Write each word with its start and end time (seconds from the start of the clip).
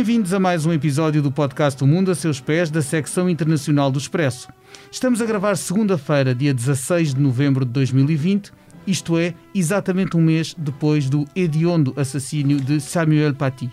Bem-vindos 0.00 0.32
a 0.32 0.40
mais 0.40 0.64
um 0.64 0.72
episódio 0.72 1.20
do 1.20 1.30
podcast 1.30 1.84
O 1.84 1.86
Mundo 1.86 2.10
a 2.10 2.14
Seus 2.14 2.40
Pés, 2.40 2.70
da 2.70 2.80
secção 2.80 3.28
internacional 3.28 3.90
do 3.90 3.98
Expresso. 3.98 4.48
Estamos 4.90 5.20
a 5.20 5.26
gravar 5.26 5.54
segunda-feira, 5.56 6.34
dia 6.34 6.54
16 6.54 7.12
de 7.12 7.20
novembro 7.20 7.66
de 7.66 7.72
2020, 7.72 8.50
isto 8.86 9.18
é, 9.18 9.34
exatamente 9.54 10.16
um 10.16 10.22
mês 10.22 10.54
depois 10.56 11.10
do 11.10 11.26
hediondo 11.36 11.92
assassínio 11.98 12.58
de 12.58 12.80
Samuel 12.80 13.34
Paty. 13.34 13.70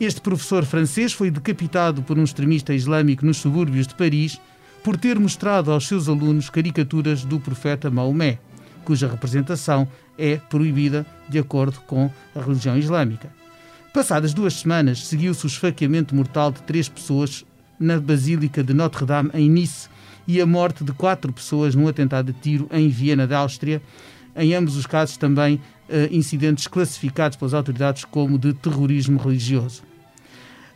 Este 0.00 0.20
professor 0.20 0.64
francês 0.64 1.12
foi 1.12 1.30
decapitado 1.30 2.02
por 2.02 2.18
um 2.18 2.24
extremista 2.24 2.74
islâmico 2.74 3.24
nos 3.24 3.36
subúrbios 3.36 3.86
de 3.86 3.94
Paris 3.94 4.40
por 4.82 4.96
ter 4.96 5.20
mostrado 5.20 5.70
aos 5.70 5.86
seus 5.86 6.08
alunos 6.08 6.50
caricaturas 6.50 7.24
do 7.24 7.38
profeta 7.38 7.88
Maomé, 7.88 8.40
cuja 8.84 9.06
representação 9.06 9.86
é 10.18 10.34
proibida 10.34 11.06
de 11.28 11.38
acordo 11.38 11.80
com 11.82 12.10
a 12.34 12.40
religião 12.40 12.76
islâmica. 12.76 13.43
Passadas 13.94 14.34
duas 14.34 14.54
semanas, 14.54 15.06
seguiu-se 15.06 15.46
o 15.46 15.46
esfaqueamento 15.46 16.16
mortal 16.16 16.50
de 16.50 16.60
três 16.64 16.88
pessoas 16.88 17.46
na 17.78 18.00
Basílica 18.00 18.60
de 18.60 18.74
Notre-Dame, 18.74 19.30
em 19.32 19.48
Nice, 19.48 19.88
e 20.26 20.40
a 20.40 20.46
morte 20.46 20.82
de 20.82 20.90
quatro 20.92 21.32
pessoas 21.32 21.76
num 21.76 21.86
atentado 21.86 22.32
de 22.32 22.40
tiro 22.40 22.68
em 22.72 22.88
Viena, 22.88 23.24
da 23.24 23.38
Áustria. 23.38 23.80
Em 24.34 24.52
ambos 24.52 24.76
os 24.76 24.84
casos, 24.84 25.16
também 25.16 25.60
uh, 25.88 26.12
incidentes 26.12 26.66
classificados 26.66 27.36
pelas 27.36 27.54
autoridades 27.54 28.04
como 28.04 28.36
de 28.36 28.52
terrorismo 28.52 29.16
religioso. 29.16 29.84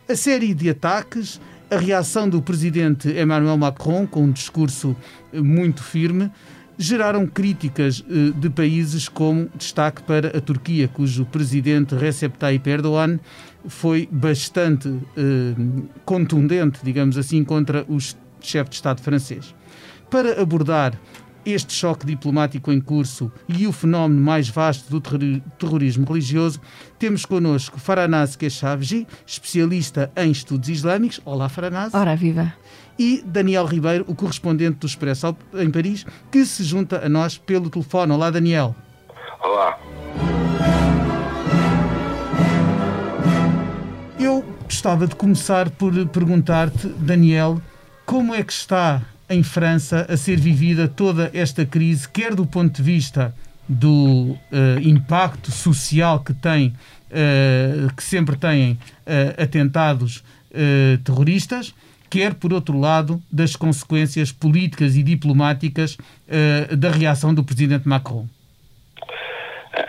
A 0.08 0.14
série 0.14 0.54
de 0.54 0.70
ataques, 0.70 1.40
a 1.68 1.76
reação 1.76 2.28
do 2.28 2.40
presidente 2.40 3.08
Emmanuel 3.08 3.58
Macron, 3.58 4.06
com 4.06 4.22
um 4.22 4.30
discurso 4.30 4.94
eh, 5.32 5.40
muito 5.40 5.82
firme, 5.82 6.30
geraram 6.78 7.26
críticas 7.26 8.04
eh, 8.08 8.32
de 8.38 8.48
países 8.48 9.08
como 9.08 9.48
destaque 9.54 10.02
para 10.02 10.28
a 10.28 10.40
Turquia, 10.40 10.86
cujo 10.86 11.26
presidente 11.26 11.96
Recep 11.96 12.38
Tayyip 12.38 12.66
Erdogan 12.70 13.18
foi 13.66 14.08
bastante 14.10 14.88
eh, 15.16 15.54
contundente, 16.04 16.78
digamos 16.84 17.18
assim, 17.18 17.42
contra 17.42 17.84
o 17.88 17.98
chefe 18.40 18.70
de 18.70 18.76
Estado 18.76 19.02
francês. 19.02 19.54
Para 20.08 20.40
abordar 20.40 20.98
este 21.44 21.72
choque 21.72 22.06
diplomático 22.06 22.72
em 22.72 22.80
curso 22.80 23.30
e 23.48 23.66
o 23.66 23.72
fenómeno 23.72 24.20
mais 24.20 24.48
vasto 24.48 24.90
do 24.90 25.00
terrorismo 25.58 26.06
religioso, 26.06 26.60
temos 26.98 27.24
connosco 27.24 27.78
Faranaz 27.78 28.36
Keshavji, 28.36 29.06
especialista 29.26 30.10
em 30.16 30.30
estudos 30.30 30.68
islâmicos. 30.68 31.20
Olá, 31.24 31.48
Faranaz. 31.48 31.94
Ora, 31.94 32.16
viva 32.16 32.52
e 32.98 33.22
Daniel 33.24 33.64
Ribeiro, 33.64 34.04
o 34.08 34.14
correspondente 34.14 34.78
do 34.78 34.86
Expresso 34.86 35.36
em 35.54 35.70
Paris, 35.70 36.04
que 36.30 36.44
se 36.44 36.64
junta 36.64 37.04
a 37.04 37.08
nós 37.08 37.38
pelo 37.38 37.70
telefone. 37.70 38.12
Olá, 38.12 38.30
Daniel. 38.30 38.74
Olá. 39.40 39.78
Eu 44.18 44.44
gostava 44.64 45.06
de 45.06 45.14
começar 45.14 45.70
por 45.70 45.94
perguntar-te, 46.08 46.88
Daniel, 46.88 47.62
como 48.04 48.34
é 48.34 48.42
que 48.42 48.52
está 48.52 49.02
em 49.28 49.42
França 49.42 50.06
a 50.08 50.16
ser 50.16 50.38
vivida 50.38 50.88
toda 50.88 51.30
esta 51.34 51.64
crise, 51.66 52.08
quer 52.08 52.34
do 52.34 52.46
ponto 52.46 52.76
de 52.76 52.82
vista 52.82 53.34
do 53.68 54.30
uh, 54.32 54.80
impacto 54.82 55.50
social 55.50 56.20
que 56.20 56.32
tem, 56.32 56.68
uh, 57.10 57.94
que 57.94 58.02
sempre 58.02 58.36
têm 58.36 58.72
uh, 58.72 59.42
atentados 59.42 60.24
terroristas, 61.04 61.74
quer, 62.08 62.32
por 62.32 62.54
outro 62.54 62.80
lado, 62.80 63.22
das 63.30 63.54
consequências 63.54 64.32
políticas 64.32 64.96
e 64.96 65.02
diplomáticas 65.02 65.98
da 66.76 66.90
reação 66.90 67.34
do 67.34 67.44
presidente 67.44 67.86
Macron? 67.86 68.26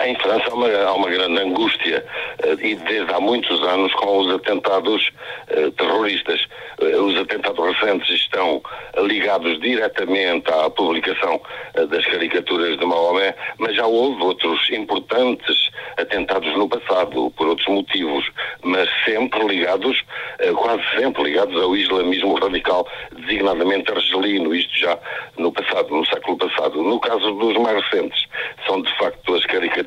Em 0.06 0.16
França 0.16 0.46
há 0.50 0.54
uma, 0.54 0.70
há 0.70 0.94
uma 0.94 1.10
grande 1.10 1.40
angústia, 1.40 2.06
uh, 2.46 2.66
e 2.66 2.76
desde 2.76 3.14
há 3.14 3.20
muitos 3.20 3.62
anos, 3.64 3.94
com 3.94 4.20
os 4.20 4.36
atentados 4.36 5.10
uh, 5.52 5.72
terroristas. 5.72 6.42
os 6.80 7.18
atentados 7.18 7.76
recentes 7.76 8.10
estão 8.10 8.62
ligados 8.98 9.60
diretamente 9.60 10.50
à 10.52 10.70
publicação 10.70 11.42
das 11.90 12.06
caricaturas 12.06 12.78
de 12.78 12.86
Maomé, 12.86 13.36
mas 13.58 13.76
já 13.76 13.86
houve 13.86 14.24
outros 14.24 14.70
importantes 14.70 15.70
atentados 15.98 16.56
no 16.56 16.68
passado, 16.68 17.32
por 17.32 17.48
outros 17.48 17.68
motivos, 17.68 18.26
mas 18.64 18.90
sempre 19.06 19.46
ligados, 19.46 20.02
eh, 20.40 20.52
quase 20.54 20.84
sempre 20.98 21.24
ligados 21.24 21.56
ao 21.62 21.76
islamismo 21.76 22.36
radical, 22.40 22.88
designadamente 23.12 23.92
argelino, 23.92 24.54
isto 24.54 24.78
já 24.78 24.98
no 25.38 25.52
passado, 25.52 25.90
no 25.90 26.06
século 26.06 26.38
passado. 26.38 26.82
No 26.82 27.00
caso 27.00 27.32
dos 27.34 27.58
mais 27.58 27.84
recentes, 27.86 28.26
são 28.66 28.82
de 28.82 28.98
facto 28.98 29.36
as 29.36 29.46
caricaturas 29.46 29.79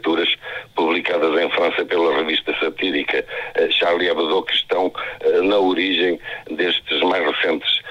publicadas 0.74 1.40
em 1.40 1.50
França 1.50 1.84
pela 1.84 2.16
revista 2.16 2.54
satírica 2.58 3.24
eh, 3.54 3.70
Charlie 3.70 4.08
Hebdo 4.08 4.42
que 4.42 4.54
estão 4.54 4.92
eh, 5.20 5.40
na 5.42 5.58
origem 5.58 6.18
destes 6.50 7.00
mais 7.02 7.24
recentes 7.26 7.82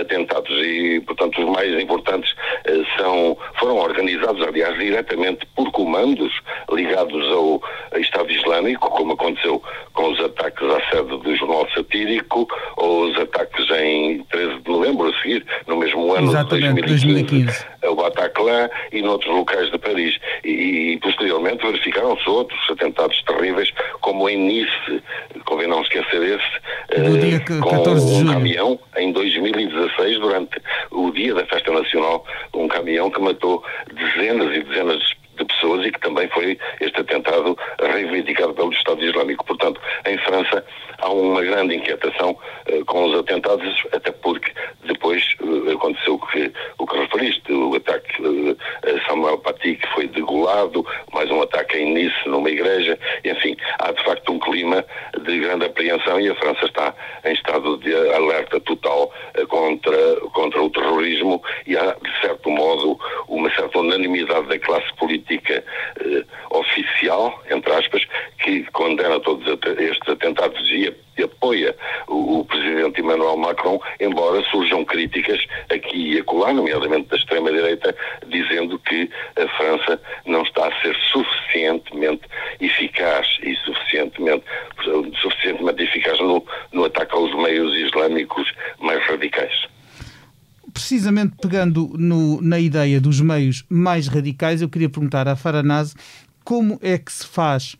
atentados 0.00 0.50
e, 0.50 1.00
portanto, 1.06 1.40
os 1.40 1.48
mais 1.50 1.72
importantes 1.80 2.34
são, 2.96 3.36
foram 3.60 3.76
organizados, 3.76 4.44
aliás, 4.44 4.76
diretamente 4.76 5.46
por 5.54 5.70
comandos 5.70 6.32
ligados 6.72 7.24
ao 7.28 7.62
Estado 8.00 8.30
Islâmico, 8.32 8.90
como 8.90 9.12
aconteceu 9.12 9.62
com 9.92 10.12
os 10.12 10.20
ataques 10.20 10.68
à 10.68 10.80
sede 10.90 11.16
do 11.18 11.36
jornal 11.36 11.68
satírico 11.74 12.48
ou 12.76 13.08
os 13.08 13.18
ataques 13.18 13.68
em 13.70 14.22
13 14.30 14.60
de 14.60 14.70
novembro, 14.70 15.08
a 15.08 15.22
seguir, 15.22 15.44
no 15.66 15.76
mesmo 15.76 16.12
ano 16.12 16.28
Exatamente, 16.28 16.82
de 16.82 16.88
2015, 16.88 17.26
2015. 17.44 17.66
Bataclan 18.48 18.70
e 18.92 19.02
noutros 19.02 19.34
locais 19.34 19.70
de 19.70 19.78
Paris. 19.78 20.18
E, 20.44 20.92
e 20.92 20.98
posteriormente 21.00 21.64
verificaram-se 21.64 22.28
outros 22.28 22.58
atentados 22.70 23.22
terríveis, 23.22 23.72
como 24.00 24.28
em 24.28 24.38
Nice, 24.38 25.02
convém 25.44 25.68
não 25.68 25.82
esquecer 25.82 26.22
esse, 26.22 27.00
no 27.00 27.18
dia 27.18 27.40
14 27.40 28.06
de 28.06 28.14
julho. 28.14 28.30
um 28.30 28.32
caminhão 28.32 28.80
em 28.96 29.12
2016, 29.12 30.20
durante 30.20 30.60
o 30.90 31.10
dia 31.10 31.34
da 31.34 31.44
festa 31.46 31.70
nacional, 31.70 32.24
um 32.54 32.68
caminhão 32.68 33.10
que 33.10 33.20
matou 33.20 33.62
dezenas 33.94 34.54
e 34.56 34.62
dezenas 34.62 34.98
de 34.98 35.18
de 35.38 35.44
pessoas 35.44 35.86
e 35.86 35.92
que 35.92 36.00
também 36.00 36.28
foi 36.28 36.58
este 36.80 37.00
atentado 37.00 37.56
reivindicado 37.80 38.52
pelo 38.54 38.72
Estado 38.72 39.04
Islâmico. 39.04 39.44
Portanto, 39.46 39.80
em 40.06 40.18
França 40.18 40.64
há 40.98 41.10
uma 41.10 41.42
grande 41.42 41.76
inquietação 41.76 42.30
uh, 42.30 42.84
com 42.84 43.04
os 43.04 43.18
atentados, 43.18 43.84
até 43.92 44.10
porque 44.10 44.52
aconteceu 45.72 46.14
o 46.14 46.26
que, 46.26 46.52
o 46.78 46.86
que 46.86 46.96
referiste, 46.96 47.52
o 47.52 47.74
ataque 47.74 48.56
a 48.84 49.08
Samuel 49.08 49.38
Paty, 49.38 49.76
que 49.76 49.88
foi 49.88 50.08
degolado, 50.08 50.84
mais 51.12 51.30
um 51.30 51.42
ataque 51.42 51.78
em 51.78 51.94
Nice, 51.94 52.28
numa 52.28 52.50
igreja, 52.50 52.98
enfim, 53.24 53.56
há 53.78 53.92
de 53.92 54.04
facto 54.04 54.32
um 54.32 54.38
clima 54.38 54.84
de 55.28 55.40
grande 55.40 55.66
apreensão 55.66 56.20
e 56.20 56.28
a 56.28 56.34
França 56.36 56.64
está 56.64 56.94
em 57.24 57.32
estado 57.32 57.76
de 57.78 57.94
alerta 57.94 58.58
total 58.60 59.12
contra, 59.48 60.16
contra 60.32 60.62
o 60.62 60.70
terrorismo 60.70 61.42
e 61.66 61.76
há, 61.76 61.94
de 61.94 62.20
certo 62.20 62.50
modo, 62.50 62.98
uma 63.28 63.50
certa 63.54 63.78
unanimidade 63.78 64.46
da 64.48 64.58
classe 64.58 64.92
política 64.96 65.62
oficial, 66.50 67.42
entre 67.50 67.72
aspas, 67.72 68.02
que 68.42 68.64
condena 68.72 69.20
todos 69.20 69.46
estes 69.78 70.08
atentados 70.08 70.60
e, 70.70 70.94
e 71.16 71.22
apoia 71.22 71.74
o, 72.06 72.40
o, 72.40 72.44
presidente 72.44 73.00
Emmanuel 73.00 73.36
Macron, 73.36 73.80
embora 74.00 74.42
surjam 74.50 74.84
críticas 74.84 75.44
aqui 75.70 76.14
e 76.14 76.18
acolá, 76.20 76.52
nomeadamente 76.52 77.08
da 77.08 77.16
extrema-direita, 77.16 77.94
dizendo 78.26 78.78
que 78.78 79.10
a 79.36 79.48
França 79.56 80.00
não 80.24 80.42
está 80.42 80.68
a 80.68 80.80
ser 80.80 80.96
suficientemente 81.12 82.22
eficaz 82.60 83.26
e 83.42 83.54
suficientemente, 83.56 84.44
suficientemente 85.20 85.82
eficaz 85.82 86.18
no, 86.20 86.44
no 86.72 86.84
ataque 86.84 87.14
aos 87.14 87.34
meios 87.36 87.74
islâmicos 87.76 88.52
mais 88.80 89.04
radicais 89.06 89.68
precisamente 90.72 91.34
pegando 91.40 91.90
no, 91.98 92.40
na 92.40 92.60
ideia 92.60 93.00
dos 93.00 93.20
meios 93.20 93.64
mais 93.68 94.06
radicais, 94.06 94.62
eu 94.62 94.68
queria 94.68 94.88
perguntar 94.88 95.26
à 95.26 95.34
Faranaz 95.34 95.94
como 96.44 96.78
é 96.80 96.96
que 96.96 97.12
se 97.12 97.26
faz 97.26 97.76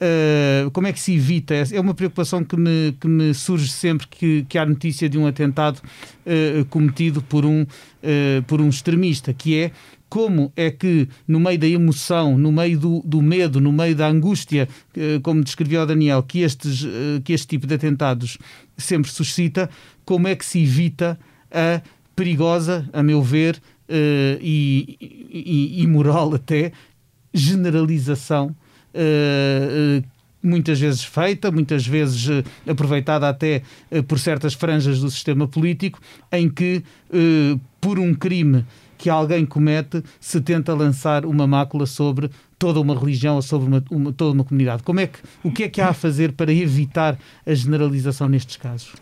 Uh, 0.00 0.70
como 0.70 0.86
é 0.86 0.92
que 0.92 1.00
se 1.00 1.16
evita? 1.16 1.54
É 1.72 1.80
uma 1.80 1.92
preocupação 1.92 2.44
que 2.44 2.56
me, 2.56 2.92
que 3.00 3.08
me 3.08 3.34
surge 3.34 3.68
sempre 3.68 4.06
que, 4.06 4.46
que 4.48 4.56
há 4.56 4.64
notícia 4.64 5.08
de 5.08 5.18
um 5.18 5.26
atentado 5.26 5.82
uh, 6.24 6.64
cometido 6.66 7.20
por 7.20 7.44
um, 7.44 7.62
uh, 7.62 8.42
por 8.46 8.60
um 8.60 8.68
extremista, 8.68 9.34
que 9.34 9.58
é 9.58 9.72
como 10.08 10.52
é 10.56 10.70
que, 10.70 11.08
no 11.26 11.38
meio 11.38 11.58
da 11.58 11.66
emoção, 11.66 12.38
no 12.38 12.50
meio 12.50 12.78
do, 12.78 13.02
do 13.04 13.20
medo, 13.20 13.60
no 13.60 13.72
meio 13.72 13.94
da 13.94 14.08
angústia, 14.08 14.68
como 15.22 15.44
descreveu 15.44 15.82
o 15.82 15.86
Daniel, 15.86 16.22
que, 16.22 16.40
estes, 16.40 16.86
que 17.24 17.32
este 17.32 17.46
tipo 17.46 17.66
de 17.66 17.74
atentados 17.74 18.38
sempre 18.76 19.10
suscita, 19.10 19.68
como 20.04 20.26
é 20.26 20.34
que 20.34 20.44
se 20.44 20.62
evita 20.62 21.18
a 21.50 21.82
perigosa, 22.16 22.88
a 22.92 23.02
meu 23.02 23.22
ver, 23.22 23.60
e, 24.40 24.96
e, 25.76 25.86
moral 25.86 26.34
até, 26.34 26.72
generalização 27.32 28.56
muitas 30.42 30.80
vezes 30.80 31.04
feita, 31.04 31.50
muitas 31.50 31.86
vezes 31.86 32.44
aproveitada 32.66 33.28
até 33.28 33.62
por 34.06 34.18
certas 34.18 34.54
franjas 34.54 35.00
do 35.00 35.10
sistema 35.10 35.46
político, 35.46 36.00
em 36.32 36.48
que, 36.48 36.82
por 37.80 37.98
um 37.98 38.14
crime 38.14 38.64
que 38.98 39.08
alguém 39.08 39.46
comete 39.46 40.02
se 40.20 40.40
tenta 40.40 40.74
lançar 40.74 41.24
uma 41.24 41.46
mácula 41.46 41.86
sobre 41.86 42.30
toda 42.58 42.80
uma 42.80 42.98
religião 42.98 43.36
ou 43.36 43.42
sobre 43.42 43.68
uma, 43.68 43.84
uma, 43.90 44.12
toda 44.12 44.32
uma 44.32 44.44
comunidade. 44.44 44.82
Como 44.82 44.98
é 45.00 45.06
que, 45.06 45.20
o 45.42 45.52
que 45.52 45.62
é 45.62 45.68
que 45.68 45.80
há 45.80 45.90
a 45.90 45.94
fazer 45.94 46.32
para 46.32 46.52
evitar 46.52 47.16
a 47.46 47.54
generalização 47.54 48.28
nestes 48.28 48.56
casos? 48.56 48.92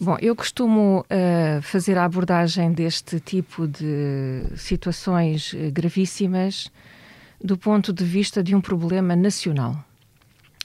Bom, 0.00 0.16
eu 0.20 0.34
costumo 0.34 1.00
uh, 1.00 1.62
fazer 1.62 1.96
a 1.96 2.04
abordagem 2.04 2.72
deste 2.72 3.20
tipo 3.20 3.68
de 3.68 4.42
situações 4.56 5.52
uh, 5.52 5.70
gravíssimas 5.70 6.70
do 7.42 7.56
ponto 7.56 7.92
de 7.92 8.04
vista 8.04 8.42
de 8.42 8.54
um 8.54 8.60
problema 8.60 9.14
nacional. 9.14 9.84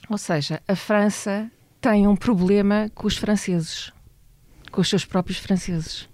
Ou 0.08 0.18
seja, 0.18 0.60
a 0.66 0.74
França 0.74 1.50
tem 1.80 2.06
um 2.08 2.16
problema 2.16 2.90
com 2.94 3.06
os 3.06 3.16
franceses, 3.16 3.92
com 4.72 4.80
os 4.80 4.88
seus 4.88 5.04
próprios 5.04 5.38
franceses. 5.38 6.08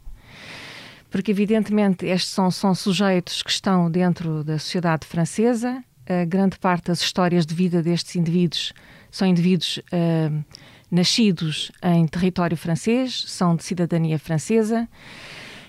Porque, 1.15 1.31
evidentemente, 1.31 2.05
estes 2.07 2.33
são, 2.33 2.51
são 2.51 2.75
sujeitos 2.75 3.41
que 3.41 3.51
estão 3.53 3.89
dentro 3.89 4.43
da 4.43 4.59
sociedade 4.59 5.07
francesa, 5.07 5.81
a 6.09 6.25
grande 6.25 6.59
parte 6.59 6.87
das 6.87 7.01
histórias 7.01 7.47
de 7.47 7.55
vida 7.55 7.81
destes 7.81 8.17
indivíduos 8.17 8.73
são 9.13 9.29
indivíduos 9.29 9.79
uh, 9.79 10.45
nascidos 10.91 11.71
em 11.85 12.05
território 12.09 12.57
francês, 12.57 13.27
são 13.29 13.55
de 13.55 13.63
cidadania 13.63 14.19
francesa, 14.19 14.89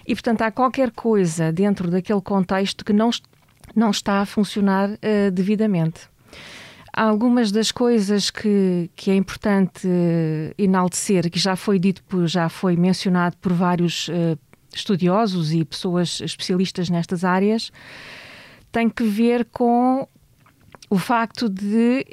e 0.07 0.15
portanto 0.15 0.41
há 0.41 0.49
qualquer 0.49 0.89
coisa 0.89 1.51
dentro 1.51 1.91
daquele 1.91 2.21
contexto 2.21 2.83
que 2.83 2.91
não, 2.91 3.11
não 3.75 3.91
está 3.91 4.21
a 4.21 4.25
funcionar 4.25 4.89
uh, 4.89 5.31
devidamente. 5.31 6.09
Há 6.97 7.03
algumas 7.03 7.51
das 7.51 7.73
coisas 7.73 8.31
que, 8.31 8.89
que 8.95 9.11
é 9.11 9.15
importante 9.15 9.85
uh, 9.85 10.55
enaltecer, 10.57 11.29
que 11.29 11.37
já 11.37 11.55
foi 11.57 11.77
dito, 11.77 12.01
por, 12.05 12.25
já 12.25 12.47
foi 12.47 12.77
mencionado 12.77 13.35
por 13.37 13.51
vários 13.51 14.07
uh, 14.07 14.39
estudiosos 14.75 15.53
e 15.53 15.63
pessoas 15.63 16.21
especialistas 16.21 16.89
nestas 16.89 17.23
áreas, 17.23 17.71
tem 18.71 18.89
que 18.89 19.03
ver 19.03 19.45
com 19.45 20.07
o 20.89 20.97
facto 20.97 21.49
de 21.49 22.05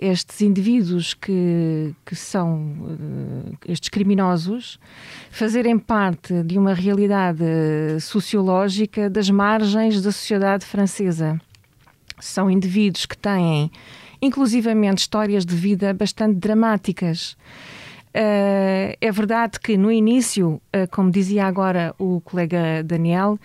estes 0.00 0.40
indivíduos 0.42 1.14
que, 1.14 1.94
que 2.04 2.14
são 2.14 2.56
uh, 2.56 3.56
estes 3.66 3.88
criminosos 3.88 4.78
fazerem 5.30 5.78
parte 5.78 6.42
de 6.42 6.58
uma 6.58 6.74
realidade 6.74 7.44
sociológica 8.00 9.08
das 9.08 9.30
margens 9.30 10.02
da 10.02 10.12
sociedade 10.12 10.66
francesa. 10.66 11.40
São 12.20 12.50
indivíduos 12.50 13.06
que 13.06 13.16
têm, 13.16 13.70
inclusivamente, 14.20 14.98
histórias 14.98 15.46
de 15.46 15.54
vida 15.54 15.94
bastante 15.94 16.38
dramáticas. 16.38 17.36
Uh, 18.16 18.94
é 19.00 19.10
verdade 19.10 19.58
que 19.58 19.76
no 19.76 19.90
início, 19.90 20.60
uh, 20.74 20.88
como 20.92 21.10
dizia 21.10 21.46
agora 21.46 21.92
o 21.98 22.20
colega 22.20 22.80
Daniel, 22.84 23.38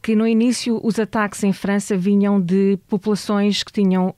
que 0.00 0.14
no 0.14 0.26
início 0.26 0.80
os 0.84 0.98
ataques 0.98 1.42
em 1.42 1.52
França 1.52 1.96
vinham 1.96 2.40
de 2.40 2.78
populações 2.88 3.62
que 3.62 3.72
tinham 3.72 4.10
uh, 4.10 4.14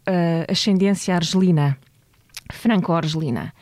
ascendência 0.49 1.15
argelina, 1.15 1.79
franco-argelina. 2.53 3.55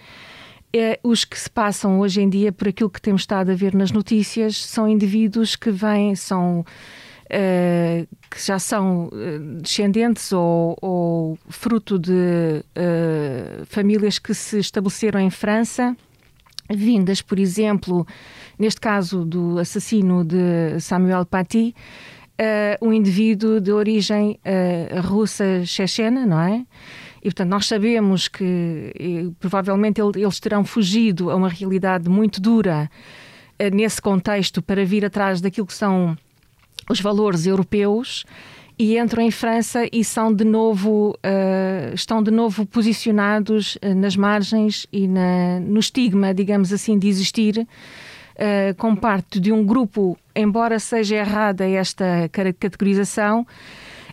Uh, 0.74 1.08
os 1.08 1.24
que 1.24 1.38
se 1.38 1.48
passam 1.48 2.00
hoje 2.00 2.20
em 2.20 2.28
dia, 2.28 2.52
por 2.52 2.68
aquilo 2.68 2.90
que 2.90 3.00
temos 3.00 3.22
estado 3.22 3.50
a 3.50 3.54
ver 3.54 3.74
nas 3.74 3.92
notícias, 3.92 4.56
são 4.56 4.88
indivíduos 4.88 5.56
que 5.56 5.70
vêm, 5.70 6.14
são. 6.14 6.64
Uh, 7.30 8.08
que 8.30 8.42
já 8.42 8.58
são 8.58 9.10
descendentes 9.60 10.32
ou, 10.32 10.76
ou 10.80 11.38
fruto 11.48 11.98
de 11.98 12.64
famílias 13.66 14.18
que 14.18 14.32
se 14.32 14.58
estabeleceram 14.58 15.20
em 15.20 15.28
França, 15.28 15.94
vindas, 16.68 17.22
por 17.22 17.38
exemplo, 17.38 18.06
neste 18.58 18.80
caso 18.80 19.24
do 19.24 19.58
assassino 19.58 20.24
de 20.24 20.78
Samuel 20.80 21.24
Paty, 21.24 21.74
uh, 22.38 22.86
um 22.86 22.92
indivíduo 22.92 23.60
de 23.60 23.72
origem 23.72 24.38
uh, 24.44 25.00
russa 25.00 25.64
chechena, 25.64 26.24
não 26.24 26.40
é? 26.40 26.64
E, 27.20 27.24
portanto, 27.24 27.50
nós 27.50 27.66
sabemos 27.66 28.28
que 28.28 28.92
e, 28.98 29.30
provavelmente 29.40 30.00
ele, 30.00 30.22
eles 30.22 30.38
terão 30.38 30.64
fugido 30.64 31.30
a 31.30 31.36
uma 31.36 31.48
realidade 31.48 32.08
muito 32.08 32.40
dura 32.40 32.90
uh, 33.60 33.74
nesse 33.74 34.00
contexto 34.00 34.62
para 34.62 34.84
vir 34.84 35.04
atrás 35.04 35.40
daquilo 35.40 35.66
que 35.66 35.74
são 35.74 36.16
os 36.88 37.00
valores 37.00 37.46
europeus 37.46 38.24
e 38.78 38.96
entram 38.96 39.22
em 39.22 39.30
França 39.30 39.88
e 39.92 40.04
são 40.04 40.32
de 40.32 40.44
novo 40.44 41.10
uh, 41.10 41.94
estão 41.94 42.22
de 42.22 42.30
novo 42.30 42.64
posicionados 42.64 43.76
uh, 43.76 43.94
nas 43.94 44.16
margens 44.16 44.86
e 44.92 45.08
na, 45.08 45.58
no 45.60 45.80
estigma, 45.80 46.32
digamos 46.32 46.72
assim, 46.72 46.96
de 46.96 47.08
existir 47.08 47.58
uh, 47.58 48.74
como 48.76 48.96
parte 48.96 49.40
de 49.40 49.52
um 49.52 49.64
grupo, 49.64 50.16
embora 50.34 50.78
seja 50.78 51.16
errada 51.16 51.68
esta 51.68 52.30
categorização, 52.32 53.44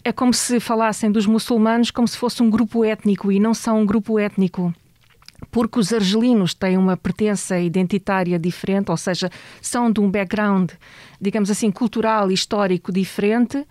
é 0.03 0.11
como 0.11 0.33
se 0.33 0.59
falassem 0.59 1.11
dos 1.11 1.27
muçulmanos 1.27 1.91
como 1.91 2.07
se 2.07 2.17
fosse 2.17 2.41
um 2.41 2.49
grupo 2.49 2.83
étnico 2.83 3.31
e 3.31 3.39
não 3.39 3.53
são 3.53 3.81
um 3.81 3.85
grupo 3.85 4.17
étnico 4.17 4.73
porque 5.55 5.79
os 5.79 5.93
argelinos 5.93 6.53
têm 6.53 6.77
uma 6.77 6.97
pertença 6.97 7.57
identitária 7.57 8.37
diferente, 8.37 8.91
ou 8.91 8.97
seja, 8.97 9.29
são 9.61 9.89
de 9.89 10.01
um 10.01 10.11
background, 10.11 10.71
digamos 11.21 11.49
assim, 11.49 11.71
cultural 11.71 12.29
e 12.29 12.33
histórico 12.33 12.91
diferente. 12.91 13.59
Uh, 13.59 13.65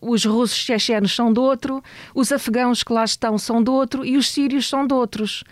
os 0.00 0.24
russos 0.24 0.56
chechenos 0.56 1.12
são 1.12 1.32
de 1.32 1.40
outro, 1.40 1.82
os 2.14 2.30
afegãos 2.30 2.84
que 2.84 2.92
lá 2.92 3.04
estão 3.04 3.36
são 3.36 3.60
de 3.60 3.68
outro 3.68 4.04
e 4.04 4.16
os 4.16 4.30
sírios 4.30 4.68
são 4.68 4.86
de 4.86 4.94
outros. 4.94 5.42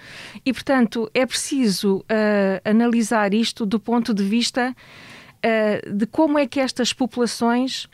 E, 0.46 0.52
portanto, 0.52 1.10
é 1.12 1.26
preciso 1.26 1.96
uh, 1.96 2.04
analisar 2.64 3.34
isto 3.34 3.66
do 3.66 3.80
ponto 3.80 4.14
de 4.14 4.22
vista 4.22 4.72
uh, 4.72 5.92
de 5.94 6.06
como 6.06 6.38
é 6.38 6.46
que 6.46 6.60
estas 6.60 6.92
populações 6.92 7.88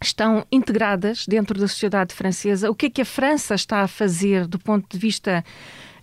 estão 0.00 0.46
integradas 0.52 1.26
dentro 1.26 1.58
da 1.58 1.66
sociedade 1.66 2.14
francesa, 2.14 2.70
o 2.70 2.74
que 2.74 2.86
é 2.86 2.90
que 2.90 3.02
a 3.02 3.04
França 3.04 3.56
está 3.56 3.80
a 3.80 3.88
fazer 3.88 4.46
do 4.46 4.60
ponto 4.60 4.86
de 4.88 4.96
vista 4.96 5.44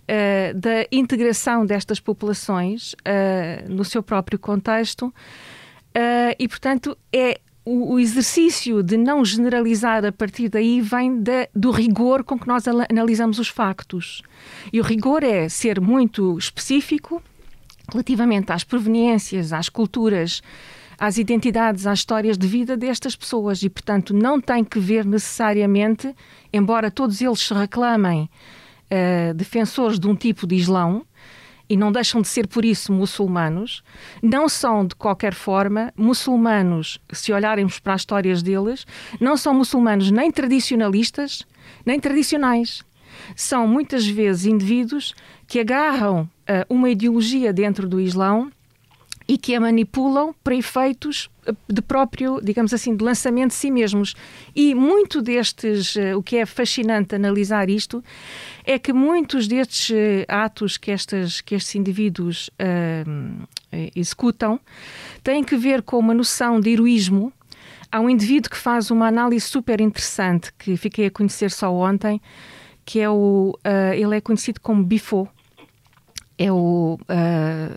uh, 0.04 0.58
da 0.58 0.86
integração 0.92 1.64
destas 1.66 2.00
populações 2.00 2.92
uh, 2.92 3.70
no 3.72 3.84
seu 3.84 4.02
próprio 4.02 4.38
contexto 4.38 5.06
uh, 5.06 6.34
e, 6.38 6.48
portanto, 6.48 6.96
é 7.12 7.40
o, 7.64 7.94
o, 7.94 8.00
exercício 8.00 8.82
de 8.82 8.96
não 8.96 9.24
generalizar 9.24 10.04
a 10.04 10.12
partir 10.12 10.50
daí 10.50 10.80
vem 10.82 11.20
de, 11.22 11.48
do 11.54 11.70
rigor 11.70 12.22
com 12.22 12.38
que 12.38 12.46
nós 12.46 12.64
analisamos 12.68 13.38
os 13.38 13.48
factos. 13.48 14.22
E 14.70 14.80
o 14.80 14.84
rigor 14.84 15.22
é 15.22 15.48
ser 15.48 15.80
muito 15.80 16.36
específico 16.36 17.22
relativamente 17.90 18.52
às 18.52 18.64
proveniências, 18.64 19.52
às 19.52 19.68
culturas, 19.68 20.42
às 20.98 21.16
identidades, 21.18 21.86
às 21.86 22.00
histórias 22.00 22.36
de 22.36 22.46
vida 22.46 22.76
destas 22.76 23.16
pessoas 23.16 23.62
e, 23.62 23.70
portanto, 23.70 24.14
não 24.14 24.40
tem 24.40 24.62
que 24.62 24.78
ver 24.78 25.04
necessariamente, 25.04 26.14
embora 26.52 26.90
todos 26.90 27.20
eles 27.20 27.40
se 27.40 27.54
reclamem 27.54 28.28
uh, 28.90 29.34
defensores 29.34 29.98
de 29.98 30.06
um 30.08 30.14
tipo 30.14 30.46
de 30.46 30.54
Islão, 30.54 31.04
e 31.68 31.76
não 31.76 31.90
deixam 31.90 32.20
de 32.20 32.28
ser 32.28 32.46
por 32.46 32.64
isso 32.64 32.92
muçulmanos, 32.92 33.82
não 34.22 34.48
são 34.48 34.86
de 34.86 34.94
qualquer 34.94 35.34
forma 35.34 35.92
muçulmanos, 35.96 36.98
se 37.12 37.32
olharmos 37.32 37.78
para 37.78 37.94
as 37.94 38.02
histórias 38.02 38.42
deles, 38.42 38.86
não 39.20 39.36
são 39.36 39.54
muçulmanos 39.54 40.10
nem 40.10 40.30
tradicionalistas, 40.30 41.42
nem 41.84 41.98
tradicionais. 41.98 42.82
São 43.34 43.66
muitas 43.66 44.06
vezes 44.06 44.44
indivíduos 44.44 45.14
que 45.46 45.60
agarram 45.60 46.22
uh, 46.22 46.28
uma 46.68 46.90
ideologia 46.90 47.52
dentro 47.52 47.88
do 47.88 48.00
Islão 48.00 48.50
e 49.26 49.38
que 49.38 49.54
a 49.54 49.60
manipulam 49.60 50.34
para 50.44 50.54
efeitos 50.54 51.30
eh, 51.46 51.54
de 51.68 51.80
próprio, 51.80 52.40
digamos 52.42 52.74
assim, 52.74 52.94
de 52.94 53.02
lançamento 53.02 53.50
de 53.50 53.56
si 53.56 53.70
mesmos. 53.70 54.14
E 54.54 54.74
muito 54.74 55.22
destes, 55.22 55.94
o 56.16 56.22
que 56.22 56.36
é 56.36 56.46
fascinante 56.46 57.14
analisar 57.14 57.70
isto, 57.70 58.04
é 58.64 58.78
que 58.78 58.92
muitos 58.92 59.46
destes 59.46 59.90
uh, 59.90 59.94
atos 60.28 60.76
que, 60.76 60.90
estas, 60.90 61.40
que 61.40 61.54
estes 61.54 61.74
indivíduos 61.74 62.48
uh, 62.48 63.46
executam 63.94 64.58
têm 65.22 65.42
que 65.42 65.56
ver 65.56 65.82
com 65.82 65.98
uma 65.98 66.14
noção 66.14 66.60
de 66.60 66.70
heroísmo. 66.70 67.32
Há 67.90 68.00
um 68.00 68.10
indivíduo 68.10 68.50
que 68.50 68.56
faz 68.56 68.90
uma 68.90 69.06
análise 69.06 69.46
super 69.46 69.80
interessante 69.80 70.52
que 70.58 70.76
fiquei 70.76 71.06
a 71.06 71.10
conhecer 71.10 71.50
só 71.50 71.72
ontem, 71.72 72.20
que 72.84 73.00
é 73.00 73.08
o. 73.08 73.56
Uh, 73.64 73.94
ele 73.94 74.16
é 74.16 74.20
conhecido 74.20 74.60
como 74.60 74.82
Bifo. 74.82 75.28
É 76.38 76.50
o 76.50 76.98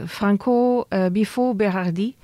Franco 0.08 0.88
Bifo 1.12 1.54
Berardi. 1.54 2.16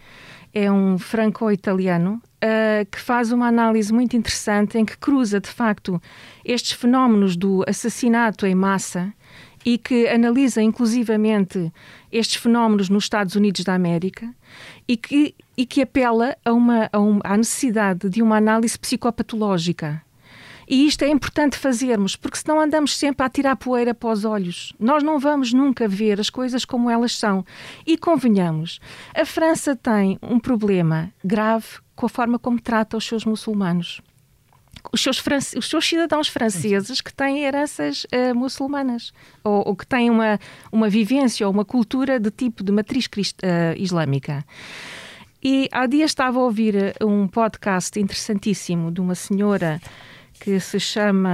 É 0.53 0.71
um 0.71 0.97
franco-italiano 0.99 2.21
uh, 2.43 2.85
que 2.91 2.99
faz 2.99 3.31
uma 3.31 3.47
análise 3.47 3.91
muito 3.93 4.15
interessante 4.15 4.77
em 4.77 4.85
que 4.85 4.97
cruza, 4.97 5.39
de 5.39 5.49
facto, 5.49 6.01
estes 6.43 6.73
fenómenos 6.73 7.35
do 7.35 7.63
assassinato 7.67 8.45
em 8.45 8.53
massa 8.53 9.13
e 9.65 9.77
que 9.77 10.07
analisa 10.07 10.61
inclusivamente 10.61 11.71
estes 12.11 12.35
fenómenos 12.35 12.89
nos 12.89 13.05
Estados 13.05 13.35
Unidos 13.35 13.63
da 13.63 13.73
América 13.73 14.29
e 14.87 14.97
que, 14.97 15.33
e 15.57 15.65
que 15.65 15.81
apela 15.81 16.35
a 16.43 16.51
uma, 16.51 16.89
a 16.91 16.99
uma, 16.99 17.21
à 17.23 17.37
necessidade 17.37 18.09
de 18.09 18.21
uma 18.21 18.37
análise 18.37 18.77
psicopatológica 18.77 20.01
e 20.67 20.87
isto 20.87 21.03
é 21.03 21.09
importante 21.09 21.57
fazermos, 21.57 22.15
porque 22.15 22.37
senão 22.37 22.59
andamos 22.59 22.95
sempre 22.97 23.25
a 23.25 23.29
tirar 23.29 23.55
poeira 23.55 23.93
para 23.93 24.09
os 24.09 24.25
olhos. 24.25 24.73
Nós 24.79 25.03
não 25.03 25.19
vamos 25.19 25.53
nunca 25.53 25.87
ver 25.87 26.19
as 26.19 26.29
coisas 26.29 26.65
como 26.65 26.89
elas 26.89 27.17
são. 27.17 27.45
E 27.85 27.97
convenhamos, 27.97 28.79
a 29.13 29.25
França 29.25 29.75
tem 29.75 30.17
um 30.21 30.39
problema 30.39 31.11
grave 31.23 31.65
com 31.95 32.05
a 32.05 32.09
forma 32.09 32.39
como 32.39 32.59
trata 32.59 32.97
os 32.97 33.05
seus 33.05 33.25
muçulmanos. 33.25 34.01
Os 34.91 35.01
seus, 35.01 35.17
france... 35.17 35.57
os 35.57 35.69
seus 35.69 35.87
cidadãos 35.87 36.27
franceses 36.27 36.99
que 36.99 37.13
têm 37.13 37.43
heranças 37.43 38.05
uh, 38.05 38.35
muçulmanas 38.35 39.13
ou, 39.43 39.63
ou, 39.67 39.75
que 39.75 39.87
têm 39.87 40.09
uma, 40.09 40.37
uma 40.71 40.89
vivência 40.89 41.47
ou 41.47 41.53
uma 41.53 41.63
cultura 41.63 42.19
de 42.19 42.29
tipo 42.29 42.63
de 42.63 42.71
matriz 42.71 43.07
crist... 43.07 43.37
uh, 43.43 43.77
islâmica. 43.77 44.43
E 45.41 45.67
há 45.71 45.85
dias 45.85 46.11
estava 46.11 46.39
a 46.39 46.43
ouvir 46.43 46.95
um 47.01 47.27
podcast 47.27 47.99
interessantíssimo 47.99 48.91
de 48.91 49.01
uma 49.01 49.15
senhora 49.15 49.81
que 50.43 50.59
se 50.59 50.77
chama, 50.77 51.29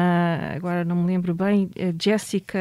agora 0.55 0.85
não 0.85 0.95
me 0.97 1.07
lembro 1.07 1.33
bem, 1.33 1.71
Jessica, 1.99 2.59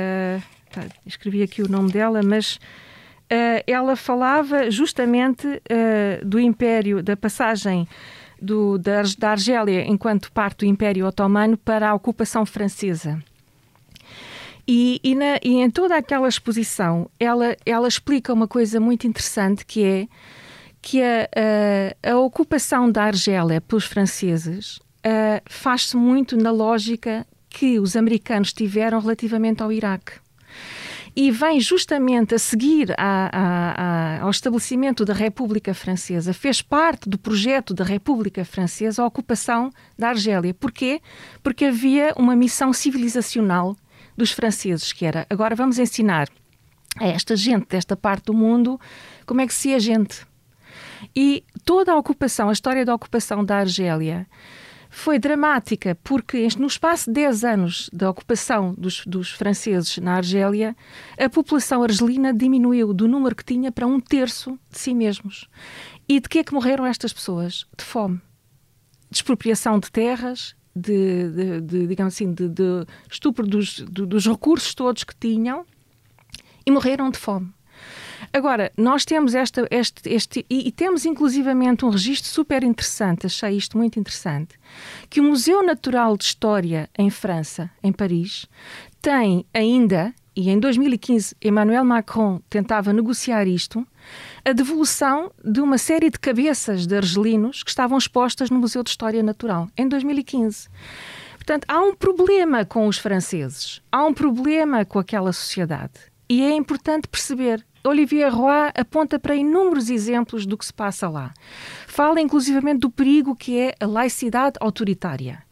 tá, 0.73 0.87
escrevi 1.05 1.43
aqui 1.43 1.61
o 1.61 1.69
nome 1.69 1.93
dela, 1.93 2.23
mas 2.23 2.57
uh, 2.57 3.62
ela 3.67 3.95
falava 3.95 4.71
justamente 4.71 5.47
uh, 5.47 6.25
do 6.25 6.40
Império, 6.40 7.02
da 7.02 7.14
passagem 7.14 7.87
do, 8.40 8.78
da, 8.78 9.02
da 9.19 9.33
Argélia 9.33 9.85
enquanto 9.87 10.33
parte 10.33 10.61
do 10.61 10.64
Império 10.64 11.07
Otomano 11.07 11.55
para 11.59 11.90
a 11.90 11.95
ocupação 11.95 12.47
francesa. 12.47 13.23
E, 14.67 14.99
e, 15.05 15.14
na, 15.14 15.38
e, 15.45 15.61
em 15.61 15.71
toda 15.71 15.99
aquela 15.99 16.28
exposição, 16.28 17.11
ela, 17.21 17.55
ela 17.67 17.88
explica 17.88 18.33
uma 18.33 18.49
coisa 18.49 18.81
muito 18.81 19.07
interessante 19.07 19.67
que 19.67 19.85
é 19.85 20.09
que 20.81 21.02
a, 21.02 21.28
a, 22.05 22.12
a 22.12 22.19
ocupação 22.19 22.90
da 22.90 23.02
Argélia 23.05 23.61
pelos 23.61 23.85
franceses 23.85 24.78
uh, 25.07 25.43
faz-se 25.49 25.97
muito 25.97 26.37
na 26.37 26.50
lógica 26.50 27.26
que 27.49 27.78
os 27.78 27.97
americanos 27.97 28.52
tiveram 28.52 29.00
relativamente 29.00 29.62
ao 29.62 29.73
Iraque 29.73 30.12
e 31.21 31.33
vem 31.33 31.61
justamente 31.61 32.37
a 32.37 32.38
seguir 32.38 32.95
a, 32.97 33.28
a, 33.33 34.19
a, 34.19 34.23
ao 34.23 34.31
estabelecimento 34.31 35.05
da 35.05 35.12
República 35.12 35.75
Francesa, 35.75 36.33
fez 36.33 36.62
parte 36.62 37.09
do 37.09 37.19
projeto 37.19 37.75
da 37.75 37.83
República 37.83 38.45
Francesa 38.45 39.02
a 39.02 39.07
ocupação 39.07 39.73
da 39.99 40.11
Argélia. 40.11 40.55
Porquê? 40.55 41.00
Porque 41.43 41.64
havia 41.64 42.14
uma 42.17 42.37
missão 42.37 42.73
civilizacional 42.73 43.76
dos 44.17 44.31
franceses, 44.31 44.93
que 44.93 45.05
era 45.05 45.26
agora 45.28 45.57
vamos 45.57 45.81
ensinar 45.81 46.28
a 46.97 47.09
esta 47.09 47.35
gente 47.35 47.67
desta 47.69 47.97
parte 47.97 48.26
do 48.26 48.35
mundo 48.35 48.81
como 49.26 49.40
é 49.40 49.47
que 49.49 49.55
se 49.55 49.73
é 49.73 49.81
gente. 49.81 50.25
E 51.17 51.43
toda 51.64 51.93
a 51.93 51.97
ocupação, 51.97 52.49
a 52.49 52.52
história 52.52 52.85
da 52.85 52.95
ocupação 52.95 53.45
da 53.45 53.59
Argélia, 53.59 54.25
foi 54.90 55.18
dramática 55.18 55.97
porque 56.02 56.49
no 56.59 56.66
espaço 56.66 57.07
de 57.07 57.14
10 57.14 57.45
anos 57.45 57.90
da 57.92 58.11
ocupação 58.11 58.75
dos, 58.76 59.04
dos, 59.07 59.30
franceses 59.30 59.99
na 59.99 60.14
Argélia, 60.14 60.76
a 61.18 61.28
população 61.28 61.83
argelina 61.83 62.33
diminuiu 62.33 62.92
do 62.95 63.07
número 63.07 63.37
que 63.37 63.45
tinha 63.45 63.71
para 63.71 63.87
um 63.87 64.00
terço 64.00 64.59
de 64.71 64.78
si 64.78 64.95
mesmos. 64.95 65.49
E 66.09 66.21
de 66.21 66.28
que 66.28 66.38
é 66.38 66.45
que 66.45 66.54
morreram 66.54 66.87
estas 66.87 67.12
pessoas? 67.12 67.66
De 67.76 67.85
fome. 67.85 68.21
De 69.11 69.16
expropriação 69.16 69.78
de 69.78 69.90
terras, 69.90 70.54
de, 70.75 71.30
de, 71.30 71.61
de 71.61 71.87
digamos 71.87 72.14
assim, 72.14 72.33
de, 72.33 72.49
de 72.49 72.87
estupro 73.11 73.47
dos, 73.47 73.80
dos 73.80 74.26
recursos 74.26 74.75
todos 74.75 75.04
que 75.04 75.14
tinham 75.14 75.66
e 76.64 76.71
morreram 76.71 77.11
de 77.11 77.18
fome. 77.18 77.52
Agora, 78.32 78.70
nós 78.76 79.04
temos 79.04 79.35
esta, 79.35 79.66
este, 79.70 80.08
este 80.08 80.47
e, 80.49 80.68
e, 80.68 80.73
temos 80.73 81.04
inclusivamente 81.04 81.85
um 81.85 81.90
registro 81.90 82.28
super 82.28 82.62
interessante, 82.62 83.26
achei 83.26 83.56
isto 83.56 83.76
muito 83.78 83.99
interessante, 83.99 84.58
que 85.08 85.20
o 85.20 85.25
Museu 85.25 85.62
Natural 85.64 86.16
de 86.16 86.25
História 86.25 86.88
em 86.99 87.11
França, 87.11 87.70
em 87.82 87.92
Paris, 87.92 88.47
tem 89.00 89.47
ainda, 89.54 90.14
e 90.37 90.50
em 90.50 90.58
2015 90.58 91.35
Emmanuel 91.42 91.85
Macron 91.85 92.40
tentava 92.50 92.92
negociar 92.92 93.47
isto, 93.47 93.87
a 94.44 94.52
devolução 94.52 95.32
de 95.44 95.61
uma 95.61 95.78
série 95.78 96.11
de 96.11 96.18
cabeças 96.18 96.87
de 96.87 96.97
argelinos 96.97 97.62
que 97.62 97.70
estavam 97.70 97.97
expostas 97.97 98.50
no 98.50 98.58
Museu 98.58 98.82
de 98.82 98.90
História 98.90 99.23
Natural, 99.23 99.68
em 99.76 99.88
2015. 99.88 100.68
Portanto, 101.37 101.64
há 101.66 101.80
um 101.80 101.94
problema 101.94 102.64
com 102.64 102.87
os 102.87 102.99
franceses, 102.99 103.80
há 103.90 104.04
um 104.04 104.12
problema 104.12 104.85
com 104.85 104.99
aquela 104.99 105.32
sociedade. 105.32 105.94
E 106.28 106.42
é 106.42 106.54
importante 106.54 107.08
perceber 107.08 107.64
Olivier 107.85 108.32
Roy 108.32 108.70
aponta 108.75 109.18
para 109.18 109.35
inúmeros 109.35 109.88
exemplos 109.88 110.47
do 110.47 110.56
que 110.56 110.66
se 110.66 110.73
passa 110.73 111.08
lá. 111.08 111.32
Fala 111.87 112.20
inclusivamente 112.20 112.80
do 112.80 112.90
perigo 112.90 113.37
que 113.37 113.58
é 113.58 113.75
a 113.80 113.87
laicidade 113.87 114.56
autoritária. 114.61 115.42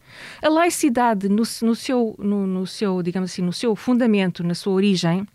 A 0.42 0.48
laicidade, 0.48 1.28
no, 1.28 1.42
no, 1.62 1.74
seu, 1.74 2.14
no, 2.18 2.46
no 2.46 2.66
seu, 2.66 3.02
digamos 3.02 3.30
assim, 3.30 3.42
no 3.42 3.52
seu 3.52 3.76
fundamento, 3.76 4.42
na 4.42 4.54
sua 4.54 4.72
origem, 4.72 5.26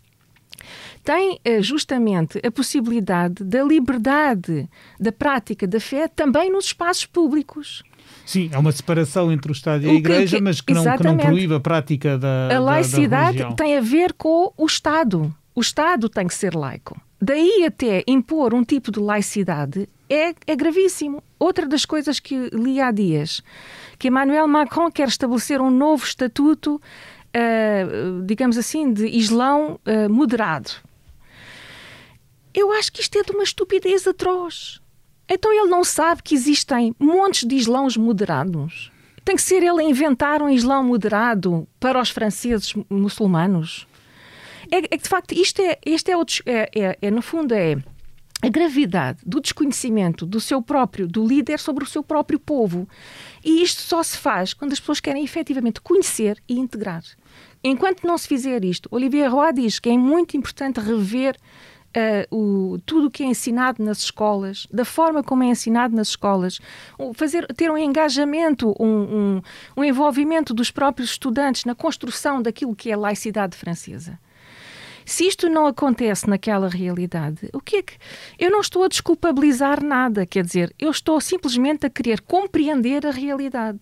tem 1.04 1.40
eh, 1.44 1.62
justamente 1.62 2.40
a 2.46 2.52
possibilidade 2.52 3.44
da 3.44 3.64
liberdade 3.64 4.70
da 5.00 5.12
prática 5.12 5.68
da 5.68 5.80
fé 5.80 6.08
também 6.08 6.52
nos 6.52 6.66
espaços 6.66 7.06
públicos. 7.06 7.84
Sim, 8.26 8.50
é 8.52 8.58
uma 8.58 8.72
separação 8.72 9.32
entre 9.32 9.52
o 9.52 9.54
Estado 9.54 9.86
e 9.86 9.90
a 9.90 9.94
Igreja, 9.94 10.38
que, 10.38 10.44
mas 10.44 10.62
que 10.62 10.74
não, 10.74 10.84
que 10.84 11.04
não, 11.04 11.18
proíbe 11.18 11.56
a 11.56 11.60
prática 11.60 12.18
da 12.18 12.56
A 12.56 12.60
laicidade 12.60 13.40
da, 13.40 13.50
da 13.50 13.56
tem 13.56 13.78
a 13.78 13.82
ver 13.82 14.14
com 14.14 14.54
o 14.56 14.66
Estado 14.66 15.34
o 15.54 15.62
Estado 15.62 16.10
tem 16.10 16.28
que 16.28 16.34
ser 16.34 16.56
laico. 16.56 17.00
Daí 17.22 17.66
até 17.66 18.04
impor 18.08 18.54
um 18.54 18.64
tipo 18.64 18.92
de 18.92 19.00
laicidade 19.00 19.88
é, 20.10 20.34
é 20.48 20.56
gravíssimo. 20.56 21.24
Outra 21.38 21.68
das 21.68 21.86
coisas 21.86 22.20
que 22.20 22.50
li 22.54 22.82
há 22.82 22.92
dias, 22.92 23.44
que 24.00 24.08
Emmanuel 24.08 24.48
Macron 24.48 24.92
quer 24.92 25.08
estabelecer 25.08 25.62
um 25.62 25.70
novo 25.70 26.04
estatuto, 26.04 26.76
uh, 26.76 28.22
digamos 28.26 28.58
assim, 28.58 28.92
de 28.92 29.06
Islão 29.08 29.80
uh, 29.86 30.10
moderado. 30.10 30.72
Eu 32.54 32.72
acho 32.74 32.92
que 32.92 33.02
isto 33.02 33.18
é 33.18 33.24
de 33.24 33.32
uma 33.32 33.44
estupidez 33.44 34.08
atroz. 34.08 34.82
Então 35.30 35.54
ele 35.54 35.70
não 35.70 35.84
sabe 35.84 36.24
que 36.24 36.36
existem 36.36 36.94
montes 37.00 37.48
de 37.48 37.56
Islãos 37.56 37.96
moderados. 37.96 38.92
Tem 39.24 39.36
que 39.36 39.42
ser 39.42 39.64
ele 39.64 39.82
a 39.82 39.84
inventar 39.84 40.42
um 40.42 40.50
Islão 40.50 40.84
moderado 40.84 41.68
para 41.80 42.02
os 42.02 42.10
franceses 42.10 42.74
muçulmanos 42.90 43.88
é, 44.72 44.78
é 44.78 44.98
que 44.98 45.04
de 45.04 45.10
facto 45.10 45.34
isto 45.34 45.62
é, 45.62 45.78
este 45.86 46.12
é, 46.12 46.18
o, 46.18 46.26
é, 46.46 46.72
é, 46.74 46.98
é, 47.02 47.12
no 47.12 47.22
fundo 47.22 47.54
é 47.54 47.76
a 48.42 48.50
gravidade 48.50 49.20
do 49.24 49.40
desconhecimento 49.40 50.26
do 50.26 50.40
seu 50.40 50.62
próprio, 50.62 51.08
do 51.08 51.28
líder 51.28 51.60
sobre 51.60 51.84
o 51.84 51.88
seu 51.88 52.02
próprio 52.02 52.40
povo. 52.40 52.90
E 53.44 53.62
isto 53.62 53.82
só 53.82 54.02
se 54.02 54.18
faz 54.18 54.54
quando 54.54 54.72
as 54.72 54.80
pessoas 54.80 55.00
querem 55.00 55.24
efetivamente 55.24 55.80
conhecer 55.80 56.42
e 56.50 56.58
integrar. 56.58 57.04
Enquanto 57.64 58.08
não 58.08 58.18
se 58.18 58.28
fizer 58.28 58.66
isto, 58.66 58.90
Olivier 58.92 59.32
Roy 59.32 59.54
diz 59.54 59.78
que 59.78 59.90
é 59.90 59.98
muito 59.98 60.36
importante 60.36 60.80
rever 60.80 61.38
uh, 61.96 62.36
o, 62.36 62.80
tudo 62.80 63.08
o 63.08 63.12
que 63.12 63.22
é 63.22 63.28
ensinado 63.28 63.84
nas 63.84 64.00
escolas, 64.00 64.68
da 64.72 64.84
forma 64.84 65.24
como 65.24 65.44
é 65.44 65.48
ensinado 65.48 65.96
nas 65.96 66.10
escolas, 66.10 66.60
fazer, 67.14 67.46
ter 67.54 67.70
um 67.70 67.78
engajamento, 67.78 68.74
um, 68.80 68.88
um, 68.88 69.42
um 69.78 69.84
envolvimento 69.84 70.54
dos 70.54 70.72
próprios 70.72 71.12
estudantes 71.12 71.66
na 71.66 71.76
construção 71.76 72.42
daquilo 72.42 72.76
que 72.76 72.90
é 72.90 72.94
a 72.94 72.98
laicidade 72.98 73.56
francesa. 73.56 74.18
Se 75.12 75.28
isto 75.28 75.50
não 75.50 75.68
acontece 75.68 76.30
naquela 76.30 76.70
realidade, 76.70 77.50
o 77.52 77.60
que 77.60 77.76
é 77.76 77.82
que. 77.82 77.96
Eu 78.40 78.50
não 78.50 78.62
estou 78.62 78.86
a 78.86 78.88
desculpabilizar 78.88 79.84
nada, 79.84 80.26
quer 80.26 80.42
dizer, 80.42 80.74
eu 80.80 80.90
estou 80.90 81.20
simplesmente 81.20 81.86
a 81.86 81.90
querer 81.90 82.22
compreender 82.22 83.06
a 83.06 83.12
realidade. 83.12 83.80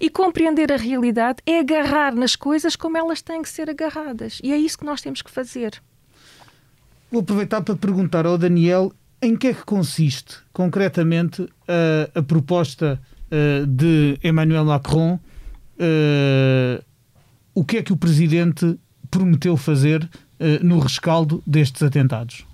E 0.00 0.08
compreender 0.08 0.72
a 0.72 0.78
realidade 0.78 1.40
é 1.44 1.58
agarrar 1.58 2.14
nas 2.14 2.34
coisas 2.34 2.74
como 2.74 2.96
elas 2.96 3.20
têm 3.20 3.42
que 3.42 3.50
ser 3.50 3.68
agarradas. 3.68 4.40
E 4.42 4.50
é 4.50 4.56
isso 4.56 4.78
que 4.78 4.86
nós 4.86 5.02
temos 5.02 5.20
que 5.20 5.30
fazer. 5.30 5.74
Vou 7.10 7.20
aproveitar 7.20 7.60
para 7.60 7.76
perguntar 7.76 8.24
ao 8.24 8.38
Daniel 8.38 8.94
em 9.20 9.36
que 9.36 9.48
é 9.48 9.52
que 9.52 9.66
consiste 9.66 10.38
concretamente 10.54 11.46
a, 11.68 12.18
a 12.18 12.22
proposta 12.22 12.98
uh, 13.26 13.66
de 13.66 14.18
Emmanuel 14.24 14.64
Macron. 14.64 15.20
Uh, 15.74 16.82
o 17.54 17.62
que 17.62 17.76
é 17.76 17.82
que 17.82 17.92
o 17.92 17.96
presidente 17.98 18.78
prometeu 19.10 19.54
fazer 19.58 20.08
no 20.62 20.78
rescaldo 20.80 21.42
destes 21.46 21.82
atentados? 21.82 22.44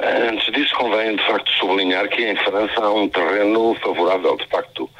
Antes 0.00 0.52
disso, 0.52 0.74
convém 0.74 1.16
de 1.16 1.26
facto 1.26 1.50
sublinhar 1.52 2.08
que 2.08 2.22
em 2.22 2.36
França 2.36 2.80
há 2.80 2.92
um 2.92 3.08
terreno 3.08 3.74
favorável, 3.76 4.36
de 4.36 4.46
facto, 4.48 4.88
eh, 4.88 4.91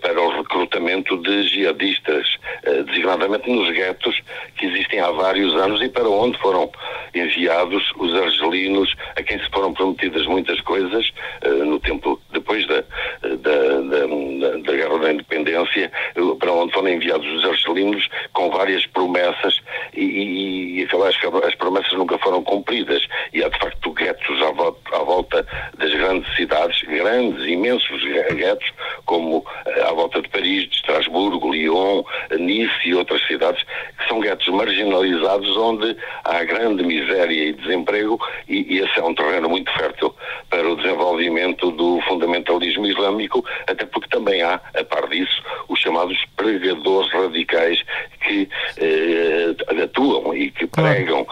para 0.00 0.20
o 0.20 0.30
recrutamento 0.36 1.16
de 1.18 1.42
jihadistas, 1.44 2.26
eh, 2.64 2.82
designadamente 2.82 3.50
nos 3.50 3.70
guetos 3.70 4.20
que 4.56 4.66
existem 4.66 5.00
há 5.00 5.10
vários 5.10 5.54
anos 5.54 5.80
e 5.82 5.88
para 5.88 6.08
onde 6.08 6.38
foram 6.38 6.70
enviados 7.14 7.82
os 7.96 8.14
argelinos, 8.14 8.94
a 9.16 9.22
quem 9.22 9.38
se 9.38 9.48
foram 9.50 9.72
prometidas 9.72 10.26
muitas 10.26 10.60
coisas 10.60 11.10
no 11.64 11.80
tempo 11.80 12.20
depois 12.32 12.66
da, 12.66 12.82
da, 13.22 13.80
da, 13.80 14.56
da 14.58 14.72
Guerra 14.72 14.98
da 14.98 15.12
Independência, 15.12 15.90
para 16.38 16.52
onde 16.52 16.72
foram 16.72 16.88
enviados 16.88 17.26
os 17.26 17.44
argelinos 17.44 18.08
com 18.32 18.50
várias 18.50 18.86
promessas 18.86 19.60
e, 19.94 20.02
e, 20.02 20.80
e 20.82 20.88
as 21.44 21.54
promessas 21.54 21.92
nunca 21.92 22.18
foram 22.18 22.42
cumpridas. 22.42 23.06
E 23.32 23.42
há 23.42 23.48
de 23.48 23.58
facto 23.58 23.92
guetos 23.92 24.42
à 24.42 24.50
volta, 24.52 24.96
à 24.96 24.98
volta 24.98 25.46
das 25.76 25.90
grandes 25.92 26.34
cidades, 26.36 26.77
grandes, 27.08 27.46
imensos 27.46 28.02
guetos, 28.34 28.70
como 29.06 29.44
eh, 29.64 29.82
à 29.82 29.92
volta 29.92 30.20
de 30.20 30.28
Paris, 30.28 30.68
de 30.68 30.76
Estrasburgo, 30.76 31.50
Lyon, 31.50 32.02
Nice 32.38 32.70
e 32.84 32.94
outras 32.94 33.26
cidades, 33.26 33.62
que 33.98 34.08
são 34.08 34.20
guetos 34.20 34.46
marginalizados 34.48 35.56
onde 35.56 35.96
há 36.24 36.44
grande 36.44 36.82
miséria 36.82 37.48
e 37.48 37.52
desemprego 37.54 38.20
e, 38.46 38.74
e 38.74 38.78
esse 38.80 39.00
é 39.00 39.02
um 39.02 39.14
terreno 39.14 39.48
muito 39.48 39.72
fértil 39.72 40.14
para 40.50 40.68
o 40.68 40.76
desenvolvimento 40.76 41.70
do 41.70 42.00
fundamentalismo 42.02 42.86
islâmico, 42.86 43.44
até 43.66 43.86
porque 43.86 44.08
também 44.10 44.42
há, 44.42 44.60
a 44.74 44.84
par 44.84 45.08
disso, 45.08 45.42
os 45.68 45.80
chamados 45.80 46.18
pregadores 46.36 47.10
radicais 47.12 47.82
que 48.22 48.48
eh, 48.78 49.82
atuam 49.82 50.36
e 50.36 50.50
que 50.50 50.66
pregam 50.66 51.26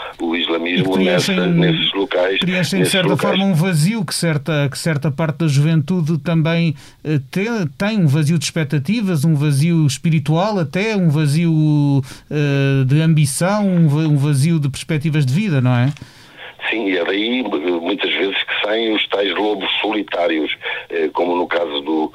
claro. 0.83 1.01
o 1.01 1.03
islamismo 1.03 1.35
nessa, 1.35 1.47
nesses 1.47 1.93
locais. 1.95 2.39
Preenchem, 2.39 2.83
de 2.83 2.89
certa 2.89 3.09
locais. 3.09 3.37
forma, 3.37 3.45
um 3.45 3.55
vazio 3.55 4.05
que 4.05 4.15
certa, 4.15 4.69
que 4.71 4.79
certa 4.79 5.11
parte 5.11 5.39
da 5.39 5.49
juventude 5.49 6.19
também 6.19 6.75
eh, 7.05 7.21
tem, 7.31 7.47
tem 7.79 7.99
um 7.99 8.07
vazio 8.07 8.39
de 8.39 8.45
expectativas, 8.45 9.25
um 9.25 9.35
vazio 9.35 9.87
espiritual, 9.87 10.59
até 10.59 10.97
um 10.97 11.09
vazio 11.09 12.03
eh, 12.31 12.85
de 12.87 13.01
ambição, 13.01 13.67
um 13.67 14.17
vazio 14.17 14.59
de 14.59 14.69
perspectivas 14.69 15.25
de 15.25 15.33
vida, 15.33 15.61
não 15.61 15.75
é? 15.75 15.93
Sim, 16.71 16.89
e 16.89 16.97
é 16.97 17.05
daí 17.05 17.43
muitas 17.43 18.13
vezes 18.13 18.37
que 18.43 18.61
saem 18.67 18.95
os 18.95 19.07
tais 19.09 19.33
lobos 19.35 19.71
solitários, 19.81 20.51
eh, 20.91 21.09
como 21.13 21.37
no 21.37 21.47
caso 21.47 21.81
do, 21.81 22.13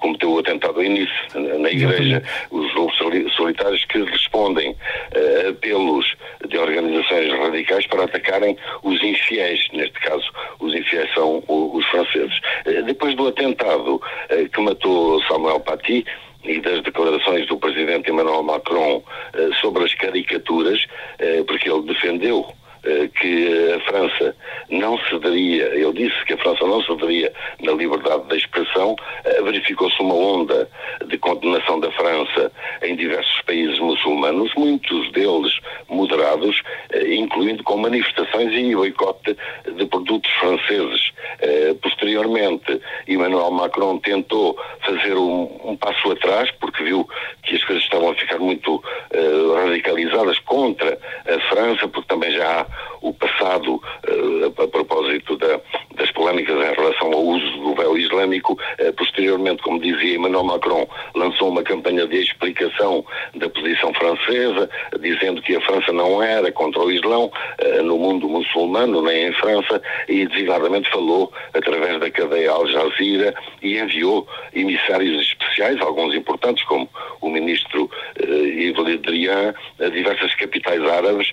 cometeu 0.00 0.32
o 0.32 0.38
atentado 0.38 0.76
ao 0.76 0.84
início 0.84 1.14
na 1.34 1.70
igreja, 1.70 2.22
os 2.50 2.74
lobos 2.74 2.96
solitários 3.36 3.84
que 3.84 4.02
respondem 4.02 4.76
a 5.14 5.50
apelos 5.50 6.14
de 6.48 6.58
organizações 6.58 7.32
radicais 7.38 7.86
para 7.86 8.04
atacarem 8.04 8.56
os 8.82 9.02
infiéis, 9.02 9.68
neste 9.72 9.98
caso 10.00 10.30
os 10.58 10.74
infiéis 10.74 11.12
são 11.14 11.42
os 11.48 11.84
franceses. 11.86 12.40
Eh, 12.66 12.82
depois 12.82 13.14
do 13.14 13.28
atentado 13.28 14.00
eh, 14.28 14.48
que 14.52 14.60
matou 14.60 15.22
Samuel 15.24 15.60
Paty, 15.60 16.04
e 16.42 16.58
das 16.58 16.82
declarações 16.82 17.46
do 17.48 17.58
presidente 17.58 18.10
Emmanuel 18.10 18.42
Macron 18.42 19.02
sobre 19.60 19.84
as 19.84 19.92
caricaturas, 19.92 20.82
porque 21.46 21.70
ele 21.70 21.82
defendeu 21.82 22.46
eh, 22.48 22.59
que 23.20 23.72
a 23.72 23.80
França 23.80 24.36
não 24.70 24.98
cederia, 25.08 25.66
ele 25.74 25.92
disse 25.92 26.24
que 26.24 26.32
a 26.34 26.38
França 26.38 26.64
não 26.66 26.82
cederia 26.82 27.32
na 27.60 27.72
liberdade 27.72 28.24
da 28.28 28.36
expressão, 28.36 28.96
eh, 29.24 29.42
verificou-se 29.42 30.00
uma 30.00 30.14
onda 30.14 30.68
de 31.06 31.18
condenação 31.18 31.80
da 31.80 31.90
França 31.92 32.52
em 32.82 32.96
diversos 32.96 33.40
países 33.42 33.78
muçulmanos, 33.78 34.52
muitos 34.54 35.10
deles 35.12 35.52
moderados, 35.88 36.62
eh, 36.92 37.14
incluindo 37.14 37.62
com 37.64 37.76
manifestações 37.76 38.52
e 38.52 38.74
boicote 38.74 39.36
de 39.76 39.86
produtos 39.86 40.30
franceses. 40.32 41.10
Posteriormente, 41.82 42.80
Emmanuel 43.08 43.50
Macron 43.50 43.98
tentou 43.98 44.56
fazer 44.84 45.14
um, 45.14 45.48
um 45.64 45.76
passo 45.76 46.10
atrás, 46.12 46.50
porque 46.60 46.82
viu 46.84 47.08
que 47.42 47.56
as 47.56 47.64
coisas 47.64 47.82
estavam 47.84 48.10
a 48.10 48.14
ficar 48.14 48.38
muito 48.38 48.82
radicalizadas 49.64 50.38
contra 50.40 50.98
a 51.26 51.40
França, 51.48 51.88
porque 51.88 52.08
também 52.08 52.32
já 52.32 52.60
há 52.60 52.66
o 53.00 53.12
passado 53.12 53.76
uh, 53.76 54.62
a, 54.62 54.68
propósito 54.68 55.36
da, 55.36 55.60
das 55.94 56.10
polémicas 56.12 56.56
em 56.56 56.74
relação 56.74 57.12
ao 57.12 57.22
uso 57.22 57.58
do 57.58 57.74
véu 57.74 57.96
islâmico. 57.96 58.58
Uh, 58.78 58.92
posteriormente, 58.94 59.62
como 59.62 59.80
dizia 59.80 60.16
Emmanuel 60.16 60.44
Macron, 60.44 60.86
lançou 61.14 61.48
uma 61.48 61.62
campanha 61.62 62.06
de 62.06 62.16
explicação 62.16 63.04
da 63.34 63.48
posição 63.48 63.92
francesa, 63.94 64.68
dizendo 65.00 65.42
que 65.42 65.56
a 65.56 65.60
França 65.62 65.92
não 65.92 66.22
era 66.22 66.52
contra 66.52 66.80
o 66.80 66.90
Islão 66.90 67.30
uh, 67.30 67.82
no 67.82 67.98
mundo 67.98 68.28
muçulmano, 68.28 69.02
nem 69.02 69.28
em 69.28 69.32
França, 69.32 69.80
e 70.08 70.26
designadamente 70.26 70.90
falou 70.90 71.32
através 71.54 71.98
da 71.98 72.10
cadeia 72.10 72.50
Al 72.50 72.66
Jazeera 72.66 73.34
e 73.62 73.78
enviou 73.78 74.26
emissários 74.52 75.22
especiais, 75.22 75.80
alguns 75.80 76.14
importantes, 76.14 76.64
como 76.64 76.88
o 77.20 77.28
ministro 77.28 77.90
Yves 78.18 78.84
Le 78.84 78.98
Drian, 78.98 79.54
a 79.80 79.88
diversas 79.88 80.34
capitais 80.34 80.82
árabes, 80.82 81.32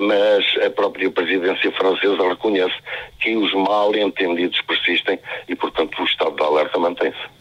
mas 0.00 0.44
a 0.64 0.70
própria 0.76 1.10
presidência 1.10 1.72
francesa 1.72 2.28
reconhece 2.28 2.76
que 3.18 3.34
os 3.34 3.52
mal 3.54 3.94
entendidos 3.96 4.60
persistem 4.62 5.18
e, 5.48 5.56
portanto, 5.56 6.00
o 6.00 6.04
estado 6.04 6.36
de 6.36 6.42
alerta 6.42 6.78
mantém-se. 6.78 7.36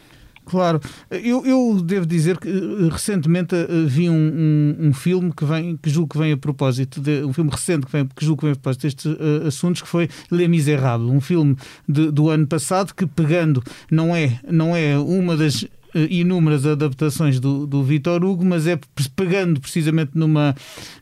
Claro, 0.46 0.80
eu, 1.10 1.44
eu, 1.44 1.82
devo 1.82 2.06
dizer 2.06 2.38
que 2.38 2.48
eh, 2.48 2.90
recentemente 2.92 3.56
eh, 3.56 3.66
vi 3.88 4.10
um, 4.10 4.14
um, 4.14 4.88
um, 4.88 4.94
filme 4.94 5.34
que 5.36 5.44
vem, 5.44 5.76
que 5.76 5.90
julgo 5.90 6.14
que 6.14 6.20
vem 6.20 6.32
a 6.34 6.38
propósito, 6.38 7.02
de, 7.02 7.24
um 7.24 7.34
filme 7.34 7.50
recente 7.50 7.88
que, 7.88 7.92
vem, 7.92 8.08
que 8.08 8.24
julgo 8.24 8.42
que 8.42 8.46
vem 8.46 8.52
a 8.52 8.56
propósito 8.56 8.84
destes 8.84 9.06
uh, 9.06 9.48
assuntos, 9.48 9.82
que 9.82 9.88
foi 9.88 10.08
Les 10.32 10.48
Miserables, 10.48 11.10
um 11.10 11.20
filme 11.20 11.58
de, 11.90 12.12
do 12.12 12.30
ano 12.30 12.46
passado 12.46 12.94
que 12.94 13.08
pegando, 13.08 13.64
não 13.90 14.16
é, 14.16 14.40
não 14.48 14.76
é 14.76 14.96
uma 15.00 15.36
das 15.36 15.66
inúmeras 16.10 16.66
adaptações 16.66 17.40
do, 17.40 17.66
do 17.66 17.84
Vitor 17.84 18.24
Hugo, 18.24 18.44
mas 18.44 18.68
é 18.68 18.80
pegando 19.16 19.60
precisamente 19.60 20.12
numa, 20.14 20.56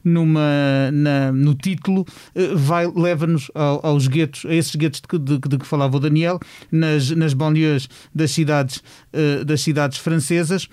numa, 0.03 0.91
na, 0.91 1.31
no 1.31 1.55
título, 1.55 2.05
eh, 2.35 2.53
vai, 2.55 2.87
leva-nos 2.87 3.49
ao, 3.55 3.85
aos 3.85 4.07
guetos, 4.07 4.45
a 4.45 4.53
esses 4.53 4.75
guetos 4.75 5.01
de, 5.01 5.19
de, 5.19 5.39
de, 5.39 5.57
que 5.57 5.65
falava 5.65 5.97
o 5.97 5.99
Daniel, 5.99 6.39
nas, 6.71 7.09
nas 7.11 7.33
banlieues 7.33 7.89
das 8.13 8.31
cidades, 8.31 8.83
eh, 9.11 9.43
das 9.43 9.61
cidades 9.61 9.97
francesas 9.97 10.67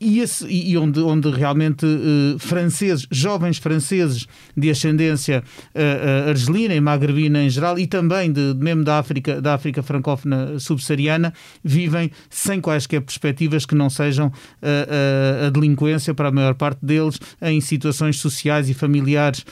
e, 0.00 0.20
esse, 0.20 0.46
e 0.46 0.76
onde, 0.76 1.00
onde 1.00 1.30
realmente 1.30 1.86
uh, 1.86 2.38
franceses, 2.38 3.06
jovens 3.10 3.58
franceses 3.58 4.26
de 4.56 4.70
ascendência 4.70 5.42
uh, 5.42 6.26
uh, 6.26 6.30
argelina 6.30 6.74
e 6.74 6.80
magrebina 6.80 7.42
em 7.42 7.50
geral, 7.50 7.78
e 7.78 7.86
também 7.86 8.30
de, 8.30 8.54
mesmo 8.54 8.84
da 8.84 8.98
África, 8.98 9.40
da 9.40 9.54
África 9.54 9.82
francófona 9.82 10.58
subsaariana, 10.58 11.32
vivem 11.64 12.10
sem 12.28 12.60
quaisquer 12.60 13.00
perspectivas 13.00 13.64
que 13.64 13.74
não 13.74 13.88
sejam 13.88 14.32
a 14.62 15.50
delinquência 15.50 16.14
para 16.14 16.28
a 16.28 16.32
maior 16.32 16.54
parte 16.54 16.84
deles, 16.84 17.18
em 17.40 17.60
situações 17.60 18.18
sociais 18.18 18.68
e 18.68 18.74
familiares 18.74 19.44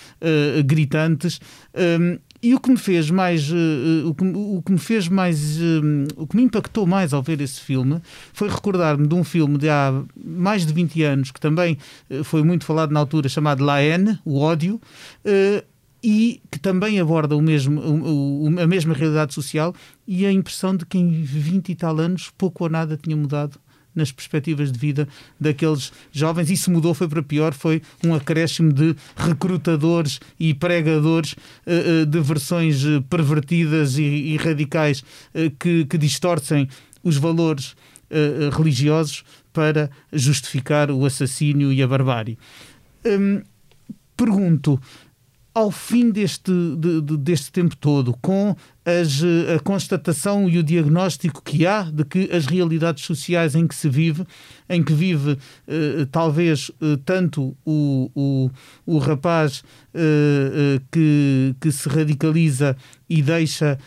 gritantes. 0.64 1.40
E 2.44 2.54
o 2.54 2.60
que 2.60 2.70
me 2.70 2.76
fez 2.76 3.10
mais, 3.10 3.50
uh, 3.50 4.06
o, 4.06 4.14
que, 4.14 4.22
o 4.22 4.62
que 4.62 4.70
me 4.70 4.78
fez 4.78 5.08
mais, 5.08 5.56
uh, 5.56 6.06
o 6.14 6.26
que 6.26 6.36
me 6.36 6.42
impactou 6.42 6.86
mais 6.86 7.14
ao 7.14 7.22
ver 7.22 7.40
esse 7.40 7.58
filme 7.58 8.02
foi 8.34 8.50
recordar-me 8.50 9.08
de 9.08 9.14
um 9.14 9.24
filme 9.24 9.56
de 9.56 9.70
há 9.70 10.02
mais 10.14 10.66
de 10.66 10.74
20 10.74 11.02
anos 11.04 11.30
que 11.30 11.40
também 11.40 11.78
uh, 12.10 12.22
foi 12.22 12.42
muito 12.42 12.66
falado 12.66 12.92
na 12.92 13.00
altura, 13.00 13.30
chamado 13.30 13.64
La 13.64 13.76
Haine, 13.76 14.18
o 14.26 14.38
ódio, 14.38 14.78
e 16.02 16.42
que 16.50 16.58
também 16.58 17.00
aborda 17.00 17.34
o 17.34 17.40
mesmo, 17.40 17.80
o, 17.80 18.44
o, 18.44 18.60
a 18.60 18.66
mesma 18.66 18.92
realidade 18.92 19.32
social 19.32 19.74
e 20.06 20.26
a 20.26 20.30
impressão 20.30 20.76
de 20.76 20.84
que 20.84 20.98
em 20.98 21.22
20 21.22 21.70
e 21.70 21.74
tal 21.74 21.98
anos 21.98 22.30
pouco 22.36 22.64
ou 22.64 22.68
nada 22.68 22.94
tinha 22.94 23.16
mudado 23.16 23.58
nas 23.94 24.12
perspectivas 24.12 24.72
de 24.72 24.78
vida 24.78 25.08
daqueles 25.38 25.92
jovens. 26.12 26.50
Isso 26.50 26.70
mudou, 26.70 26.94
foi 26.94 27.08
para 27.08 27.22
pior, 27.22 27.54
foi 27.54 27.82
um 28.04 28.14
acréscimo 28.14 28.72
de 28.72 28.94
recrutadores 29.16 30.20
e 30.38 30.54
pregadores 30.54 31.34
uh, 31.66 32.06
de 32.06 32.20
versões 32.20 32.84
eh, 32.84 33.02
pervertidas 33.08 33.98
e, 33.98 34.36
radicais 34.36 35.04
que, 35.58 35.84
que 35.84 35.98
distorcem 35.98 36.68
os 37.02 37.16
valores 37.16 37.74
religiosos 38.56 39.24
para 39.52 39.90
justificar 40.12 40.90
o 40.90 41.04
assassínio 41.06 41.72
e 41.72 41.82
a 41.82 41.86
barbárie. 41.86 42.38
Um, 43.04 43.42
pergunto, 44.16 44.80
ao 45.54 45.70
fim 45.70 46.10
deste, 46.10 46.50
de, 46.76 47.00
de, 47.00 47.16
deste 47.16 47.52
tempo 47.52 47.76
todo, 47.76 48.12
com 48.20 48.56
as, 48.84 49.22
a 49.54 49.60
constatação 49.60 50.50
e 50.50 50.58
o 50.58 50.62
diagnóstico 50.64 51.40
que 51.42 51.64
há 51.64 51.82
de 51.82 52.04
que 52.04 52.28
as 52.32 52.46
realidades 52.46 53.04
sociais 53.04 53.54
em 53.54 53.66
que 53.66 53.74
se 53.74 53.88
vive, 53.88 54.24
em 54.68 54.82
que 54.82 54.92
vive 54.92 55.38
eh, 55.68 56.06
talvez 56.10 56.72
eh, 56.82 56.98
tanto 57.04 57.56
o, 57.64 58.10
o, 58.14 58.50
o 58.84 58.98
rapaz 58.98 59.62
eh, 59.94 60.80
que, 60.90 61.54
que 61.60 61.70
se 61.70 61.88
radicaliza 61.88 62.76
e 63.08 63.22
deixa 63.22 63.78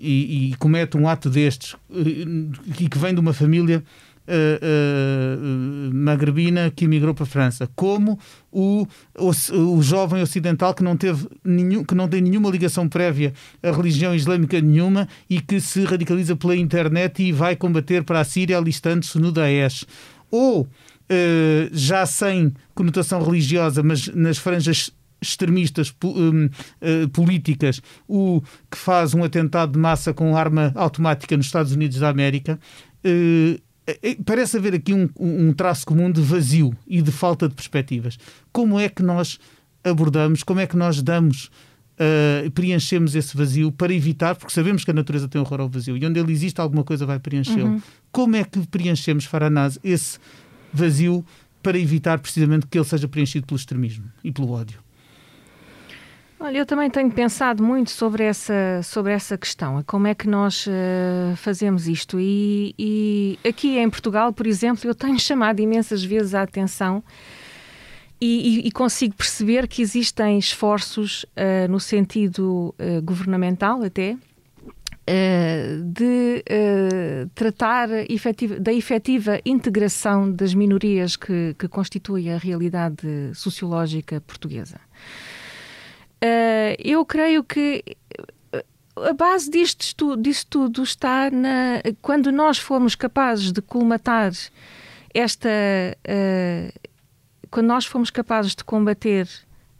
e, 0.00 0.50
e 0.50 0.56
comete 0.56 0.96
um 0.96 1.08
ato 1.08 1.30
destes 1.30 1.74
e 1.90 2.88
que 2.88 2.98
vem 2.98 3.14
de 3.14 3.20
uma 3.20 3.32
família 3.32 3.82
uh, 4.28 5.94
magrebina 5.94 6.70
que 6.70 6.84
emigrou 6.84 7.14
para 7.14 7.24
a 7.24 7.26
França, 7.26 7.68
como 7.74 8.18
o, 8.50 8.86
o, 9.18 9.30
o, 9.76 9.82
jovem 9.82 10.22
ocidental 10.22 10.74
que 10.74 10.82
não, 10.82 10.96
teve 10.96 11.28
nenhum, 11.44 11.84
que 11.84 11.94
não 11.94 12.08
tem 12.08 12.20
nenhuma 12.20 12.50
ligação 12.50 12.88
prévia 12.88 13.32
à 13.62 13.70
religião 13.70 14.14
islâmica 14.14 14.60
nenhuma 14.60 15.08
e 15.28 15.40
que 15.40 15.60
se 15.60 15.84
radicaliza 15.84 16.36
pela 16.36 16.56
internet 16.56 17.22
e 17.22 17.32
vai 17.32 17.56
combater 17.56 18.02
para 18.04 18.20
a 18.20 18.24
Síria 18.24 18.58
alistando-se 18.58 19.18
no 19.18 19.32
Daesh. 19.32 19.84
Ou, 20.30 20.62
uh, 20.62 20.68
já 21.72 22.04
sem 22.06 22.52
conotação 22.74 23.22
religiosa, 23.22 23.82
mas 23.82 24.08
nas 24.08 24.38
franjas 24.38 24.90
extremistas 25.20 25.94
um, 26.04 26.46
uh, 26.46 27.08
políticas, 27.10 27.80
o 28.06 28.42
que 28.70 28.76
faz 28.76 29.14
um 29.14 29.24
atentado 29.24 29.72
de 29.72 29.78
massa 29.78 30.12
com 30.12 30.36
arma 30.36 30.72
automática 30.74 31.36
nos 31.36 31.46
Estados 31.46 31.72
Unidos 31.72 31.98
da 31.98 32.08
América, 32.08 32.58
uh, 33.04 33.65
parece 34.24 34.56
haver 34.56 34.74
aqui 34.74 34.92
um, 34.92 35.08
um 35.18 35.52
traço 35.52 35.86
comum 35.86 36.10
de 36.10 36.20
vazio 36.20 36.76
e 36.86 37.00
de 37.00 37.12
falta 37.12 37.48
de 37.48 37.54
perspectivas. 37.54 38.18
Como 38.52 38.78
é 38.78 38.88
que 38.88 39.02
nós 39.02 39.38
abordamos, 39.84 40.42
como 40.42 40.60
é 40.60 40.66
que 40.66 40.76
nós 40.76 41.02
damos 41.02 41.50
Uh, 41.98 42.50
preenchemos 42.50 43.14
esse 43.14 43.34
vazio 43.34 43.72
para 43.72 43.90
evitar, 43.90 44.34
porque 44.36 44.52
sabemos 44.52 44.84
que 44.84 44.90
a 44.90 44.92
natureza 44.92 45.26
tem 45.26 45.40
horror 45.40 45.62
ao 45.62 45.68
vazio 45.70 45.96
e 45.96 46.04
onde 46.04 46.20
ele 46.20 46.30
existe 46.30 46.60
alguma 46.60 46.84
coisa 46.84 47.06
vai 47.06 47.18
preenchê-lo. 47.18 47.68
Uhum. 47.70 47.82
Como 48.12 48.36
é 48.36 48.44
que 48.44 48.66
preenchemos, 48.66 49.24
Faranaz, 49.24 49.78
esse 49.82 50.18
vazio 50.70 51.24
para 51.62 51.78
evitar 51.78 52.18
precisamente 52.18 52.66
que 52.66 52.76
ele 52.76 52.84
seja 52.84 53.08
preenchido 53.08 53.46
pelo 53.46 53.56
extremismo 53.56 54.04
e 54.22 54.30
pelo 54.30 54.50
ódio? 54.50 54.78
Olha, 56.38 56.58
eu 56.58 56.66
também 56.66 56.90
tenho 56.90 57.10
pensado 57.10 57.62
muito 57.62 57.90
sobre 57.90 58.22
essa, 58.24 58.82
sobre 58.82 59.12
essa 59.12 59.38
questão, 59.38 59.82
como 59.86 60.06
é 60.06 60.14
que 60.14 60.28
nós 60.28 60.66
uh, 60.66 61.34
fazemos 61.36 61.88
isto. 61.88 62.20
E, 62.20 62.74
e, 62.78 63.38
aqui 63.46 63.78
em 63.78 63.88
Portugal, 63.88 64.32
por 64.34 64.46
exemplo, 64.46 64.88
eu 64.88 64.94
tenho 64.94 65.18
chamado 65.18 65.60
imensas 65.60 66.04
vezes 66.04 66.34
a 66.34 66.42
atenção 66.42 67.02
e, 68.20 68.60
e, 68.60 68.68
e 68.68 68.70
consigo 68.70 69.14
perceber 69.14 69.66
que 69.66 69.80
existem 69.80 70.38
esforços 70.38 71.24
uh, 71.24 71.70
no 71.70 71.80
sentido 71.80 72.74
uh, 72.78 73.02
governamental 73.02 73.82
até 73.82 74.16
de 75.94 76.42
tratar 77.32 77.88
efetiva, 78.10 78.58
da 78.58 78.72
efetiva 78.72 79.40
integração 79.46 80.28
das 80.28 80.52
minorias 80.52 81.14
que, 81.14 81.54
que 81.56 81.68
a 82.34 82.36
realidade 82.36 83.06
sociológica 83.32 84.20
portuguesa. 84.20 84.80
Uh, 86.22 86.76
eu 86.78 87.04
creio 87.04 87.44
que 87.44 87.84
eh, 88.52 88.64
a 88.96 89.12
base 89.12 89.50
disto, 89.50 90.16
disto 90.16 90.48
tudo 90.48 90.82
está 90.82 91.30
na, 91.30 91.82
quando 92.00 92.32
nós 92.32 92.58
formos 92.58 92.94
capazes 92.94 93.52
de 93.52 93.60
colmatar 93.60 94.32
esta. 95.12 95.48
Uh, 96.08 96.88
quando 97.50 97.66
nós 97.66 97.86
formos 97.86 98.10
capazes 98.10 98.54
de 98.54 98.64
combater 98.64 99.28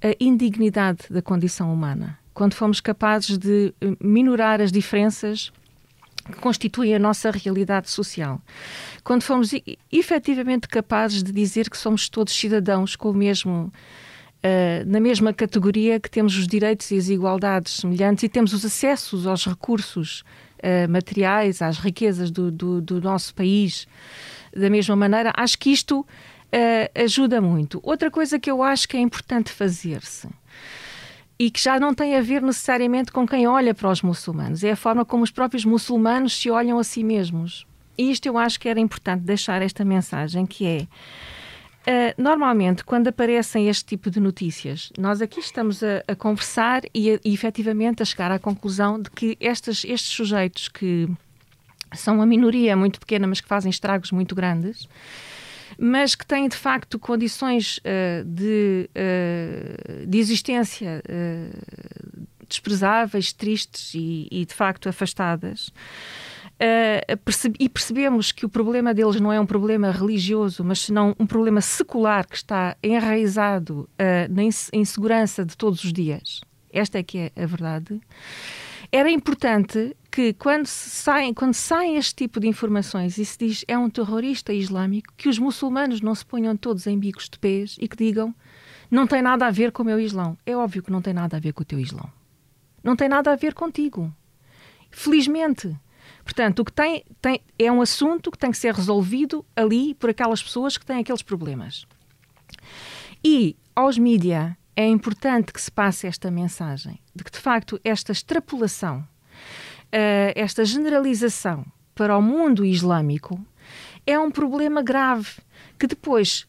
a 0.03 0.15
indignidade 0.21 1.05
da 1.11 1.21
condição 1.21 1.73
humana, 1.73 2.19
quando 2.33 2.55
formos 2.55 2.81
capazes 2.81 3.39
de 3.39 3.75
minorar 4.01 4.61
as 4.61 4.71
diferenças 4.71 5.51
que 6.27 6.39
constituem 6.39 6.95
a 6.95 6.99
nossa 6.99 7.31
realidade 7.31 7.91
social, 7.91 8.41
quando 9.03 9.23
formos 9.23 9.51
efetivamente 9.91 10.69
capazes 10.69 11.23
de 11.23 11.33
dizer 11.33 11.71
que 11.71 11.77
somos 11.77 12.09
todos 12.09 12.35
cidadãos 12.35 12.95
com 12.95 13.11
o 13.11 13.15
mesmo 13.15 13.73
Uh, 14.47 14.85
na 14.87 15.01
mesma 15.01 15.33
categoria 15.33 15.99
que 15.99 16.11
temos 16.11 16.37
os 16.37 16.47
direitos 16.47 16.91
e 16.91 16.99
as 16.99 17.09
igualdades 17.09 17.73
semelhantes 17.73 18.23
e 18.23 18.29
temos 18.29 18.53
os 18.53 18.65
acessos 18.65 19.27
aos 19.27 19.47
recursos 19.47 20.23
uh, 20.59 20.89
materiais, 20.89 21.63
às 21.63 21.79
riquezas 21.79 22.31
do, 22.31 22.51
do, 22.51 22.81
do, 22.81 23.01
nosso 23.01 23.35
país 23.35 23.89
da 24.55 24.69
mesma 24.69 24.95
maneira, 24.95 25.33
acho 25.37 25.59
que 25.59 25.71
isto 25.71 26.01
uh, 26.01 26.07
ajuda 27.03 27.41
muito. 27.41 27.81
Outra 27.83 28.11
coisa 28.11 28.39
que 28.39 28.51
eu 28.51 28.63
acho 28.63 28.87
que 28.87 28.97
é 28.97 29.01
importante 29.01 29.51
fazer-se 29.51 30.29
e 31.39 31.51
que 31.51 31.61
já 31.61 31.81
não 31.81 31.95
tem 31.95 32.15
a 32.15 32.21
ver 32.21 32.43
necessariamente 32.43 33.11
com 33.11 33.27
quem 33.27 33.47
olha 33.47 33.75
para 33.75 33.91
os 33.91 34.03
muçulmanos, 34.03 34.63
é 34.63 34.73
a 34.73 34.77
forma 34.77 35.05
como 35.05 35.25
os 35.25 35.31
próprios 35.31 35.65
muçulmanos 35.65 36.39
se 36.39 36.51
olham 36.51 36.79
a 36.79 36.85
si 36.85 37.03
mesmos. 37.03 37.67
E 37.99 38.11
isto 38.11 38.27
eu 38.27 38.37
acho 38.39 38.61
que 38.61 38.69
era 38.69 38.79
importante 38.79 39.23
deixar 39.23 39.63
esta 39.63 39.85
mensagem 39.85 40.47
que 40.47 40.67
é 40.67 40.87
Uh, 41.89 42.21
normalmente, 42.21 42.85
quando 42.85 43.07
aparecem 43.07 43.69
este 43.69 43.85
tipo 43.85 44.11
de 44.11 44.19
notícias, 44.19 44.91
nós 44.99 45.23
aqui 45.23 45.39
estamos 45.39 45.85
a, 45.85 46.03
a 46.09 46.17
conversar 46.17 46.83
e, 46.93 47.13
a, 47.13 47.21
e 47.25 47.33
efetivamente 47.33 48.03
a 48.03 48.05
chegar 48.05 48.33
à 48.33 48.41
conclusão 48.41 49.01
de 49.01 49.09
que 49.09 49.37
estes, 49.39 49.85
estes 49.85 50.11
sujeitos 50.11 50.69
que 50.69 51.09
são 51.95 52.17
uma 52.17 52.27
minoria 52.27 52.77
muito 52.77 52.99
pequena, 52.99 53.29
mas 53.29 53.41
que 53.41 53.47
fazem 53.47 53.71
estragos 53.71 54.11
muito 54.11 54.35
grandes, 54.35 54.89
mas 55.79 56.17
que 56.17 56.27
têm 56.27 56.49
de 56.49 56.57
facto 56.57 56.99
condições 56.99 57.79
uh, 57.79 58.25
de, 58.25 58.91
uh, 58.91 60.07
de 60.07 60.19
existência 60.19 61.01
desprezáveis, 62.49 63.33
tristes 63.33 63.95
e, 63.95 64.27
e 64.31 64.45
de 64.45 64.55
facto 64.55 64.89
afastadas. 64.89 65.71
Uh, 66.57 67.53
e 67.61 67.69
percebemos 67.69 68.33
que 68.33 68.47
o 68.47 68.49
problema 68.49 68.95
deles 68.95 69.21
não 69.21 69.31
é 69.31 69.39
um 69.39 69.45
problema 69.45 69.91
religioso, 69.91 70.65
mas 70.65 70.81
senão 70.81 71.15
um 71.21 71.27
problema 71.27 71.61
secular 71.61 72.27
que 72.27 72.37
está 72.37 72.77
enraizado 72.83 73.89
uh, 73.93 74.33
na 74.33 74.43
insegurança 74.73 75.45
de 75.45 75.55
todos 75.55 75.85
os 75.85 75.93
dias. 75.93 76.41
Esta 76.73 76.99
é 76.99 77.03
que 77.03 77.19
é 77.19 77.43
a 77.43 77.47
verdade. 77.47 78.01
Era 78.91 79.11
importante 79.11 79.95
que 80.11 80.33
quando 80.33 80.67
saem, 80.67 81.35
quando 81.35 81.53
saem 81.53 81.97
este 81.97 82.15
tipo 82.15 82.41
de 82.41 82.49
informações 82.49 83.19
e 83.19 83.25
se 83.25 83.37
diz 83.39 83.65
é 83.69 83.77
um 83.77 83.91
terrorista 83.91 84.53
islâmico, 84.53 85.13
que 85.15 85.29
os 85.29 85.39
muçulmanos 85.39 86.01
não 86.01 86.15
se 86.15 86.25
ponham 86.25 86.57
todos 86.57 86.87
em 86.87 86.99
bicos 86.99 87.29
de 87.29 87.39
pés 87.39 87.77
e 87.79 87.87
que 87.87 87.97
digam 87.97 88.35
não 88.91 89.07
tem 89.07 89.21
nada 89.21 89.47
a 89.47 89.51
ver 89.51 89.73
com 89.73 89.83
o 89.83 89.87
meu 89.87 89.99
islão. 89.99 90.39
É 90.47 90.57
óbvio 90.57 90.83
que 90.83 90.93
não 90.93 91.03
tem 91.03 91.13
nada 91.13 91.37
a 91.37 91.41
ver 91.41 91.53
com 91.53 91.63
o 91.63 91.67
teu 91.67 91.79
islão. 91.79 92.11
Não 92.83 92.97
tem 92.97 93.09
nada 93.09 93.33
a 93.33 93.37
ver 93.37 93.53
contigo. 93.53 94.11
Felizmente, 94.91 95.77
Portanto, 96.27 96.59
o 96.59 96.65
que 96.65 96.73
tem, 96.73 97.05
tem 97.23 97.41
é 97.57 97.71
um 97.71 97.81
assunto 97.81 98.33
que 98.33 98.37
tem 98.37 98.51
que 98.51 98.59
ser 98.59 98.75
resolvido 98.75 99.47
ali 99.55 99.95
por 99.95 100.11
aquelas 100.11 100.43
pessoas 100.43 100.77
que 100.77 100.85
têm 100.85 100.99
aqueles 100.99 101.23
problemas. 101.23 101.87
E 103.25 103.57
aos 103.77 103.97
mídia 103.97 104.59
é 104.75 104.85
importante 104.85 105.53
que 105.53 105.61
se 105.61 105.71
passe 105.71 106.05
esta 106.05 106.29
mensagem 106.29 106.99
de 107.15 107.23
que, 107.23 107.31
de 107.31 107.39
facto, 107.39 107.81
esta 107.85 108.11
extrapolação, 108.11 108.99
uh, 108.99 110.33
esta 110.35 110.65
generalização 110.65 111.65
para 111.95 112.19
o 112.19 112.21
mundo 112.21 112.65
islâmico 112.65 113.41
é 114.05 114.19
um 114.19 114.31
problema 114.31 114.83
grave 114.83 115.31
que 115.79 115.87
depois 115.87 116.45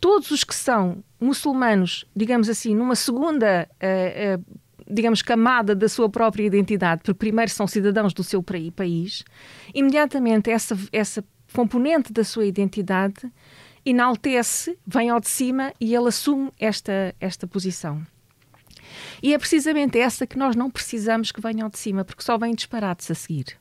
todos 0.00 0.30
os 0.30 0.44
que 0.44 0.54
são 0.54 1.04
muçulmanos, 1.20 2.06
digamos 2.16 2.48
assim, 2.48 2.74
numa 2.74 2.96
segunda 2.96 3.68
uh, 3.74 4.40
uh, 4.40 4.60
digamos, 4.90 5.22
camada 5.22 5.74
da 5.74 5.88
sua 5.88 6.08
própria 6.08 6.44
identidade, 6.44 7.02
porque 7.02 7.18
primeiro 7.18 7.50
são 7.50 7.66
cidadãos 7.66 8.12
do 8.12 8.24
seu 8.24 8.42
país, 8.74 9.24
imediatamente 9.74 10.50
essa, 10.50 10.76
essa 10.92 11.24
componente 11.52 12.12
da 12.12 12.24
sua 12.24 12.46
identidade 12.46 13.30
enaltece, 13.84 14.78
vem 14.86 15.08
ao 15.08 15.20
de 15.20 15.28
cima 15.28 15.72
e 15.80 15.94
ele 15.94 16.08
assume 16.08 16.52
esta, 16.58 17.14
esta 17.20 17.46
posição. 17.46 18.04
E 19.22 19.32
é 19.32 19.38
precisamente 19.38 19.98
essa 19.98 20.26
que 20.26 20.38
nós 20.38 20.56
não 20.56 20.70
precisamos 20.70 21.30
que 21.32 21.40
venha 21.40 21.64
ao 21.64 21.70
de 21.70 21.78
cima, 21.78 22.04
porque 22.04 22.22
só 22.22 22.36
vem 22.36 22.54
disparados 22.54 23.10
a 23.10 23.14
seguir. 23.14 23.58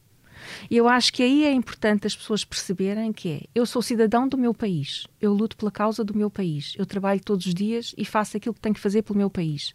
E 0.71 0.77
eu 0.77 0.87
acho 0.87 1.11
que 1.11 1.21
aí 1.21 1.43
é 1.43 1.51
importante 1.51 2.07
as 2.07 2.15
pessoas 2.15 2.45
perceberem 2.45 3.11
que 3.11 3.29
é, 3.29 3.41
eu 3.53 3.65
sou 3.65 3.81
cidadão 3.81 4.27
do 4.27 4.37
meu 4.37 4.53
país, 4.53 5.05
eu 5.19 5.33
luto 5.33 5.57
pela 5.57 5.69
causa 5.69 6.03
do 6.03 6.15
meu 6.15 6.29
país, 6.29 6.73
eu 6.77 6.85
trabalho 6.85 7.21
todos 7.21 7.45
os 7.45 7.53
dias 7.53 7.93
e 7.97 8.05
faço 8.05 8.37
aquilo 8.37 8.53
que 8.53 8.61
tenho 8.61 8.75
que 8.75 8.81
fazer 8.81 9.01
pelo 9.01 9.19
meu 9.19 9.29
país 9.29 9.73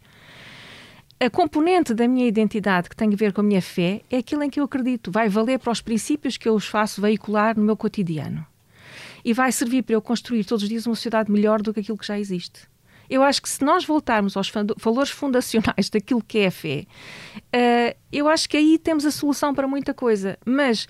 a 1.19 1.29
componente 1.29 1.93
da 1.93 2.07
minha 2.07 2.27
identidade 2.27 2.89
que 2.89 2.95
tem 2.95 3.13
a 3.13 3.15
ver 3.15 3.31
com 3.31 3.41
a 3.41 3.43
minha 3.43 3.61
fé 3.61 4.01
é 4.11 4.17
aquilo 4.17 4.43
em 4.43 4.49
que 4.49 4.59
eu 4.59 4.65
acredito. 4.65 5.11
Vai 5.11 5.29
valer 5.29 5.59
para 5.59 5.71
os 5.71 5.81
princípios 5.81 6.37
que 6.37 6.47
eu 6.47 6.53
os 6.53 6.67
faço 6.67 7.01
veicular 7.01 7.57
no 7.57 7.63
meu 7.63 7.77
cotidiano. 7.77 8.45
E 9.23 9.33
vai 9.33 9.51
servir 9.51 9.83
para 9.83 9.95
eu 9.95 10.01
construir 10.01 10.43
todos 10.43 10.63
os 10.63 10.69
dias 10.69 10.85
uma 10.85 10.95
sociedade 10.95 11.31
melhor 11.31 11.61
do 11.61 11.73
que 11.73 11.79
aquilo 11.79 11.97
que 11.97 12.05
já 12.05 12.19
existe. 12.19 12.61
Eu 13.09 13.23
acho 13.23 13.41
que 13.41 13.49
se 13.49 13.63
nós 13.63 13.85
voltarmos 13.85 14.35
aos 14.35 14.51
valores 14.77 15.11
fundacionais 15.11 15.89
daquilo 15.89 16.21
que 16.21 16.39
é 16.39 16.47
a 16.47 16.51
fé, 16.51 16.85
uh, 17.37 17.97
eu 18.11 18.27
acho 18.27 18.49
que 18.49 18.57
aí 18.57 18.77
temos 18.77 19.05
a 19.05 19.11
solução 19.11 19.53
para 19.53 19.67
muita 19.67 19.93
coisa. 19.93 20.37
Mas 20.45 20.87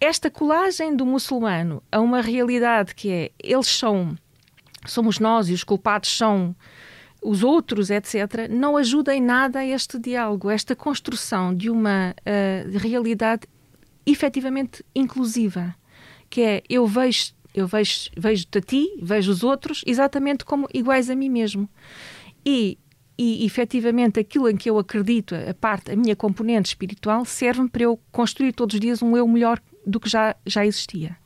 esta 0.00 0.30
colagem 0.30 0.96
do 0.96 1.04
muçulmano 1.04 1.82
a 1.92 2.00
uma 2.00 2.20
realidade 2.20 2.94
que 2.94 3.10
é 3.10 3.30
eles 3.42 3.66
são, 3.66 4.16
somos 4.86 5.18
nós 5.18 5.48
e 5.48 5.52
os 5.52 5.64
culpados 5.64 6.16
são 6.16 6.54
os 7.24 7.42
outros, 7.42 7.90
etc., 7.90 8.48
não 8.50 8.76
ajuda 8.76 9.14
em 9.14 9.20
nada 9.20 9.60
a 9.60 9.66
este 9.66 9.98
diálogo, 9.98 10.48
a 10.48 10.54
esta 10.54 10.76
construção 10.76 11.54
de 11.54 11.70
uma 11.70 12.14
uh, 12.20 12.78
realidade 12.78 13.48
efetivamente 14.06 14.84
inclusiva, 14.94 15.74
que 16.28 16.42
é 16.42 16.62
eu 16.68 16.86
vejo 16.86 17.32
eu 17.54 17.66
vejo 17.68 18.10
vejo-te 18.16 18.58
a 18.58 18.60
ti, 18.60 18.98
vejo 19.00 19.30
os 19.30 19.44
outros 19.44 19.82
exatamente 19.86 20.44
como 20.44 20.68
iguais 20.74 21.08
a 21.08 21.14
mim 21.14 21.30
mesmo. 21.30 21.68
E 22.44 22.78
e 23.16 23.46
efetivamente 23.46 24.18
aquilo 24.18 24.48
em 24.48 24.56
que 24.56 24.68
eu 24.68 24.76
acredito, 24.76 25.34
a 25.34 25.54
parte, 25.54 25.92
a 25.92 25.96
minha 25.96 26.16
componente 26.16 26.68
espiritual, 26.70 27.24
serve-me 27.24 27.68
para 27.68 27.84
eu 27.84 27.98
construir 28.10 28.52
todos 28.52 28.74
os 28.74 28.80
dias 28.80 29.02
um 29.02 29.16
eu 29.16 29.26
melhor 29.28 29.60
do 29.86 30.00
que 30.00 30.08
já, 30.08 30.34
já 30.44 30.66
existia. 30.66 31.16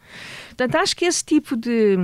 Portanto, 0.48 0.74
acho 0.76 0.94
que 0.94 1.06
esse 1.06 1.24
tipo 1.24 1.56
de, 1.56 1.96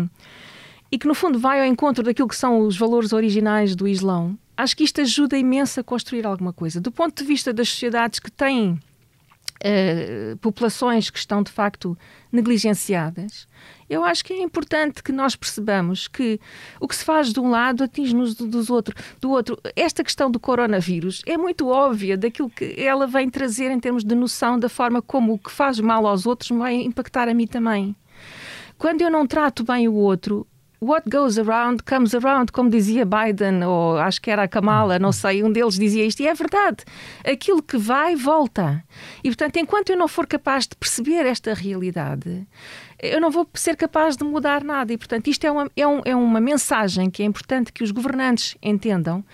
e 0.94 0.98
que 0.98 1.08
no 1.08 1.14
fundo 1.14 1.40
vai 1.40 1.58
ao 1.58 1.66
encontro 1.66 2.04
daquilo 2.04 2.28
que 2.28 2.36
são 2.36 2.60
os 2.60 2.76
valores 2.76 3.12
originais 3.12 3.74
do 3.74 3.88
Islão, 3.88 4.38
acho 4.56 4.76
que 4.76 4.84
isto 4.84 5.00
ajuda 5.00 5.36
imenso 5.36 5.80
a 5.80 5.82
construir 5.82 6.24
alguma 6.24 6.52
coisa. 6.52 6.80
Do 6.80 6.92
ponto 6.92 7.20
de 7.20 7.26
vista 7.26 7.52
das 7.52 7.68
sociedades 7.68 8.20
que 8.20 8.30
têm 8.30 8.74
uh, 8.74 10.36
populações 10.40 11.10
que 11.10 11.18
estão 11.18 11.42
de 11.42 11.50
facto 11.50 11.98
negligenciadas, 12.30 13.48
eu 13.90 14.04
acho 14.04 14.24
que 14.24 14.34
é 14.34 14.40
importante 14.40 15.02
que 15.02 15.10
nós 15.10 15.34
percebamos 15.34 16.06
que 16.06 16.38
o 16.78 16.86
que 16.86 16.94
se 16.94 17.04
faz 17.04 17.32
de 17.32 17.40
um 17.40 17.50
lado 17.50 17.82
atinge-nos 17.82 18.36
do, 18.36 18.46
dos 18.46 18.70
outro, 18.70 18.94
do 19.20 19.32
outro. 19.32 19.58
Esta 19.74 20.04
questão 20.04 20.30
do 20.30 20.38
coronavírus 20.38 21.22
é 21.26 21.36
muito 21.36 21.66
óbvia 21.66 22.16
daquilo 22.16 22.48
que 22.48 22.72
ela 22.78 23.04
vem 23.08 23.28
trazer 23.28 23.72
em 23.72 23.80
termos 23.80 24.04
de 24.04 24.14
noção 24.14 24.60
da 24.60 24.68
forma 24.68 25.02
como 25.02 25.32
o 25.32 25.38
que 25.40 25.50
faz 25.50 25.80
mal 25.80 26.06
aos 26.06 26.24
outros 26.24 26.50
vai 26.50 26.76
impactar 26.76 27.28
a 27.28 27.34
mim 27.34 27.48
também. 27.48 27.96
Quando 28.78 29.02
eu 29.02 29.10
não 29.10 29.26
trato 29.26 29.64
bem 29.64 29.88
o 29.88 29.94
outro, 29.94 30.46
what 30.84 31.08
goes 31.08 31.38
around 31.38 31.82
comes 31.84 32.14
around, 32.14 32.52
como 32.52 32.68
dizia 32.68 33.04
Biden, 33.04 33.64
ou 33.64 33.96
acho 33.96 34.20
que 34.20 34.30
era 34.30 34.42
a 34.42 34.48
Kamala, 34.48 34.98
não 34.98 35.12
sei, 35.12 35.42
um 35.42 35.50
deles 35.50 35.78
dizia 35.78 36.04
isto, 36.04 36.20
e 36.20 36.26
é 36.26 36.34
verdade. 36.34 36.84
Aquilo 37.24 37.62
que 37.62 37.78
vai, 37.78 38.14
volta. 38.14 38.84
E 39.22 39.28
portanto, 39.28 39.56
enquanto 39.56 39.90
eu 39.90 39.96
não 39.96 40.06
for 40.06 40.26
capaz 40.26 40.66
de 40.66 40.76
perceber 40.76 41.26
esta 41.26 41.54
realidade, 41.54 42.46
eu 42.98 43.20
não 43.20 43.30
vou 43.30 43.48
ser 43.54 43.76
capaz 43.76 44.16
de 44.16 44.24
mudar 44.24 44.62
nada. 44.62 44.92
E 44.92 44.98
portanto, 44.98 45.28
isto 45.28 45.46
é 45.46 45.50
uma, 45.50 45.70
é, 45.74 45.86
um, 45.86 46.00
é 46.04 46.14
uma 46.14 46.40
mensagem 46.40 47.10
que 47.10 47.22
é 47.22 47.26
importante 47.26 47.72
que 47.72 47.82
os 47.82 47.90
governantes 47.90 48.56
entendam 48.62 49.24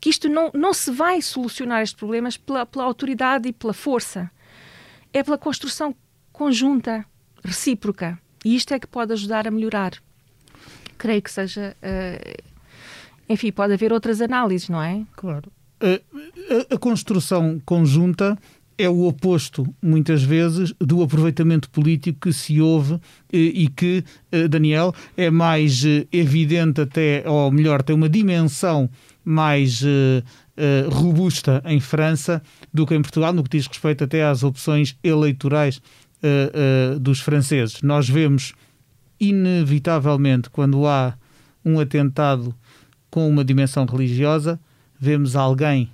que 0.00 0.10
isto 0.10 0.28
não, 0.28 0.50
não 0.52 0.72
se 0.72 0.90
vai 0.90 1.22
solucionar 1.22 1.82
estes 1.82 1.98
problemas 1.98 2.36
pela, 2.36 2.66
pela 2.66 2.84
autoridade 2.84 3.48
e 3.48 3.52
pela 3.52 3.72
força. 3.72 4.30
É 5.12 5.22
pela 5.22 5.38
construção 5.38 5.94
conjunta, 6.32 7.04
recíproca. 7.44 8.18
E 8.44 8.54
isto 8.54 8.74
é 8.74 8.78
que 8.78 8.86
pode 8.86 9.12
ajudar 9.12 9.48
a 9.48 9.50
melhorar. 9.50 9.92
Creio 10.98 11.22
que 11.22 11.30
seja. 11.30 11.76
Uh, 11.82 12.42
enfim, 13.28 13.50
pode 13.50 13.72
haver 13.72 13.92
outras 13.92 14.20
análises, 14.20 14.68
não 14.68 14.82
é? 14.82 15.02
Claro. 15.16 15.50
A, 15.80 16.74
a, 16.74 16.78
construção 16.78 17.60
conjunta 17.64 18.38
é 18.78 18.88
o 18.88 19.06
oposto, 19.06 19.66
muitas 19.82 20.22
vezes, 20.22 20.72
do 20.78 21.02
aproveitamento 21.02 21.68
político 21.70 22.20
que 22.20 22.32
se 22.32 22.60
ouve 22.60 22.94
eh, 23.32 23.38
e 23.38 23.68
que, 23.68 24.04
eh, 24.30 24.48
Daniel, 24.48 24.94
é 25.16 25.30
mais 25.30 25.82
evidente 26.12 26.80
até, 26.80 27.24
ou 27.26 27.50
melhor, 27.50 27.82
tem 27.82 27.96
uma 27.96 28.08
dimensão 28.08 28.88
mais 29.24 29.82
robusta 30.90 31.60
em 31.66 31.80
França 31.80 32.40
do 32.72 32.86
que 32.86 32.94
em 32.94 33.02
Portugal, 33.02 33.32
no 33.32 33.42
que 33.42 33.58
diz 33.58 33.66
respeito 33.66 34.04
até 34.04 34.24
às 34.24 34.44
opções 34.44 34.96
eleitorais 35.02 35.82
dos 37.00 37.20
franceses. 37.20 37.82
Nós 37.82 38.08
vemos, 38.08 38.54
inevitavelmente, 39.20 40.50
quando 40.50 40.86
há 40.86 41.14
um 41.64 41.80
atentado 41.80 42.54
com 43.10 43.28
uma 43.28 43.44
dimensão 43.44 43.84
religiosa, 43.84 44.60
vemos 44.98 45.36
alguém 45.36 45.90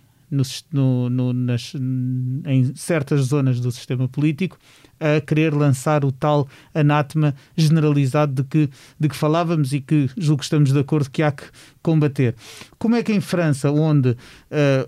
no, 0.72 1.10
no, 1.10 1.32
nas, 1.32 1.74
em 1.74 2.74
certas 2.74 3.26
zonas 3.26 3.60
do 3.60 3.70
sistema 3.70 4.08
político 4.08 4.58
a 4.98 5.20
querer 5.20 5.52
lançar 5.52 6.04
o 6.04 6.12
tal 6.12 6.48
anátema 6.72 7.34
generalizado 7.56 8.42
de 8.42 8.44
que, 8.44 8.70
de 8.98 9.08
que 9.08 9.16
falávamos 9.16 9.72
e 9.72 9.80
que 9.80 10.08
julgo 10.16 10.38
que 10.38 10.44
estamos 10.44 10.72
de 10.72 10.78
acordo 10.78 11.10
que 11.10 11.22
há 11.22 11.32
que 11.32 11.44
combater. 11.82 12.36
Como 12.78 12.94
é 12.94 13.02
que 13.02 13.12
em 13.12 13.20
França, 13.20 13.70
onde 13.70 14.10
uh, 14.10 14.16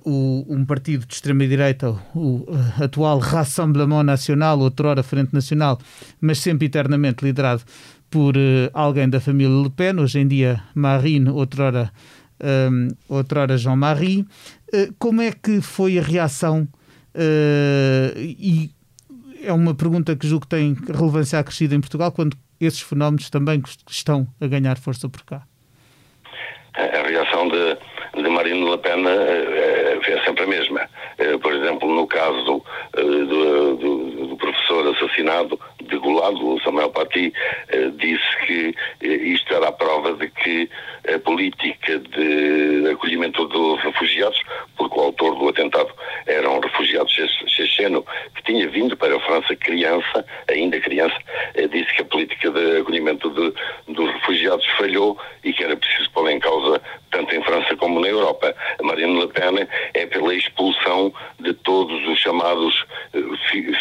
o, 0.05 0.47
um 0.49 0.65
partido 0.65 1.05
de 1.05 1.15
extrema-direita, 1.15 1.91
o 2.15 2.47
uh, 2.49 2.85
atual 2.85 3.19
Rassemblement 3.19 4.05
National, 4.05 4.61
outrora 4.61 5.03
Frente 5.03 5.35
Nacional, 5.35 5.79
mas 6.21 6.39
sempre 6.39 6.67
eternamente 6.67 7.25
liderado 7.25 7.63
por 8.15 8.37
uh, 8.37 8.71
alguém 8.73 9.11
da 9.11 9.19
família 9.19 9.61
Le 9.61 9.69
Pen, 9.71 9.99
hoje 9.99 10.21
em 10.21 10.29
dia 10.29 10.63
Marine, 10.73 11.31
outrora 11.31 11.91
um, 12.71 12.89
outrora 13.09 13.59
Jean-Marie. 13.59 14.21
Uh, 14.73 14.95
como 15.01 15.21
é 15.21 15.33
que 15.33 15.61
foi 15.61 15.99
a 15.99 16.01
reação? 16.01 16.69
Uh, 17.13 18.17
e 18.17 18.71
é 19.43 19.53
uma 19.53 19.75
pergunta 19.75 20.15
que 20.15 20.29
julgo 20.29 20.47
que 20.47 20.57
tem 20.57 20.77
relevância 20.87 21.41
acrescida 21.41 21.75
em 21.75 21.81
Portugal, 21.81 22.13
quando 22.13 22.37
esses 22.61 22.81
fenómenos 22.83 23.29
também 23.31 23.61
estão 23.91 24.29
a 24.41 24.47
ganhar 24.47 24.79
força 24.79 25.09
por 25.09 25.25
cá. 25.25 25.43
A 26.77 27.09
reação 27.09 27.49
de, 27.49 28.23
de 28.23 28.29
Marine 28.29 28.71
Le 28.71 28.79
Pen 28.79 29.05
é, 29.09 29.99
é 30.01 30.25
sempre 30.25 30.45
a 30.45 30.47
mesma. 30.47 30.89
Por 31.43 31.53
exemplo, 31.53 31.93
no 31.93 32.07
caso 32.07 32.43
do, 32.45 32.65
do, 32.95 34.27
do 34.29 34.37
professor 34.37 34.95
assassinado, 34.95 35.59
degolado, 35.89 36.55
o 36.55 36.61
Samuel 36.61 36.91
Paty, 36.91 37.33
disse 37.97 38.47
que 38.47 38.75
isto 39.01 39.55
era 39.55 39.69
a 39.69 39.73
prova 39.73 40.13
de 40.15 40.29
que 40.29 40.69
a 41.13 41.19
política 41.19 41.99
de 41.99 42.91
acolhimento 42.91 43.47
de 43.49 43.83
refugiados, 43.83 44.41
porque 44.77 44.99
o 44.99 45.03
autor 45.03 45.39
do 45.39 45.49
atentado 45.49 45.93
era 46.27 46.49
um 46.49 46.61
refugiado 46.61 47.09
checheno 47.47 48.05
que 48.35 48.43
tinha 48.45 48.69
vindo 48.69 48.97
para 48.97 49.17
a 49.17 49.21
França 49.21 49.55
criança, 49.57 50.25
ainda 50.49 50.81
criança, 50.81 51.17
eh, 51.55 51.67
disse 51.69 51.93
que 51.95 52.03
a 52.03 52.07
política 52.07 52.51
de 52.51 52.79
acolhimento 52.79 53.29
de, 53.31 53.53
dos 53.93 54.11
refugiados 54.15 54.67
falhou 54.79 55.19
e 55.43 55.53
que 55.53 55.63
era 55.63 55.77
preciso 55.77 56.11
pôr 56.13 56.31
em 56.31 56.39
causa 56.39 56.81
tanto 57.11 57.35
em 57.35 57.43
França 57.45 57.77
como 57.77 58.01
na 58.01 58.09
Europa. 58.09 58.55
A 58.79 58.83
Marine 58.83 59.21
Le 59.21 59.29
Pen 59.29 59.69
é 59.95 60.07
pela 60.07 60.35
expulsão 60.35 61.13
de 61.39 61.53
todos 61.53 62.07
os 62.09 62.19
chamados 62.19 62.85
eh, 63.13 63.21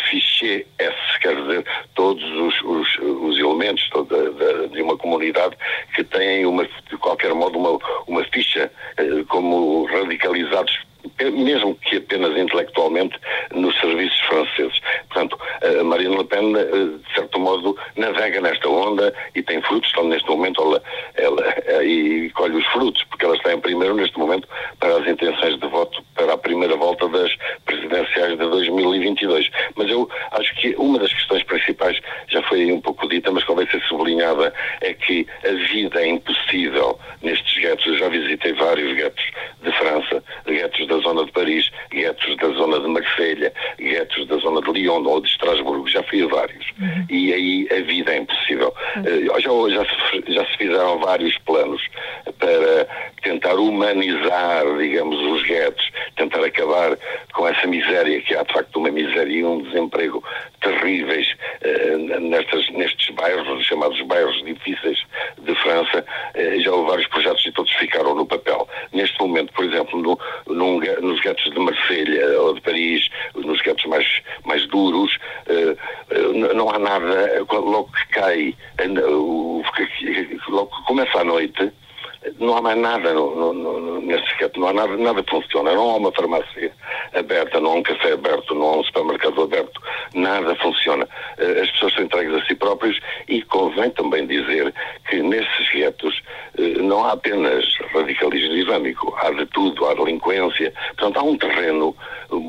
fichés 0.09 0.65
S, 0.77 1.19
quer 1.21 1.35
dizer, 1.35 1.65
todos 2.03 2.21
os, 2.21 2.61
os, 2.63 2.87
os 2.99 3.39
elementos 3.39 3.89
toda, 3.89 4.29
de, 4.31 4.67
de, 4.67 4.81
uma 4.81 4.97
comunidade 4.97 5.55
que 5.95 6.03
têm 6.03 6.45
uma, 6.45 6.65
de 6.65 6.97
qualquer 6.97 7.33
modo 7.33 7.57
uma, 7.57 7.79
uma 8.05 8.25
ficha 8.25 8.69
eh, 8.97 9.23
como 9.29 9.85
radicalizados 9.85 10.83
mesmo 11.31 11.75
que 11.75 11.97
apenas 11.97 12.35
intelectualmente, 12.37 13.17
nos 13.53 13.77
serviços 13.79 14.19
franceses. 14.21 14.79
Portanto, 15.09 15.37
a 15.61 15.83
Marine 15.83 16.17
Le 16.17 16.23
Pen, 16.23 16.55
eh, 16.55 16.63
de 16.63 17.13
certo 17.13 17.39
modo, 17.39 17.77
navega 17.95 18.41
nesta 18.41 18.67
onda 18.67 19.13
e 19.35 19.43
tem 19.43 19.61
frutos, 19.61 19.89
então 19.91 20.07
neste 20.07 20.27
momento 20.29 20.61
ela, 20.61 20.81
ela 21.15 21.83
e 21.83 22.29
colhe 22.31 22.57
os 22.57 22.65
frutos, 22.67 23.03
porque 23.05 23.25
ela 23.25 23.35
está 23.35 23.53
em 23.53 23.59
primeiro 23.59 23.95
neste 23.95 24.17
momento 24.17 24.47
para 24.79 24.97
as 24.97 25.07
intenções 25.07 25.59
de 25.59 25.67
voto 25.67 26.03
para 26.15 26.33
a 26.33 26.37
primeira 26.37 26.75
volta 26.75 27.07
das 27.09 27.31
presidenciais 27.65 28.37
de 28.37 28.49
2022. 28.49 29.49
Mas 29.75 29.89
eu 29.89 30.09
acho 30.31 30.55
que 30.55 30.75
uma 30.77 30.99
das 30.99 31.11
questões 31.13 31.22
principais 31.63 31.99
já 32.27 32.41
foi 32.43 32.71
um 32.71 32.81
pouco 32.81 33.07
dita, 33.07 33.31
mas 33.31 33.43
convém 33.43 33.67
ser 33.67 33.81
sublinhada, 33.83 34.53
é 34.81 34.93
que 34.93 35.25
a 35.45 35.51
vida 35.71 36.01
é 36.01 36.07
impossível 36.07 36.99
nestes 37.21 37.57
guetos. 37.59 37.85
Eu 37.85 37.97
já 37.97 38.09
visitei 38.09 38.53
vários 38.53 38.93
guetos 38.95 39.23
de 39.63 39.71
França, 39.71 40.23
guetos 40.45 40.87
da 40.87 40.97
zona 40.97 41.25
de 41.25 41.31
Paris, 41.31 41.71
guetos 41.91 42.37
da 42.37 42.47
zona 42.49 42.79
de 42.79 42.87
Marselha, 42.87 43.53
guetos 43.79 44.27
da 44.27 44.37
zona 44.37 44.61
de 44.61 44.71
Lyon 44.71 45.03
ou 45.03 45.21
de 45.21 45.29
Estrasburgo, 45.29 45.87
já 45.87 46.03
fui 46.03 46.23
a 46.23 46.27
vários. 46.27 46.65
Uhum. 46.79 47.05
E 47.09 47.33
aí 47.33 47.67
a 47.71 47.81
vida 47.83 48.13
é 48.13 48.17
impossível. 48.17 48.73
Uhum. 48.97 49.69
Já, 49.69 49.83
já, 49.83 49.85
se, 49.85 50.33
já 50.33 50.45
se 50.45 50.57
fizeram 50.57 50.99
vários 50.99 51.37
planos 51.39 51.81
para 52.39 52.87
tentar 53.21 53.55
humanizar, 53.55 54.63
digamos, 54.77 55.17
os 55.19 55.43
guetos, 55.43 55.89
tentar 56.17 56.43
acabar 56.43 56.97
com 57.33 57.47
essa 57.47 57.65
miséria, 57.65 58.21
que 58.21 58.35
há 58.35 58.43
de 58.43 58.53
facto 58.53 58.77
uma 58.77 58.91
miséria 58.91 59.33
e 59.33 59.43
um 59.43 59.61
desemprego 59.61 60.23
terríveis 60.61 61.27
uh, 61.61 62.19
nestas, 62.19 62.69
nestes 62.71 63.15
bairros, 63.15 63.65
chamados 63.65 63.99
de 64.75 65.55
França. 65.55 66.05
Uh, 66.35 66.61
já 66.61 66.71
vários 66.71 67.07
projetos 67.07 67.45
e 67.45 67.51
todos 67.51 67.71
ficaram 67.73 68.15
no 68.15 68.25
papel. 68.25 68.67
Neste 68.91 69.19
momento, 69.19 69.53
por 69.53 69.65
exemplo, 69.65 70.01
no, 70.01 70.19
num, 70.47 70.79
nos 71.01 71.21
guetos 71.21 71.51
de 71.51 71.59
Marselha 71.59 72.41
ou 72.41 72.53
de 72.53 72.61
Paris, 72.61 73.09
nos 73.35 73.61
guetos 73.61 73.85
mais, 73.85 74.07
mais 74.45 74.65
duros, 74.67 75.17
uh, 75.47 76.53
não 76.53 76.69
há 76.69 76.79
nada, 76.79 77.45
logo 77.51 77.89
que 77.91 78.07
cai, 78.13 78.55
logo 80.47 80.75
que 80.75 80.83
começa 80.85 81.19
a 81.19 81.23
noite, 81.23 81.71
não 82.39 82.57
há 82.57 82.61
mais 82.61 82.77
nada 82.77 83.13
no, 83.13 83.35
no, 83.35 83.53
no, 83.53 84.01
nesse 84.01 84.35
gueto, 84.37 84.59
não 84.59 84.69
há 84.69 84.73
nada, 84.73 84.95
nada 84.97 85.23
funciona, 85.29 85.73
não 85.73 85.89
há 85.91 85.95
uma 85.97 86.11
farmácia 86.11 86.71
aberta, 87.13 87.59
não 87.59 87.71
há 87.71 87.73
um 87.75 87.83
café 87.83 88.13
aberto, 88.13 88.55
não 88.55 88.65
há 88.65 88.77
um 88.77 88.83
supermercado 88.83 89.41
aberto, 89.41 89.81
nada 90.13 90.55
funciona. 90.55 91.07
Eh, 91.37 91.61
as 91.61 91.71
pessoas 91.71 91.93
são 91.93 92.03
entregues 92.03 92.33
a 92.33 92.45
si 92.45 92.55
próprios 92.55 92.99
e 93.27 93.41
convém 93.43 93.89
também 93.91 94.25
dizer 94.25 94.73
que 95.09 95.21
nesses 95.21 95.69
guetos 95.71 96.21
eh, 96.57 96.81
não 96.81 97.03
há 97.03 97.13
apenas 97.13 97.65
radicalismo 97.93 98.55
islâmico, 98.55 99.15
há 99.21 99.31
de 99.31 99.45
tudo, 99.47 99.85
há 99.85 99.93
delinquência, 99.93 100.73
portanto 100.95 101.17
há 101.17 101.23
um 101.23 101.37
terreno 101.37 101.95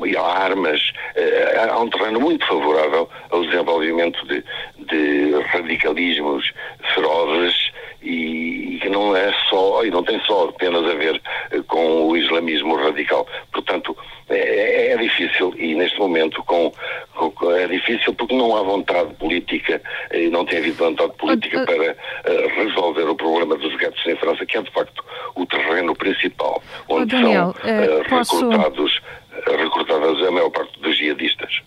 e 0.05 0.17
há 0.17 0.23
armas, 0.23 0.81
eh, 1.15 1.67
há 1.69 1.79
um 1.79 1.89
terreno 1.89 2.19
muito 2.19 2.45
favorável 2.47 3.09
ao 3.29 3.43
desenvolvimento 3.43 4.25
de, 4.27 4.43
de 4.79 5.31
radicalismos 5.51 6.51
ferozes 6.93 7.75
e, 8.05 8.77
que 8.81 8.89
não 8.89 9.15
é 9.15 9.33
só, 9.49 9.83
e 9.83 9.89
não 9.89 10.03
tem 10.03 10.19
só 10.21 10.49
apenas 10.49 10.85
a 10.85 10.93
ver 10.93 11.21
eh, 11.51 11.61
com 11.67 12.07
o 12.07 12.15
islamismo 12.15 12.75
radical. 12.75 13.27
Portanto, 13.51 13.97
é, 14.29 14.93
é 14.93 14.97
difícil 14.97 15.53
e 15.57 15.75
neste 15.75 15.99
momento 15.99 16.43
com, 16.43 16.71
com, 17.13 17.51
é 17.51 17.67
difícil 17.67 18.13
porque 18.13 18.35
não 18.35 18.55
há 18.55 18.61
vontade 18.61 19.13
política 19.15 19.81
e 20.13 20.29
não 20.29 20.45
tem 20.45 20.59
havido 20.59 20.77
vontade 20.77 21.13
política 21.17 21.63
uh, 21.63 21.65
para 21.65 21.91
uh, 21.91 22.47
resolver 22.55 23.03
o 23.03 23.15
problema 23.15 23.55
dos 23.55 23.75
guetos 23.77 24.05
em 24.05 24.15
França, 24.15 24.45
que 24.45 24.57
é 24.57 24.61
de 24.61 24.71
facto 24.71 25.03
o 25.35 25.45
terreno 25.45 25.95
principal 25.95 26.61
onde 26.87 27.15
Daniel, 27.15 27.55
são 27.61 27.71
uh, 27.71 28.49
recrutados, 28.49 29.01
posso... 29.43 29.57
recrutadas 29.57 30.27
a 30.27 30.31
maior 30.31 30.49
parte 30.49 30.79
dos 30.79 30.97
jihadistas. 30.97 31.61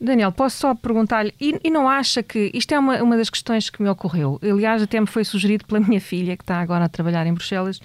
Daniel, 0.00 0.23
posso 0.34 0.58
só 0.58 0.74
perguntar-lhe, 0.74 1.32
e, 1.40 1.58
e, 1.64 1.70
não 1.70 1.88
acha 1.88 2.22
que 2.22 2.50
isto 2.52 2.74
é 2.74 2.78
uma, 2.78 3.02
uma 3.02 3.16
das 3.16 3.30
questões 3.30 3.70
que 3.70 3.82
me 3.82 3.88
ocorreu? 3.88 4.38
Aliás, 4.42 4.82
até 4.82 5.00
me 5.00 5.06
foi 5.06 5.24
sugerido 5.24 5.64
pela 5.64 5.80
minha 5.86 6.00
filha, 6.00 6.36
que 6.36 6.42
está 6.42 6.60
agora 6.60 6.84
a 6.84 6.88
trabalhar 6.88 7.26
em 7.26 7.32
Bruxelas, 7.32 7.80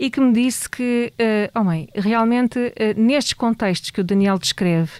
e 0.00 0.10
que 0.10 0.18
me 0.18 0.32
disse 0.32 0.68
que, 0.68 1.12
uh, 1.20 1.60
oh 1.60 1.62
mãe, 1.62 1.86
realmente 1.94 2.58
uh, 2.58 2.72
nestes 2.98 3.34
contextos 3.34 3.90
que 3.90 4.00
o 4.00 4.04
Daniel 4.04 4.38
descreve, 4.38 4.92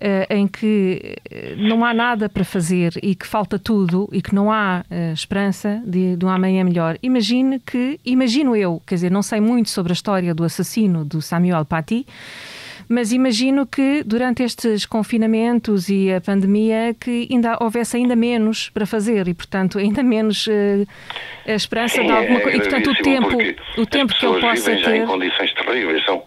uh, 0.00 0.26
em 0.28 0.48
que 0.48 1.16
não 1.56 1.84
há 1.84 1.94
nada 1.94 2.28
para 2.28 2.44
fazer 2.44 2.98
e 3.00 3.14
que 3.14 3.26
falta 3.26 3.60
tudo 3.60 4.08
e 4.12 4.20
que 4.20 4.34
não 4.34 4.50
há 4.50 4.84
esperança 5.12 5.80
de, 5.86 6.16
de 6.16 6.26
um 6.26 6.28
amanhã 6.28 6.64
melhor, 6.64 6.98
imagine 7.00 7.60
que, 7.60 8.00
imagino 8.04 8.56
eu, 8.56 8.82
quer 8.84 8.96
dizer, 8.96 9.10
não 9.10 9.22
sei 9.22 9.40
muito 9.40 9.70
sobre 9.70 9.92
a 9.92 9.94
história 9.94 10.34
do 10.34 10.42
assassino 10.42 11.04
do 11.04 11.22
Samuel 11.22 11.64
Paty, 11.64 12.04
Mas 12.88 13.12
imagino 13.12 13.66
que 13.66 14.02
durante 14.04 14.42
estes 14.42 14.86
confinamentos 14.86 15.88
e 15.88 16.12
a 16.12 16.20
pandemia 16.20 16.94
que 16.98 17.28
ainda 17.30 17.56
houvesse 17.60 17.96
ainda 17.96 18.14
menos 18.14 18.70
para 18.70 18.86
fazer 18.86 19.28
e, 19.28 19.34
portanto, 19.34 19.78
ainda 19.78 20.02
menos 20.02 20.46
uh, 20.46 20.86
a 21.46 21.52
esperança 21.52 22.00
Sim, 22.00 22.06
de 22.06 22.12
alguma 22.12 22.38
é 22.38 22.42
coisa. 22.42 22.56
e, 22.56 22.60
portanto, 22.60 22.90
o 22.90 22.94
tempo, 22.94 23.28
o 23.78 23.86
tempo 23.86 24.14
que 24.14 24.26
ele 24.26 24.40
possa 24.40 24.70
vivem 24.70 24.84
ter. 24.84 24.90
Já 24.90 24.96
em 24.96 25.06
condições 25.06 25.54
terríveis. 25.54 26.04
São, 26.04 26.22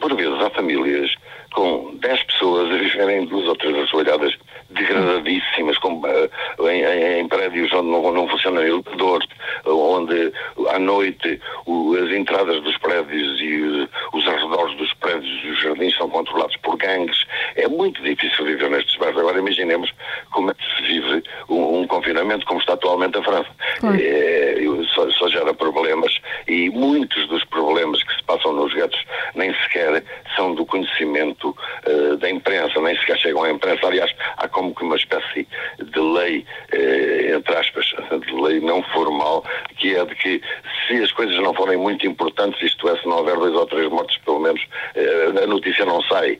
por 0.00 0.16
vezes, 0.16 0.40
há 0.40 0.50
famílias 0.50 1.10
com 1.54 1.94
10 2.00 2.22
pessoas 2.24 2.72
a 2.72 2.76
viverem 2.76 3.22
em 3.22 3.26
duas 3.26 3.46
ou 3.46 3.56
três 3.56 3.76
assoalhadas 3.78 4.36
degradadíssimas, 4.74 5.78
com, 5.78 5.94
uh, 5.94 6.68
em, 6.68 6.82
em, 6.84 7.20
em, 7.20 7.28
prédios 7.28 7.72
onde 7.72 7.88
não, 7.88 8.12
não 8.12 8.28
funcionam 8.28 8.62
elevadores, 8.62 9.28
onde 9.66 10.32
à 10.68 10.78
noite 10.78 11.40
o, 11.66 11.94
as 11.96 12.10
entradas 12.10 12.62
dos 12.62 12.76
prédios 12.78 13.40
e 13.40 13.60
uh, 13.62 13.88
os 14.12 14.26
arredores 14.26 14.76
dos 14.76 14.92
prédios 14.94 15.44
e 15.44 15.48
os 15.48 15.60
jardins 15.62 15.96
são 15.96 16.08
controlados 16.08 16.56
por 16.58 16.76
gangues. 16.76 17.24
É 17.56 17.68
muito 17.68 18.02
difícil 18.02 18.44
viver 18.44 18.70
nestes 18.70 18.96
bairros. 18.96 19.20
Agora 19.20 19.38
imaginemos 19.38 19.90
como 20.30 20.50
é 20.50 20.54
que 20.54 20.76
se 20.76 20.82
vive 20.82 21.22
um, 21.48 21.80
um 21.80 21.86
confinamento 21.86 22.46
como 22.46 22.60
está 22.60 22.74
atualmente 22.74 23.18
a 23.18 23.22
França. 23.22 23.50
Claro. 23.80 23.98
É, 24.00 24.54
só, 24.94 25.10
só 25.10 25.28
gera 25.28 25.52
problemas 25.52 26.16
e 26.46 26.70
muitos 26.70 27.26
dos 27.28 27.44
problemas 27.44 28.02
que 28.02 28.14
se 28.14 28.22
passam 28.24 28.52
nos 28.52 28.72
guetos 28.72 29.02
nem 29.34 29.52
sequer 29.62 30.02
são 30.36 30.54
do 30.54 30.64
conhecimento 30.64 31.56
uh, 31.86 32.16
da 32.16 32.30
imprensa, 32.30 32.80
nem 32.80 32.96
sequer 32.98 33.18
chegam 33.18 33.44
à 33.44 33.50
imprensa. 33.50 33.86
Aliás, 33.86 34.10
há 34.36 34.48
como 34.64 34.74
que 34.74 34.84
uma 34.84 34.96
espécie 34.96 35.46
de 35.78 36.00
lei, 36.00 36.46
uh, 36.72 37.36
entre 37.36 37.56
aspas, 37.56 37.86
de 38.26 38.32
lei 38.32 38.60
não 38.60 38.82
formal, 38.94 39.44
que 39.76 39.94
é 39.94 40.04
de 40.04 40.14
que 40.14 40.40
se 40.86 41.02
as 41.02 41.12
coisas 41.12 41.36
não 41.38 41.54
forem 41.54 41.76
muito 41.76 42.06
importantes, 42.06 42.60
isto 42.62 42.88
é, 42.88 42.98
se 42.98 43.06
não 43.06 43.18
houver 43.18 43.36
dois 43.36 43.54
ou 43.54 43.66
três 43.66 43.88
mortos, 43.90 44.16
pelo 44.24 44.40
menos, 44.40 44.62
uh, 44.62 45.42
a 45.42 45.46
notícia 45.46 45.84
não 45.84 46.00
sai. 46.02 46.38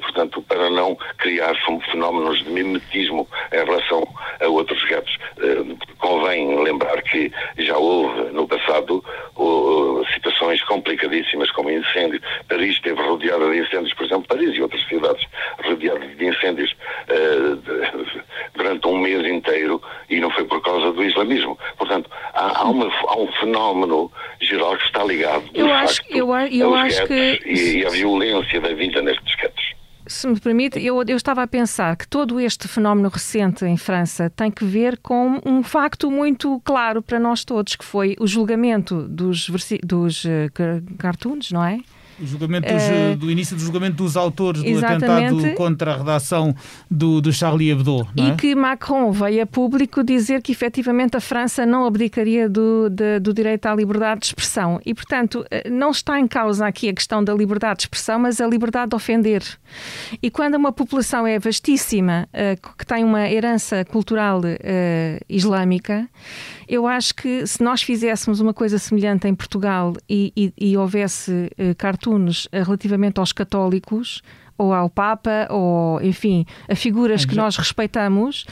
portanto, 0.00 0.42
para 0.42 0.70
não 0.70 0.96
criar 1.18 1.54
fenómenos 1.90 2.42
de 2.44 2.50
mimetismo 2.50 3.28
em 3.52 3.64
relação 3.64 4.06
a 4.40 4.48
outros 4.48 4.82
guetos. 4.84 5.16
convém 5.98 6.62
lembrar 6.62 7.02
que 7.02 7.32
já 7.58 7.76
houve 7.76 8.32
no 8.32 8.46
passado 8.46 9.04
situações 10.14 10.35
complicadíssimas 10.62 11.50
como 11.50 11.70
incêndio. 11.70 12.20
Paris 12.48 12.74
esteve 12.74 13.00
rodeada 13.02 13.50
de 13.50 13.58
incêndios, 13.60 13.94
por 13.94 14.06
exemplo, 14.06 14.28
Paris 14.28 14.56
e 14.56 14.62
outras 14.62 14.86
cidades 14.88 15.26
rodeadas 15.64 16.16
de 16.16 16.26
incêndios 16.26 16.76
uh, 17.08 17.56
de, 17.56 18.22
durante 18.54 18.86
um 18.86 18.98
mês 18.98 19.26
inteiro 19.26 19.80
e 20.08 20.20
não 20.20 20.30
foi 20.30 20.44
por 20.44 20.60
causa 20.62 20.92
do 20.92 21.04
islamismo. 21.04 21.58
Portanto, 21.78 22.10
há, 22.34 22.60
há, 22.60 22.64
uma, 22.64 22.86
há 22.86 23.18
um 23.18 23.30
fenómeno 23.32 24.10
geral 24.40 24.76
que 24.76 24.84
está 24.84 25.04
ligado 25.04 25.44
eu 25.54 25.72
acho, 25.72 25.96
facto, 25.96 26.16
eu, 26.16 26.34
eu 26.34 26.74
acho 26.74 27.06
que... 27.06 27.40
E, 27.44 27.78
e 27.78 27.86
a 27.86 27.90
violência 27.90 28.60
da 28.60 28.72
vida 28.74 29.00
nestes 29.02 29.34
se 30.06 30.26
me 30.26 30.38
permite, 30.38 30.78
eu, 30.78 31.02
eu, 31.06 31.16
estava 31.16 31.42
a 31.42 31.46
pensar 31.46 31.96
que 31.96 32.06
todo 32.06 32.38
este 32.40 32.68
fenómeno 32.68 33.08
recente 33.08 33.64
em 33.64 33.76
França 33.76 34.30
tem 34.30 34.50
que 34.50 34.64
ver 34.64 34.98
com 34.98 35.40
um 35.44 35.62
facto 35.62 36.10
muito 36.10 36.60
claro 36.64 37.02
para 37.02 37.18
nós 37.18 37.44
todos, 37.44 37.76
que 37.76 37.84
foi 37.84 38.16
o 38.18 38.26
julgamento 38.26 39.02
dos, 39.02 39.50
dos 39.82 40.24
uh, 40.24 40.28
cartoons, 40.98 41.50
não 41.50 41.64
é? 41.64 41.80
O 42.20 42.26
julgamento 42.26 42.72
dos, 42.72 42.82
uh, 42.82 43.16
do 43.16 43.30
início 43.30 43.56
do 43.56 43.62
julgamento 43.62 43.96
dos 43.96 44.16
autores 44.16 44.62
do 44.62 44.78
atentado 44.78 45.54
contra 45.54 45.94
a 45.94 45.96
redação 45.98 46.54
do, 46.90 47.20
do 47.20 47.32
Charlie 47.32 47.70
Hebdo. 47.70 48.06
É? 48.16 48.28
E 48.28 48.36
que 48.36 48.54
Macron 48.54 49.12
veio 49.12 49.42
a 49.42 49.46
público 49.46 50.02
dizer 50.02 50.40
que 50.42 50.52
efetivamente 50.52 51.16
a 51.16 51.20
França 51.20 51.66
não 51.66 51.84
abdicaria 51.86 52.48
do, 52.48 52.88
de, 52.88 53.20
do 53.20 53.34
direito 53.34 53.66
à 53.66 53.74
liberdade 53.74 54.20
de 54.20 54.26
expressão. 54.26 54.80
E, 54.84 54.94
portanto, 54.94 55.44
eh, 55.50 55.68
não 55.68 55.90
está 55.90 56.18
em 56.18 56.26
causa 56.26 56.66
aqui 56.66 56.88
a 56.88 56.94
questão 56.94 57.22
da 57.22 57.34
liberdade 57.34 57.78
de 57.78 57.82
expressão, 57.84 58.18
mas 58.18 58.40
a 58.40 58.46
liberdade 58.46 58.90
de 58.90 58.96
ofender. 58.96 59.42
E 60.22 60.30
quando 60.30 60.54
uma 60.54 60.72
população 60.72 61.26
é 61.26 61.38
vastíssima, 61.38 62.28
uh, 62.32 62.76
que 62.76 62.86
tem 62.86 63.04
uma 63.04 63.28
herança 63.28 63.84
cultural 63.84 64.40
uh, 64.40 65.24
islâmica, 65.28 66.08
eu 66.68 66.86
acho 66.86 67.14
que 67.14 67.46
se 67.46 67.62
nós 67.62 67.82
fizéssemos 67.82 68.40
uma 68.40 68.52
coisa 68.52 68.78
semelhante 68.78 69.28
em 69.28 69.34
Portugal 69.34 69.92
e, 70.08 70.32
e, 70.36 70.52
e 70.70 70.76
houvesse 70.76 71.30
uh, 71.32 71.74
cartoons 71.76 72.46
uh, 72.46 72.62
relativamente 72.64 73.20
aos 73.20 73.32
católicos, 73.32 74.22
ou 74.58 74.72
ao 74.72 74.88
Papa, 74.88 75.48
ou 75.50 76.00
enfim, 76.02 76.46
a 76.68 76.74
figuras 76.74 77.24
que 77.24 77.34
já, 77.34 77.42
nós 77.42 77.56
respeitamos, 77.56 78.46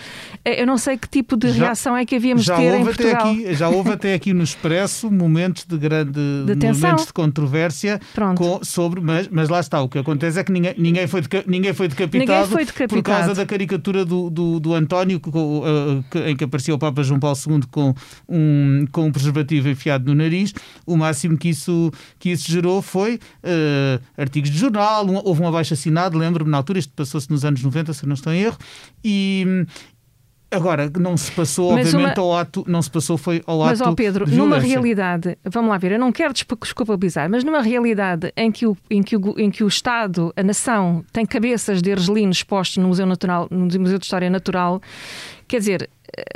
eh, 0.44 0.60
eu 0.62 0.66
não 0.66 0.76
sei 0.76 0.98
que 0.98 1.08
tipo 1.08 1.36
de 1.36 1.50
já, 1.50 1.66
reação 1.66 1.96
é 1.96 2.04
que 2.04 2.14
havíamos 2.16 2.44
de 2.44 2.54
ter 2.54 2.78
em 2.78 2.84
Portugal. 2.84 3.30
Aqui, 3.30 3.54
já 3.54 3.68
houve 3.68 3.90
até 3.90 4.14
aqui 4.14 4.32
no 4.32 4.44
Expresso 4.44 5.10
momentos 5.10 5.64
de 5.64 5.78
grande 5.78 6.12
de 6.12 6.66
momentos 6.66 7.06
de 7.06 7.12
controvérsia 7.12 8.00
com, 8.36 8.60
sobre, 8.62 9.00
mas, 9.00 9.28
mas 9.28 9.48
lá 9.48 9.60
está, 9.60 9.80
o 9.80 9.88
que 9.88 9.98
acontece 9.98 10.38
é 10.38 10.44
que 10.44 10.52
ninguém, 10.52 10.74
ninguém, 10.76 11.06
foi, 11.06 11.22
ninguém 11.46 11.72
foi 11.72 11.88
decapitado 11.88 12.30
ninguém 12.30 12.46
foi 12.46 12.64
decapitado 12.64 13.02
por 13.02 13.02
causa 13.02 13.34
da 13.34 13.46
caricatura 13.46 14.04
do, 14.04 14.28
do, 14.28 14.60
do 14.60 14.74
António 14.74 15.18
com, 15.18 15.60
uh, 15.60 16.18
em 16.26 16.36
que 16.36 16.44
aparecia 16.44 16.74
o 16.74 16.78
Papa 16.78 17.02
João 17.02 17.18
Paulo 17.18 17.36
II 17.48 17.60
com 17.70 17.94
um, 18.28 18.84
com 18.92 19.06
um 19.06 19.12
preservativo 19.12 19.68
enfiado 19.68 20.04
no 20.06 20.14
nariz. 20.14 20.52
O 20.86 20.96
máximo 20.96 21.38
que 21.38 21.48
isso, 21.48 21.90
que 22.18 22.30
isso 22.30 22.50
gerou 22.50 22.82
foi 22.82 23.14
uh, 23.14 24.02
artigos 24.16 24.50
de 24.50 24.58
jornal, 24.58 25.06
um, 25.06 25.16
houve 25.24 25.40
uma 25.40 25.50
baixa 25.50 25.74
assinada 25.74 25.93
lembro-me 26.12 26.50
na 26.50 26.56
altura, 26.56 26.78
isto 26.78 26.92
passou-se 26.94 27.30
nos 27.30 27.44
anos 27.44 27.62
90, 27.62 27.92
se 27.92 28.06
não 28.06 28.14
estou 28.14 28.32
em 28.32 28.42
erro, 28.42 28.58
e, 29.02 29.66
Agora, 30.54 30.90
não 31.00 31.16
se 31.16 31.32
passou, 31.32 31.72
mas 31.72 31.88
obviamente, 31.88 32.18
uma... 32.18 32.26
ao 32.26 32.38
ato, 32.38 32.64
não 32.68 32.80
se 32.80 32.90
passou 32.90 33.18
foi 33.18 33.42
ao 33.44 33.58
mas, 33.58 33.80
ato. 33.80 33.88
Mas, 33.88 33.92
ó 33.92 33.94
Pedro, 33.94 34.30
numa 34.30 34.58
realidade, 34.58 35.36
vamos 35.44 35.70
lá 35.70 35.78
ver, 35.78 35.92
eu 35.92 35.98
não 35.98 36.12
quero 36.12 36.32
desculpabilizar, 36.32 37.28
mas 37.28 37.42
numa 37.42 37.60
realidade 37.60 38.32
em 38.36 38.52
que 38.52 38.66
o, 38.66 38.76
em 38.88 39.02
que 39.02 39.16
o, 39.16 39.34
em 39.36 39.50
que 39.50 39.64
o 39.64 39.68
Estado, 39.68 40.32
a 40.36 40.42
nação, 40.42 41.04
tem 41.12 41.26
cabeças 41.26 41.82
de 41.82 41.90
argelinos 41.90 42.36
expostos 42.36 42.76
no 42.76 42.88
Museu, 42.88 43.04
Natural, 43.04 43.48
no 43.50 43.64
Museu 43.80 43.98
de 43.98 44.04
História 44.04 44.30
Natural, 44.30 44.80
quer 45.48 45.58
dizer, 45.58 45.90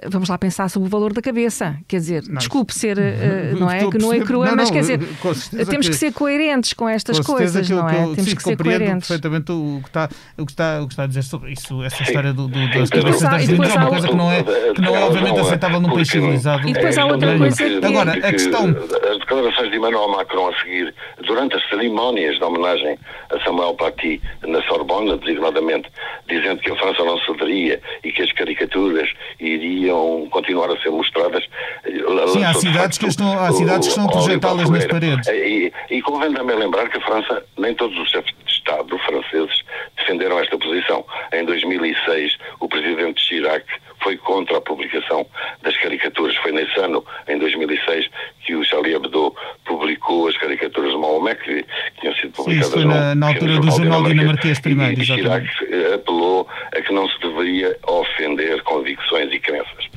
vamos 0.07 0.29
lá 0.29 0.39
pensar 0.39 0.69
sobre 0.69 0.89
o 0.89 0.91
valor 0.91 1.13
da 1.13 1.23
cabeça. 1.23 1.77
Quer 1.87 1.99
dizer, 1.99 2.23
não, 2.29 2.37
desculpe 2.37 2.75
ser, 2.75 2.97
uh, 2.99 3.59
não 3.59 3.71
é? 3.71 3.91
Que 3.91 3.99
não 3.99 4.13
é 4.13 4.21
crua, 4.21 4.55
mas 4.55 4.71
quer 4.71 4.81
dizer, 4.81 4.99
temos 5.69 5.87
que, 5.87 5.93
que, 5.93 5.99
ser 5.99 6.13
coerentes 6.13 6.73
com 6.73 6.89
estas 6.89 7.19
com 7.21 7.33
coisas, 7.33 7.69
não 7.71 7.89
é? 7.89 8.05
Eu, 8.05 8.15
temos 8.15 8.31
sim, 8.31 8.37
que 8.37 8.43
ser 8.43 8.57
coerentes. 8.57 9.09
perfeitamente 9.09 9.53
o 9.53 9.81
que, 9.83 9.89
está, 9.89 10.09
o, 10.37 10.47
que 10.47 10.53
está, 10.53 10.81
o 10.83 10.87
que 10.87 10.93
está 10.93 11.05
a 11.05 11.07
dizer 11.07 11.23
sobre 11.23 11.53
isso, 11.53 11.83
essa 11.83 12.03
história 12.03 12.33
do, 12.33 12.49
do, 12.49 12.69
das 12.71 12.91
cabeças 12.91 13.23
das 13.23 13.45
línguas, 13.45 13.71
é 13.71 13.79
uma 13.79 13.89
coisa 13.89 14.09
que 14.09 14.17
não 14.17 14.33
é, 14.33 14.43
que 14.43 14.81
não 14.81 14.97
é 14.97 15.05
obviamente 15.05 15.41
aceitável 15.41 15.81
num 15.81 15.91
país 15.91 16.09
civilizado. 16.09 16.69
E 16.69 16.73
depois 16.73 16.99
há 16.99 17.07
outra 17.07 17.39
coisa 17.39 17.57
que... 17.57 17.85
Agora, 17.85 18.13
a 18.13 18.33
questão... 18.33 18.69
As 18.69 19.19
declarações 19.19 19.71
de 19.71 19.77
Emmanuel 19.77 20.09
Macron 20.09 20.49
a 20.49 20.59
seguir, 20.61 20.95
durante 21.27 21.57
as 21.57 21.69
cerimónias 21.69 22.37
de 22.37 22.45
homenagem 22.45 22.99
a 23.31 23.45
Samuel 23.45 23.75
Paty 23.75 24.21
na 24.47 24.63
Sorbonne, 24.63 25.19
designadamente, 25.19 25.91
dizendo 26.29 26.61
que 26.61 26.71
a 26.71 26.77
França 26.77 27.05
não 27.05 27.19
cederia 27.21 27.81
e 28.03 28.13
que 28.13 28.23
as 28.23 28.33
caricaturas 28.33 29.09
iriam 29.39 29.68
continuar 30.31 30.71
a 30.71 30.77
ser 30.81 30.91
mostradas. 30.91 31.45
Sim, 32.33 32.45
há 32.45 32.55
cidades, 32.55 32.99
que 32.99 33.07
estão, 33.07 33.39
há 33.39 33.53
cidades 33.53 33.89
que 33.89 33.93
estão 33.93 34.07
a 34.07 34.13
projetá-las 34.13 34.71
nas 34.71 34.87
paredes. 34.87 35.29
E, 35.29 35.73
e 35.91 36.03
convém 36.03 36.33
também 36.33 36.57
lembrar 36.57 36.89
que 36.89 36.99
a 36.99 37.01
França, 37.01 37.43
nem 37.57 37.75
todos 37.75 37.97
os 37.99 38.11
chefes 38.11 38.35
de 38.45 38.53
Estado 38.53 38.99
franceses 38.99 39.63
defenderam 39.97 40.39
esta 40.39 40.59
posição. 40.59 41.05
Em 41.33 41.45
2006, 41.45 42.37
o 42.61 42.69
presidente 42.69 43.21
Chirac 43.21 43.65
foi 44.03 44.17
contra 44.17 44.59
a 44.59 44.61
publicação 44.61 45.27
das 45.63 45.77
caricaturas. 45.77 46.37
Foi 46.37 46.53
nesse 46.53 46.79
ano, 46.79 47.05
em 47.27 47.39
2006, 47.39 48.09
que 48.45 48.55
o 48.55 48.65
Charlie 48.65 48.95
Hebdo 48.95 49.35
publicou 49.65 50.29
as 50.29 50.37
caricaturas 50.37 50.93
de 50.93 50.99
Maomé, 50.99 51.35
que, 51.35 51.65
tinham 52.01 52.15
sido 52.15 52.33
publicadas. 52.33 52.69
Isso 52.69 52.73
foi 52.73 52.85
na, 52.85 53.15
na 53.15 53.29
altura 53.29 53.59
do 53.59 53.71
jornal 53.71 54.03
dinamarquês 54.05 54.61
primeiro, 54.61 54.99
e, 54.99 55.03
e 55.03 55.05
Chirac 55.05 55.47
apelou 55.95 56.47
a 56.75 56.81
que 56.81 56.93
não 56.93 57.09
se 57.09 57.21
deveria 57.21 57.77
ofender 57.87 58.63
convicções 58.63 59.33
e 59.33 59.39
crenças. 59.39 59.89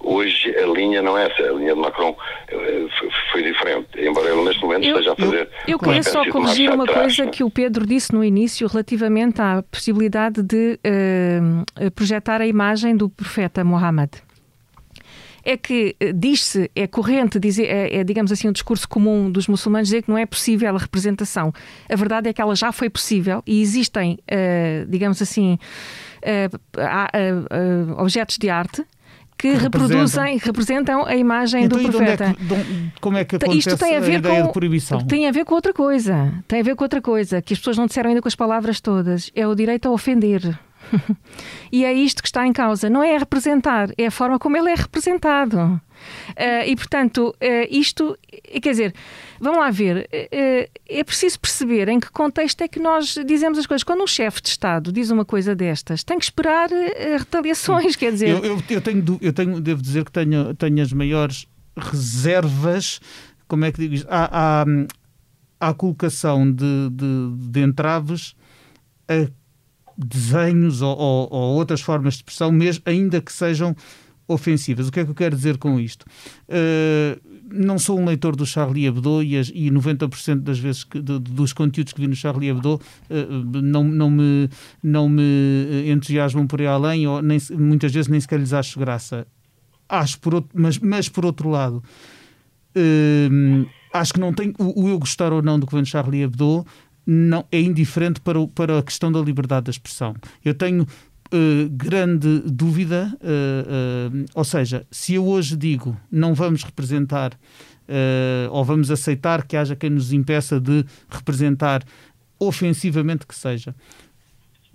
Hoje 0.00 0.56
a 0.56 0.66
linha 0.66 1.02
não 1.02 1.16
é 1.18 1.26
essa, 1.26 1.42
a 1.42 1.52
linha 1.52 1.74
de 1.74 1.80
Macron 1.80 2.16
eh, 2.48 2.86
foi 3.30 3.42
diferente, 3.42 3.88
embora 3.98 4.30
ele 4.30 4.42
neste 4.42 4.62
momento 4.62 4.84
eu, 4.84 4.92
esteja 4.92 5.12
a 5.12 5.16
fazer. 5.16 5.48
Eu, 5.66 5.72
eu 5.72 5.78
queria 5.94 6.02
só 6.02 6.30
corrigir 6.30 6.70
uma 6.70 6.86
coisa 6.86 7.26
que 7.26 7.44
o 7.44 7.50
Pedro 7.50 7.86
disse 7.86 8.12
no 8.12 8.24
início 8.24 8.66
relativamente 8.66 9.40
à 9.40 9.62
possibilidade 9.70 10.42
de 10.42 10.78
uh, 10.84 11.90
projetar 11.92 12.40
a 12.40 12.46
imagem 12.46 12.96
do 12.96 13.08
profeta 13.08 13.64
Muhammad 13.64 14.10
é 15.44 15.56
que 15.56 15.96
eh, 15.98 16.12
diz-se, 16.12 16.70
é 16.74 16.86
corrente, 16.86 17.38
dizer, 17.38 17.64
é, 17.64 17.96
é, 17.96 18.04
digamos 18.04 18.30
assim, 18.30 18.48
um 18.48 18.52
discurso 18.52 18.88
comum 18.88 19.30
dos 19.30 19.48
muçulmanos 19.48 19.88
dizer 19.88 20.02
que 20.02 20.08
não 20.08 20.16
é 20.16 20.24
possível 20.24 20.74
a 20.74 20.78
representação. 20.78 21.52
A 21.88 21.96
verdade 21.96 22.28
é 22.28 22.32
que 22.32 22.40
ela 22.40 22.54
já 22.54 22.70
foi 22.70 22.88
possível 22.88 23.42
e 23.46 23.60
existem, 23.60 24.18
uh, 24.30 24.86
digamos 24.88 25.20
assim, 25.20 25.58
uh, 26.22 26.56
uh, 26.78 28.00
objetos 28.00 28.38
de 28.38 28.48
arte 28.48 28.84
que 29.42 29.54
reproduzem, 29.54 30.38
representam 30.38 31.04
a 31.04 31.16
imagem 31.16 31.64
então, 31.64 31.82
do 31.82 31.90
profeta. 31.90 32.26
É 32.26 32.34
que, 32.34 32.92
como 33.00 33.18
é 33.18 33.24
que 33.24 33.34
acontece 33.34 33.58
Isto 33.58 33.76
tem 33.76 33.96
a, 33.96 34.00
ver 34.00 34.14
a 34.14 34.18
ideia 34.18 34.40
com, 34.42 34.46
de 34.46 34.52
proibição? 34.52 35.04
Tem 35.04 35.26
a 35.26 35.32
ver 35.32 35.44
com 35.44 35.56
outra 35.56 35.72
coisa. 35.72 36.32
Tem 36.46 36.60
a 36.60 36.62
ver 36.62 36.76
com 36.76 36.84
outra 36.84 37.02
coisa 37.02 37.42
que 37.42 37.52
as 37.52 37.58
pessoas 37.58 37.76
não 37.76 37.86
disseram 37.86 38.10
ainda 38.10 38.22
com 38.22 38.28
as 38.28 38.36
palavras 38.36 38.80
todas. 38.80 39.32
É 39.34 39.44
o 39.44 39.52
direito 39.56 39.88
a 39.88 39.90
ofender. 39.90 40.56
e 41.70 41.84
é 41.84 41.92
isto 41.92 42.22
que 42.22 42.28
está 42.28 42.46
em 42.46 42.52
causa. 42.52 42.88
Não 42.88 43.02
é 43.02 43.16
representar, 43.16 43.90
é 43.96 44.06
a 44.06 44.10
forma 44.10 44.38
como 44.38 44.56
ele 44.56 44.70
é 44.70 44.74
representado. 44.74 45.80
Uh, 46.30 46.66
e, 46.66 46.74
portanto, 46.74 47.34
uh, 47.40 47.66
isto, 47.70 48.18
quer 48.60 48.70
dizer, 48.70 48.94
vamos 49.40 49.58
lá 49.58 49.70
ver, 49.70 50.08
uh, 50.12 50.70
é 50.88 51.04
preciso 51.04 51.38
perceber 51.38 51.88
em 51.88 52.00
que 52.00 52.10
contexto 52.10 52.60
é 52.62 52.68
que 52.68 52.80
nós 52.80 53.16
dizemos 53.26 53.58
as 53.58 53.66
coisas. 53.66 53.84
Quando 53.84 54.02
um 54.02 54.06
chefe 54.06 54.42
de 54.42 54.48
Estado 54.48 54.92
diz 54.92 55.10
uma 55.10 55.24
coisa 55.24 55.54
destas, 55.54 56.02
tem 56.02 56.18
que 56.18 56.24
esperar 56.24 56.68
retaliações, 57.18 57.96
quer 57.96 58.12
dizer... 58.12 58.30
Eu, 58.30 58.44
eu, 58.44 58.62
eu, 58.68 58.80
tenho, 58.80 59.18
eu 59.20 59.32
tenho, 59.32 59.60
devo 59.60 59.80
dizer 59.82 60.04
que 60.04 60.12
tenho, 60.12 60.54
tenho 60.54 60.82
as 60.82 60.92
maiores 60.92 61.46
reservas, 61.76 63.00
como 63.46 63.64
é 63.64 63.72
que 63.72 63.80
digo 63.80 63.94
isto? 63.94 64.06
Há 64.10 64.64
a 65.60 65.72
colocação 65.74 66.50
de, 66.50 66.90
de, 66.90 67.50
de 67.50 67.60
entraves 67.60 68.34
a 69.08 69.30
desenhos 70.04 70.82
ou, 70.82 70.96
ou, 70.96 71.28
ou, 71.30 71.54
outras 71.56 71.80
formas 71.80 72.14
de 72.14 72.18
expressão, 72.20 72.50
mesmo, 72.50 72.82
ainda 72.86 73.20
que 73.20 73.32
sejam 73.32 73.74
ofensivas. 74.26 74.88
O 74.88 74.92
que 74.92 75.00
é 75.00 75.04
que 75.04 75.10
eu 75.10 75.14
quero 75.14 75.36
dizer 75.36 75.58
com 75.58 75.78
isto? 75.78 76.04
Uh, 76.48 77.20
não 77.52 77.78
sou 77.78 77.98
um 77.98 78.04
leitor 78.04 78.34
do 78.34 78.46
Charlie 78.46 78.86
Hebdo 78.86 79.22
e, 79.22 79.36
as, 79.36 79.48
e 79.54 79.70
90% 79.70 80.40
das 80.40 80.58
vezes 80.58 80.84
que, 80.84 81.00
de, 81.00 81.18
dos 81.18 81.52
conteúdos 81.52 81.92
que 81.92 82.00
vi 82.00 82.08
no 82.08 82.16
Charlie 82.16 82.48
Hebdo 82.48 82.74
uh, 83.10 83.60
não, 83.62 83.84
não, 83.84 84.10
me, 84.10 84.48
não 84.82 85.08
me 85.08 85.90
entusiasmam 85.90 86.46
por 86.46 86.60
aí 86.60 86.66
além 86.66 87.06
ou 87.06 87.20
nem, 87.20 87.38
muitas 87.52 87.92
vezes 87.92 88.08
nem 88.08 88.20
sequer 88.20 88.38
lhes 88.40 88.52
acho 88.52 88.78
graça. 88.78 89.26
Acho 89.88 90.18
por 90.20 90.34
outro, 90.34 90.50
mas, 90.54 90.78
mas 90.78 91.08
por 91.08 91.26
outro 91.26 91.50
lado, 91.50 91.82
uh, 92.76 93.66
acho 93.92 94.14
que 94.14 94.20
não 94.20 94.32
tem 94.32 94.54
o, 94.58 94.84
o, 94.84 94.88
eu 94.88 94.98
gostar 94.98 95.32
ou 95.32 95.42
não 95.42 95.58
do 95.58 95.66
que 95.66 95.72
vem 95.72 95.82
no 95.82 95.86
Charlie 95.86 96.22
Hebdo 96.22 96.64
não 97.06 97.44
é 97.50 97.60
indiferente 97.60 98.20
para, 98.20 98.38
o, 98.38 98.48
para 98.48 98.78
a 98.78 98.82
questão 98.82 99.10
da 99.10 99.20
liberdade 99.20 99.64
de 99.64 99.70
expressão. 99.70 100.14
Eu 100.44 100.54
tenho 100.54 100.86
Uh, 101.34 101.66
grande 101.70 102.42
dúvida, 102.44 103.10
uh, 103.14 104.20
uh, 104.20 104.26
ou 104.34 104.44
seja, 104.44 104.86
se 104.90 105.14
eu 105.14 105.26
hoje 105.26 105.56
digo 105.56 105.96
não 106.10 106.34
vamos 106.34 106.62
representar 106.62 107.32
ou 108.50 108.64
vamos 108.64 108.90
aceitar 108.90 109.42
que 109.46 109.56
haja 109.56 109.74
quem 109.74 109.90
nos 109.90 110.12
impeça 110.12 110.60
de 110.60 110.84
representar 111.10 111.82
ofensivamente 112.38 113.26
que 113.26 113.34
seja, 113.34 113.74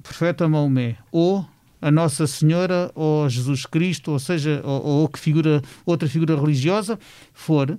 profeta 0.03 0.47
Maomé 0.47 0.97
ou 1.11 1.47
a 1.79 1.91
Nossa 1.91 2.25
Senhora 2.25 2.91
ou 2.95 3.29
Jesus 3.29 3.65
Cristo, 3.65 4.11
ou 4.11 4.19
seja, 4.19 4.61
ou, 4.63 4.83
ou 4.83 5.07
que 5.07 5.19
figura, 5.19 5.61
outra 5.85 6.07
figura 6.07 6.39
religiosa 6.39 6.99
for, 7.33 7.77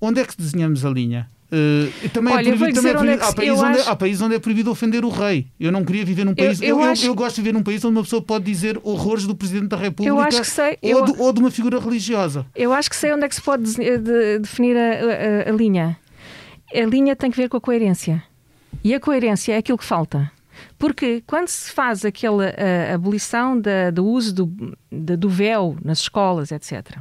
onde 0.00 0.20
é 0.20 0.24
que 0.24 0.36
desenhamos 0.36 0.84
a 0.84 0.90
linha? 0.90 1.28
Uh, 1.52 2.08
também 2.10 2.32
Olha, 2.32 2.48
é 2.48 2.56
proibido, 2.56 2.80
também 2.80 2.92
é 2.92 2.96
proibido. 2.96 3.22
É 3.22 3.26
há, 3.26 3.32
países 3.32 3.60
onde, 3.60 3.78
acho... 3.80 3.90
há 3.90 3.96
países 3.96 4.22
onde 4.22 4.34
é 4.36 4.38
proibido 4.38 4.70
ofender 4.70 5.04
o 5.04 5.08
rei. 5.08 5.48
Eu 5.58 5.72
não 5.72 5.84
queria 5.84 6.04
viver 6.04 6.24
num 6.24 6.34
país. 6.34 6.62
Eu, 6.62 6.68
eu, 6.68 6.80
eu, 6.80 6.90
acho... 6.90 7.06
eu, 7.06 7.14
gosto 7.14 7.36
de 7.36 7.42
viver 7.42 7.52
num 7.52 7.62
país 7.62 7.84
onde 7.84 7.96
uma 7.96 8.04
pessoa 8.04 8.22
pode 8.22 8.44
dizer 8.44 8.78
horrores 8.84 9.26
do 9.26 9.34
Presidente 9.34 9.68
da 9.68 9.76
República 9.76 10.14
ou, 10.14 11.04
de, 11.04 11.20
ou, 11.20 11.32
de, 11.32 11.40
uma 11.40 11.50
figura 11.50 11.80
religiosa. 11.80 12.46
Eu 12.54 12.72
acho 12.72 12.88
que 12.88 12.94
sei 12.94 13.12
onde 13.12 13.24
é 13.24 13.28
que 13.28 13.34
se 13.34 13.42
pode 13.42 13.64
de, 13.64 13.98
de, 13.98 14.38
definir 14.38 14.76
a, 14.76 15.48
a, 15.48 15.50
a 15.50 15.52
linha. 15.52 15.98
A 16.72 16.86
linha 16.86 17.16
tem 17.16 17.30
que 17.30 17.36
ver 17.36 17.48
com 17.48 17.56
a 17.56 17.60
coerência. 17.60 18.22
E 18.84 18.94
a 18.94 19.00
coerência 19.00 19.52
é 19.52 19.56
aquilo 19.56 19.76
que 19.76 19.84
falta. 19.84 20.30
Porque 20.78 21.22
quando 21.26 21.48
se 21.48 21.72
faz 21.72 22.04
aquela 22.04 22.54
abolição 22.94 23.60
da, 23.60 23.90
do 23.90 24.04
uso 24.04 24.34
do, 24.34 24.76
da, 24.90 25.16
do 25.16 25.28
véu 25.28 25.76
nas 25.84 26.00
escolas, 26.00 26.52
etc., 26.52 26.96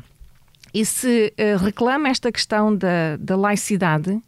e 0.74 0.86
se 0.86 1.34
uh, 1.38 1.64
reclama 1.64 2.10
esta 2.10 2.32
questão 2.32 2.76
da, 2.76 3.18
da 3.18 3.36
laicidade, 3.36 4.22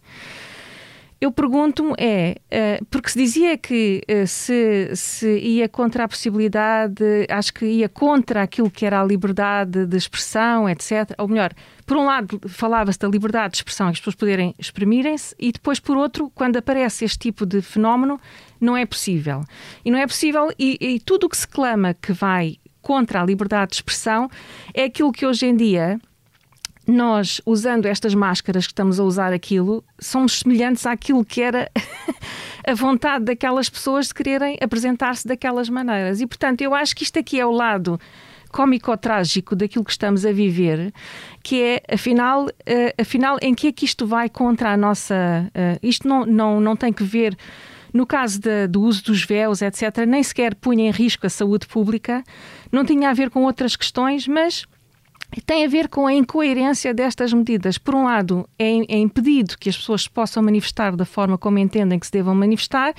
eu 1.21 1.31
pergunto-me 1.31 1.93
é, 1.99 2.37
uh, 2.51 2.85
porque 2.85 3.11
se 3.11 3.19
dizia 3.19 3.55
que 3.55 4.01
uh, 4.09 4.25
se, 4.25 4.89
se 4.95 5.37
ia 5.37 5.69
contra 5.69 6.05
a 6.05 6.07
possibilidade, 6.07 7.03
acho 7.29 7.53
que 7.53 7.63
ia 7.63 7.87
contra 7.87 8.41
aquilo 8.41 8.71
que 8.71 8.87
era 8.87 8.99
a 8.99 9.03
liberdade 9.03 9.85
de 9.85 9.95
expressão, 9.95 10.67
etc. 10.67 11.13
Ou 11.19 11.27
melhor, 11.27 11.53
por 11.85 11.95
um 11.95 12.05
lado 12.05 12.41
falava-se 12.47 12.97
da 12.97 13.07
liberdade 13.07 13.51
de 13.51 13.57
expressão, 13.57 13.89
as 13.89 13.99
pessoas 13.99 14.15
poderem 14.15 14.55
exprimirem-se, 14.57 15.35
e 15.37 15.51
depois, 15.51 15.79
por 15.79 15.95
outro, 15.95 16.31
quando 16.33 16.57
aparece 16.57 17.05
este 17.05 17.19
tipo 17.19 17.45
de 17.45 17.61
fenómeno, 17.61 18.19
não 18.59 18.75
é 18.75 18.83
possível. 18.83 19.43
E 19.85 19.91
não 19.91 19.99
é 19.99 20.07
possível, 20.07 20.51
e, 20.57 20.75
e 20.81 20.99
tudo 20.99 21.25
o 21.25 21.29
que 21.29 21.37
se 21.37 21.47
clama 21.47 21.93
que 21.93 22.13
vai 22.13 22.57
contra 22.81 23.21
a 23.21 23.25
liberdade 23.25 23.71
de 23.71 23.75
expressão 23.75 24.27
é 24.73 24.85
aquilo 24.85 25.11
que 25.11 25.23
hoje 25.23 25.45
em 25.45 25.55
dia 25.55 25.99
nós, 26.87 27.39
usando 27.45 27.85
estas 27.85 28.13
máscaras 28.13 28.65
que 28.65 28.73
estamos 28.73 28.99
a 28.99 29.03
usar 29.03 29.33
aquilo, 29.33 29.83
somos 29.99 30.39
semelhantes 30.39 30.85
àquilo 30.85 31.23
que 31.23 31.41
era 31.41 31.69
a 32.67 32.73
vontade 32.73 33.25
daquelas 33.25 33.69
pessoas 33.69 34.07
de 34.07 34.13
quererem 34.13 34.57
apresentar-se 34.61 35.27
daquelas 35.27 35.69
maneiras. 35.69 36.21
E, 36.21 36.27
portanto, 36.27 36.61
eu 36.61 36.73
acho 36.73 36.95
que 36.95 37.03
isto 37.03 37.19
aqui 37.19 37.39
é 37.39 37.45
o 37.45 37.51
lado 37.51 37.99
cómico-trágico 38.51 39.55
daquilo 39.55 39.85
que 39.85 39.91
estamos 39.91 40.25
a 40.25 40.31
viver, 40.31 40.93
que 41.41 41.61
é, 41.61 41.81
afinal, 41.93 42.45
uh, 42.45 43.01
afinal 43.01 43.37
em 43.41 43.53
que 43.53 43.67
é 43.67 43.71
que 43.71 43.85
isto 43.85 44.05
vai 44.05 44.29
contra 44.29 44.73
a 44.73 44.77
nossa... 44.77 45.49
Uh, 45.55 45.79
isto 45.81 46.07
não, 46.07 46.25
não, 46.25 46.59
não 46.59 46.75
tem 46.75 46.91
que 46.91 47.03
ver... 47.03 47.37
No 47.93 48.05
caso 48.05 48.39
de, 48.39 48.67
do 48.67 48.83
uso 48.83 49.03
dos 49.03 49.25
véus, 49.25 49.61
etc., 49.61 50.05
nem 50.07 50.23
sequer 50.23 50.55
punha 50.55 50.87
em 50.87 50.91
risco 50.91 51.27
a 51.27 51.29
saúde 51.29 51.67
pública, 51.67 52.23
não 52.71 52.85
tinha 52.85 53.09
a 53.09 53.13
ver 53.13 53.29
com 53.29 53.43
outras 53.43 53.75
questões, 53.75 54.29
mas 54.29 54.65
tem 55.39 55.63
a 55.63 55.67
ver 55.67 55.87
com 55.87 56.05
a 56.05 56.13
incoerência 56.13 56.93
destas 56.93 57.31
medidas. 57.31 57.77
Por 57.77 57.95
um 57.95 58.03
lado, 58.03 58.45
é, 58.59 58.65
é 58.65 58.97
impedido 58.97 59.57
que 59.57 59.69
as 59.69 59.77
pessoas 59.77 60.05
possam 60.07 60.43
manifestar 60.43 60.95
da 60.95 61.05
forma 61.05 61.37
como 61.37 61.57
entendem 61.57 61.97
que 61.97 62.05
se 62.05 62.11
devam 62.11 62.35
manifestar, 62.35 62.93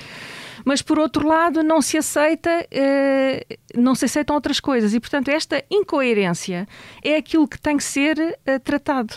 mas 0.65 0.81
por 0.81 0.99
outro 0.99 1.27
lado, 1.27 1.63
não 1.63 1.83
se 1.83 1.99
aceita, 1.99 2.67
eh, 2.71 3.45
não 3.75 3.95
se 3.95 4.07
aceitam 4.07 4.35
outras 4.35 4.61
coisas. 4.61 4.95
E, 4.95 5.01
portanto, 5.01 5.29
esta 5.29 5.63
incoerência 5.71 6.67
é 7.05 7.17
aquilo 7.17 7.47
que 7.47 7.61
tem 7.61 7.77
que 7.77 7.85
ser 7.85 8.39
eh, 8.47 8.59
tratado. 8.59 9.15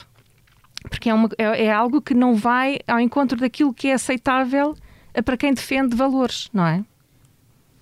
Porque 0.90 1.10
é, 1.10 1.14
uma, 1.14 1.30
é, 1.38 1.66
é 1.66 1.72
algo 1.72 2.02
que 2.02 2.14
não 2.14 2.36
vai 2.36 2.80
ao 2.88 3.00
encontro 3.00 3.40
daquilo 3.40 3.74
que 3.74 3.88
é 3.88 3.94
aceitável 3.94 4.76
eh, 5.14 5.22
para 5.22 5.38
quem 5.38 5.54
defende 5.54 5.96
valores, 5.96 6.50
não 6.52 6.66
é? 6.66 6.84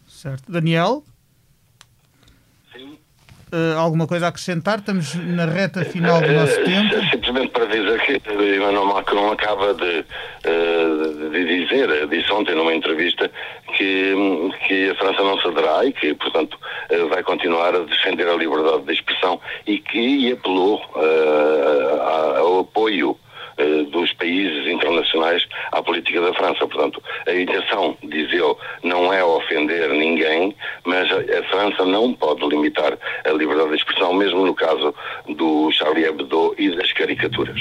Certo. 0.08 0.52
Daniel? 0.52 1.04
Uh, 3.54 3.78
alguma 3.78 4.08
coisa 4.08 4.26
a 4.26 4.30
acrescentar? 4.30 4.80
Estamos 4.80 5.14
na 5.14 5.46
reta 5.46 5.86
final 5.86 6.20
do 6.20 6.32
nosso 6.32 6.60
uh, 6.60 6.64
tempo. 6.64 6.96
Simplesmente 7.12 7.52
para 7.52 7.68
dizer 7.68 8.02
que 8.02 8.20
Emmanuel 8.56 8.86
Macron 8.86 9.32
acaba 9.32 9.76
de, 9.76 10.00
uh, 10.00 11.30
de 11.30 11.46
dizer, 11.46 12.08
disse 12.08 12.32
ontem 12.32 12.56
numa 12.56 12.74
entrevista, 12.74 13.30
que, 13.78 14.52
que 14.68 14.90
a 14.90 14.96
França 14.96 15.22
não 15.22 15.40
cederá 15.40 15.86
e 15.86 15.94
que, 15.94 16.16
portanto, 16.16 16.58
vai 17.10 17.22
continuar 17.22 17.76
a 17.76 17.80
defender 17.80 18.28
a 18.28 18.36
liberdade 18.36 18.86
de 18.86 18.94
expressão 18.94 19.40
e 19.68 19.78
que 19.78 20.32
apelou 20.32 20.82
ao 22.44 22.60
apoio 22.62 23.18
eh, 23.20 23.33
dos 23.92 24.14
países 24.14 24.68
internacionais 24.68 25.46
à 25.72 25.82
política 25.82 26.22
da 26.22 26.34
França. 26.34 26.68
Portanto, 26.68 27.02
a 27.28 27.34
intenção, 27.34 27.98
diz 28.04 28.32
ele, 28.32 28.56
não 28.84 29.14
é 29.14 29.24
ofender 29.24 29.90
ninguém, 29.90 30.56
mas 30.86 31.10
a 31.12 31.44
França 31.50 31.86
não 31.86 32.14
pode 32.14 32.46
limitar 32.48 32.98
a 33.26 33.30
liberdade 33.32 33.70
de 33.70 33.76
expressão, 33.76 34.14
mesmo 34.14 34.46
no 34.46 34.54
caso 34.54 34.94
do 35.30 35.72
Charlie 35.72 36.06
Hebdo 36.06 36.56
e 36.58 36.76
das 36.76 36.92
caricaturas. 36.94 37.60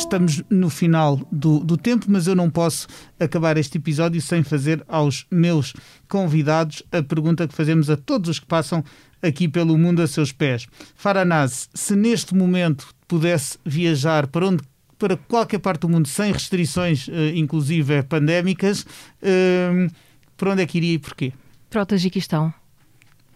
Estamos 0.00 0.42
no 0.48 0.70
final 0.70 1.20
do, 1.30 1.60
do 1.60 1.76
tempo, 1.76 2.06
mas 2.08 2.26
eu 2.26 2.34
não 2.34 2.48
posso 2.48 2.88
acabar 3.20 3.58
este 3.58 3.76
episódio 3.76 4.20
sem 4.20 4.42
fazer 4.42 4.82
aos 4.88 5.26
meus 5.30 5.74
convidados 6.08 6.82
a 6.90 7.02
pergunta 7.02 7.46
que 7.46 7.54
fazemos 7.54 7.90
a 7.90 7.98
todos 7.98 8.30
os 8.30 8.38
que 8.38 8.46
passam 8.46 8.82
aqui 9.22 9.46
pelo 9.46 9.76
mundo 9.76 10.00
a 10.00 10.06
seus 10.06 10.32
pés. 10.32 10.66
Faranaz, 10.96 11.68
se 11.74 11.94
neste 11.94 12.34
momento 12.34 12.88
pudesse 13.06 13.58
viajar 13.62 14.26
para 14.26 14.46
onde 14.46 14.64
para 14.98 15.18
qualquer 15.18 15.58
parte 15.58 15.82
do 15.82 15.88
mundo 15.90 16.08
sem 16.08 16.32
restrições, 16.32 17.06
uh, 17.06 17.12
inclusive 17.34 18.02
pandémicas, 18.02 18.86
uh, 19.22 19.92
para 20.34 20.52
onde 20.52 20.62
é 20.62 20.66
que 20.66 20.78
iria 20.78 20.94
e 20.94 20.98
porquê? 20.98 21.34
Para 21.68 21.82
o 21.82 21.86
Tajiquistão. 21.86 22.52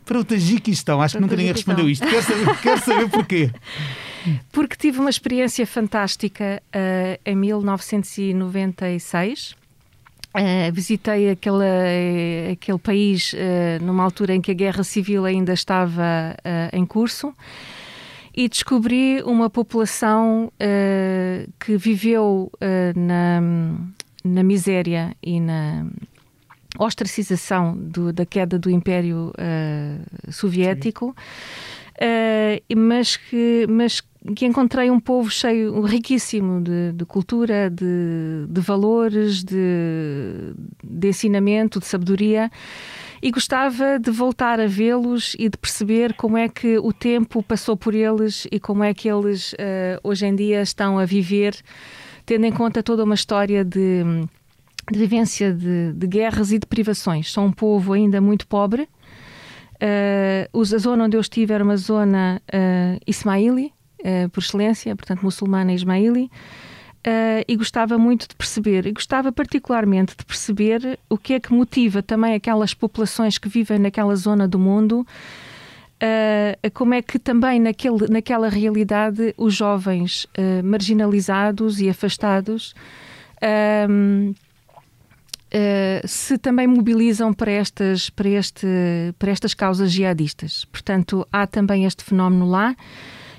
Para 0.07 0.19
o 0.19 0.25
Tajiquistão, 0.25 1.03
acho 1.03 1.13
para 1.13 1.19
que 1.19 1.23
nunca 1.25 1.37
ninguém 1.37 1.53
respondeu 1.53 1.91
isto. 1.91 2.09
Quero 2.09 2.23
saber, 2.23 2.61
quero 2.63 2.85
saber 2.85 3.11
porquê. 3.11 3.51
Porque 4.53 4.77
tive 4.77 5.01
uma 5.01 5.11
experiência 5.11 5.67
fantástica 5.67 6.63
uh, 6.75 7.19
em 7.25 7.37
1996 7.37 9.57
Uh, 10.37 10.73
visitei 10.73 11.31
aquele, 11.31 12.51
aquele 12.51 12.79
país 12.79 13.33
uh, 13.35 13.37
numa 13.81 14.03
altura 14.03 14.35
em 14.35 14.41
que 14.41 14.51
a 14.51 14.55
guerra 14.55 14.83
civil 14.83 15.25
ainda 15.25 15.53
estava 15.53 16.03
uh, 16.03 16.77
em 16.77 16.85
curso 16.85 17.33
e 18.37 18.49
descobri 18.49 19.23
uma 19.23 19.49
população 19.49 20.53
que 21.61 21.77
viveu 21.77 22.51
na, 22.97 23.41
na 24.25 24.43
miséria 24.43 25.17
e 25.23 25.39
na 25.39 25.87
ostracização 26.81 27.77
do, 27.77 28.13
da 28.13 28.27
queda 28.27 28.59
do 28.59 28.69
Império 28.69 29.33
Soviético, 30.33 31.15
mas, 32.77 33.17
que, 33.17 33.67
mas 33.69 34.03
que 34.35 34.47
encontrei 34.47 34.91
um 34.91 34.99
povo 34.99 35.31
cheio, 35.31 35.83
riquíssimo 35.83 36.63
de, 36.63 36.93
de 36.93 37.05
cultura, 37.05 37.69
de, 37.69 38.47
de 38.49 38.61
valores, 38.61 39.45
de, 39.45 40.55
de 40.83 41.09
ensinamento, 41.09 41.79
de 41.79 41.87
sabedoria 41.87 42.51
e 43.25 43.31
gostava 43.31 43.99
de 43.99 44.11
voltar 44.11 44.61
a 44.61 44.67
vê-los 44.67 45.35
e 45.39 45.49
de 45.49 45.57
perceber 45.57 46.15
como 46.15 46.37
é 46.37 46.47
que 46.47 46.79
o 46.79 46.93
tempo 46.93 47.43
passou 47.43 47.75
por 47.75 47.95
eles 47.95 48.47
e 48.53 48.61
como 48.61 48.85
é 48.85 48.93
que 48.93 49.09
eles 49.09 49.55
uh, 49.55 49.99
hoje 50.03 50.27
em 50.27 50.35
dia 50.35 50.61
estão 50.61 50.99
a 50.99 51.07
viver, 51.07 51.57
tendo 52.27 52.45
em 52.45 52.53
conta 52.53 52.83
toda 52.83 53.03
uma 53.03 53.15
história 53.15 53.65
de, 53.65 54.03
vivência 54.93 55.55
de, 55.55 56.07
guerras 56.07 56.53
e 56.53 56.59
de 56.59 56.67
privações. 56.67 57.33
São 57.33 57.47
um 57.47 57.53
povo 57.53 57.93
ainda 57.93 58.21
muito 58.21 58.47
pobre. 58.47 58.89
Uh, 59.75 60.61
a 60.61 60.79
zona 60.79 61.05
onde 61.05 61.17
eu 61.17 61.21
estive 61.23 61.53
era 61.53 61.65
uma 61.65 61.77
zona 61.77 62.41
uh, 62.53 63.01
ismaili, 63.07 63.73
uh, 64.05 64.29
por 64.29 64.41
excelência, 64.41 64.95
portanto 64.95 65.23
muçulmana 65.23 65.73
ismaili, 65.73 66.25
uh, 66.25 67.45
e 67.49 67.57
gostava 67.57 67.99
muito 67.99 68.29
de 68.29 68.35
perceber, 68.35 68.87
e 68.87 68.93
gostava 68.93 69.33
particularmente 69.33 70.15
de 70.17 70.25
perceber 70.25 70.99
o 71.09 71.17
que 71.17 71.35
é 71.35 71.41
que 71.41 71.53
motiva 71.53 72.03
também 72.03 72.35
aquelas 72.35 72.75
populações 72.75 73.39
que 73.39 73.49
vivem 73.49 73.79
naquela 73.79 74.15
zona 74.15 74.47
do 74.47 74.59
mundo, 74.59 75.01
uh, 75.01 76.71
como 76.73 76.95
é 76.95 77.03
que 77.03 77.19
também 77.19 77.59
naquele, 77.59 78.09
naquela 78.09 78.49
realidade 78.49 79.35
os 79.37 79.55
jovens 79.55 80.27
marginalizados 80.63 81.81
e 81.81 81.89
afastados 81.89 82.75
Uh, 85.55 86.07
se 86.09 86.37
também 86.37 86.67
mobilizam 86.67 87.33
para 87.33 87.53
estas, 87.53 88.11
para, 88.11 88.29
este, 88.29 88.67
para 89.21 89.31
estas 89.31 89.55
causas 89.55 89.93
jihadistas. 89.93 90.65
Portanto, 90.65 91.25
há 91.31 91.47
também 91.47 91.85
este 91.85 92.03
fenómeno 92.03 92.49
lá 92.49 92.75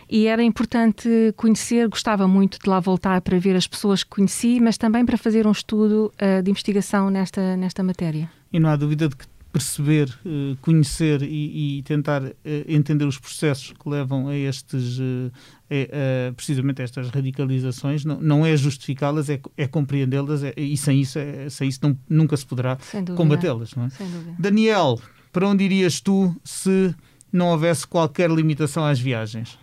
e 0.09 0.27
era 0.27 0.43
importante 0.43 1.33
conhecer, 1.35 1.87
gostava 1.87 2.27
muito 2.27 2.59
de 2.59 2.69
lá 2.69 2.79
voltar 2.79 3.21
para 3.21 3.39
ver 3.39 3.55
as 3.55 3.67
pessoas 3.67 4.03
que 4.03 4.09
conheci, 4.09 4.59
mas 4.59 4.77
também 4.77 5.05
para 5.05 5.17
fazer 5.17 5.47
um 5.47 5.51
estudo 5.51 6.11
uh, 6.21 6.43
de 6.43 6.51
investigação 6.51 7.09
nesta, 7.09 7.57
nesta 7.57 7.83
matéria. 7.83 8.29
E 8.51 8.59
não 8.59 8.69
há 8.69 8.75
dúvida 8.75 9.09
de 9.09 9.15
que 9.15 9.25
perceber, 9.51 10.09
uh, 10.25 10.55
conhecer 10.61 11.21
e, 11.23 11.79
e 11.79 11.83
tentar 11.83 12.23
uh, 12.23 12.33
entender 12.67 13.05
os 13.05 13.17
processos 13.17 13.71
que 13.71 13.89
levam 13.89 14.27
a 14.27 14.35
estes, 14.35 14.99
precisamente 16.35 16.81
a 16.81 16.85
estas 16.85 17.09
radicalizações, 17.09 18.05
não, 18.05 18.21
não 18.21 18.45
é 18.45 18.55
justificá-las, 18.55 19.29
é, 19.29 19.39
é 19.57 19.67
compreendê-las 19.67 20.43
é, 20.43 20.53
e 20.55 20.77
sem 20.77 21.01
isso, 21.01 21.17
é, 21.17 21.49
sem 21.49 21.67
isso 21.67 21.79
não, 21.81 21.97
nunca 22.07 22.37
se 22.37 22.45
poderá 22.45 22.77
combatê-las. 23.15 23.71
É? 23.73 24.05
Daniel, 24.37 24.99
para 25.31 25.47
onde 25.47 25.63
irias 25.63 25.99
tu 25.99 26.35
se 26.43 26.93
não 27.33 27.47
houvesse 27.47 27.87
qualquer 27.87 28.29
limitação 28.29 28.85
às 28.85 28.99
viagens? 28.99 29.57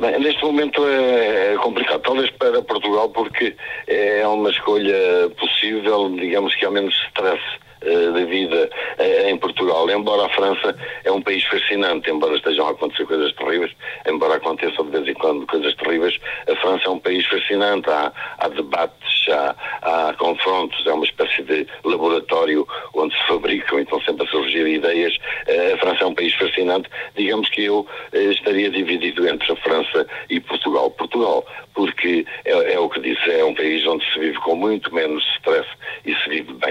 Neste 0.00 0.42
momento 0.42 0.82
é, 0.88 1.52
é 1.52 1.56
complicado, 1.58 2.00
talvez 2.00 2.30
para 2.30 2.62
Portugal, 2.62 3.10
porque 3.10 3.54
é 3.86 4.26
uma 4.26 4.50
escolha 4.50 5.30
possível, 5.38 6.10
digamos 6.16 6.54
que 6.54 6.64
há 6.64 6.70
menos 6.70 6.94
stress 7.08 7.42
uh, 7.82 8.12
da 8.12 8.24
vida 8.24 8.70
uh, 8.98 9.28
em 9.28 9.36
Portugal. 9.36 9.88
Embora 9.90 10.26
a 10.26 10.28
França 10.30 10.76
é 11.04 11.10
um 11.10 11.22
país 11.22 11.44
fascinante, 11.44 12.10
embora 12.10 12.36
estejam 12.36 12.66
a 12.66 12.70
acontecer 12.70 13.06
coisas 13.06 13.32
terríveis, 13.34 13.72
embora 14.06 14.36
aconteçam 14.36 14.84
de 14.86 14.90
vez 14.92 15.08
em 15.08 15.14
quando 15.14 15.46
coisas 15.46 15.74
terríveis, 15.76 16.18
a 16.50 16.56
França 16.56 16.86
é 16.86 16.90
um 16.90 16.98
país 16.98 17.26
fascinante. 17.26 17.88
Há, 17.90 18.12
há 18.38 18.48
debates, 18.48 19.28
há, 19.28 19.54
há 19.82 20.14
confrontos, 20.14 20.86
é 20.86 20.92
uma 20.92 21.04
espécie 21.04 21.42
de 21.42 21.66
laboratório 21.84 22.66
onde 22.94 23.14
se 23.16 23.26
fabricam 23.26 23.78
e 23.78 23.82
estão 23.82 24.00
sempre 24.02 24.26
a 24.26 24.30
surgir 24.30 24.66
ideias. 24.66 25.14
Uh, 25.48 25.74
a 25.74 25.78
França 25.78 26.04
é 26.04 26.06
um 26.06 26.14
país 26.14 26.34
fascinante. 26.34 26.88
Digamos 27.16 27.48
que 27.48 27.64
eu 27.64 27.86
estaria 28.12 28.70
dividido 28.70 29.26
entre 29.26 29.52
a 29.52 29.56
França 29.56 30.06
e 30.28 30.40
Portugal. 30.40 30.90
Portugal, 30.90 31.44
porque 31.74 32.26
é, 32.44 32.74
é 32.74 32.78
o 32.78 32.88
que 32.88 33.00
disse, 33.00 33.30
é 33.30 33.44
um 33.44 33.54
país 33.54 33.86
onde 33.86 34.04
se 34.12 34.18
vive 34.18 34.38
com 34.40 34.54
muito 34.54 34.94
menos 34.94 35.24
stress 35.36 35.68
e 36.04 36.14
se 36.14 36.28
vive 36.28 36.52
bem. 36.54 36.69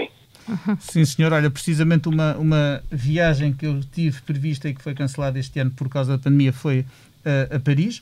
Sim, 0.80 1.06
senhor. 1.06 1.34
Olha, 1.34 1.50
precisamente 1.50 2.08
uma, 2.08 2.36
uma 2.38 2.82
viagem 2.92 3.54
que 3.54 3.66
eu 3.66 3.80
tive 3.94 4.22
prevista 4.22 4.70
e 4.70 4.74
que 4.74 4.82
foi 4.82 4.94
cancelada 4.94 5.40
este 5.40 5.60
ano 5.60 5.72
por 5.72 5.90
causa 5.90 6.18
da 6.18 6.24
pandemia 6.24 6.54
foi 6.54 6.80
uh, 6.80 7.56
a 7.56 7.60
Paris. 7.60 8.02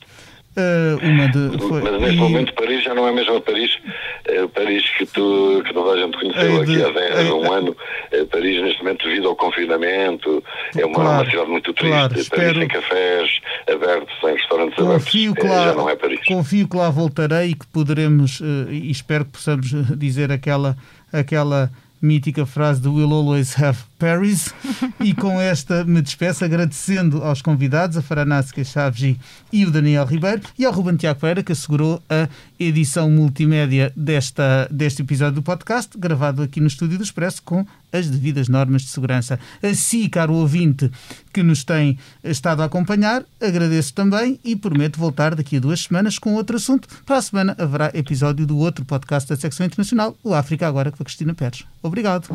Uh, 0.56 0.98
uma 1.06 1.28
de, 1.28 1.58
foi, 1.68 1.82
Mas 1.82 2.00
neste 2.00 2.16
e... 2.16 2.20
momento 2.20 2.52
Paris 2.54 2.82
já 2.82 2.92
não 2.92 3.06
é 3.06 3.12
mesmo 3.12 3.36
a 3.36 3.40
Paris, 3.40 3.78
é 4.24 4.44
Paris 4.48 4.82
que, 4.96 5.06
tu, 5.06 5.62
que 5.64 5.72
toda 5.72 5.92
a 5.92 6.04
gente 6.04 6.18
conheceu 6.18 6.64
de, 6.64 6.82
aqui 6.82 6.98
há, 6.98 7.30
há 7.30 7.34
um 7.34 7.52
ano. 7.52 7.76
É 8.10 8.24
Paris 8.24 8.60
neste 8.62 8.82
momento 8.82 9.06
devido 9.06 9.28
ao 9.28 9.36
confinamento 9.36 10.42
é 10.76 10.84
uma, 10.84 10.94
claro, 10.94 11.22
uma 11.22 11.30
cidade 11.30 11.50
muito 11.50 11.72
triste. 11.72 11.92
Claro, 11.92 12.08
Paris 12.08 12.24
espero... 12.24 12.58
tem 12.58 12.68
cafés 12.68 13.40
abertos, 13.72 14.14
tem 14.20 14.34
restaurantes 14.34 14.74
confio 14.76 15.30
abertos. 15.30 15.42
Que 15.42 15.48
lá, 15.48 15.62
é, 15.62 15.64
já 15.64 15.74
não 15.74 15.90
é 15.90 15.96
Paris. 15.96 16.20
Confio 16.26 16.68
que 16.68 16.76
lá 16.76 16.90
voltarei 16.90 17.50
e 17.50 17.54
que 17.54 17.66
poderemos, 17.68 18.40
e 18.68 18.90
espero 18.90 19.26
que 19.26 19.32
possamos 19.32 19.70
dizer 19.96 20.32
aquela, 20.32 20.76
aquela 21.12 21.70
mythical 22.00 22.46
phrase, 22.46 22.80
"We 22.80 22.90
will 22.90 23.12
always 23.12 23.54
have 23.54 23.87
Paris. 23.98 24.54
e 25.00 25.12
com 25.12 25.40
esta 25.40 25.84
me 25.84 26.00
despeço 26.00 26.44
agradecendo 26.44 27.22
aos 27.22 27.42
convidados, 27.42 27.96
a 27.96 28.02
Faranásica 28.02 28.62
Chaves 28.64 29.16
e 29.52 29.64
o 29.64 29.70
Daniel 29.70 30.04
Ribeiro, 30.04 30.42
e 30.58 30.64
ao 30.64 30.72
Ruben 30.72 30.96
Tiago 30.96 31.20
Pereira, 31.20 31.42
que 31.42 31.52
assegurou 31.52 32.02
a 32.08 32.28
edição 32.58 33.10
multimédia 33.10 33.92
desta, 33.96 34.68
deste 34.70 35.02
episódio 35.02 35.36
do 35.36 35.42
podcast, 35.42 35.96
gravado 35.98 36.42
aqui 36.42 36.60
no 36.60 36.66
estúdio 36.66 36.98
do 36.98 37.04
Expresso 37.04 37.42
com 37.42 37.66
as 37.92 38.08
devidas 38.08 38.48
normas 38.48 38.82
de 38.82 38.88
segurança. 38.88 39.38
Assim, 39.62 40.08
caro 40.08 40.34
ouvinte 40.34 40.90
que 41.32 41.42
nos 41.42 41.64
tem 41.64 41.98
estado 42.22 42.62
a 42.62 42.66
acompanhar, 42.66 43.24
agradeço 43.40 43.94
também 43.94 44.38
e 44.44 44.54
prometo 44.54 44.98
voltar 44.98 45.34
daqui 45.34 45.56
a 45.56 45.60
duas 45.60 45.84
semanas 45.84 46.18
com 46.18 46.34
outro 46.34 46.56
assunto. 46.56 46.88
Para 47.04 47.16
a 47.16 47.22
semana 47.22 47.56
haverá 47.58 47.90
episódio 47.94 48.46
do 48.46 48.58
outro 48.58 48.84
podcast 48.84 49.28
da 49.28 49.36
secção 49.36 49.66
internacional, 49.66 50.16
o 50.22 50.34
África 50.34 50.66
Agora, 50.66 50.90
com 50.90 51.02
a 51.02 51.04
Cristina 51.04 51.34
Pérez. 51.34 51.64
Obrigado. 51.82 52.28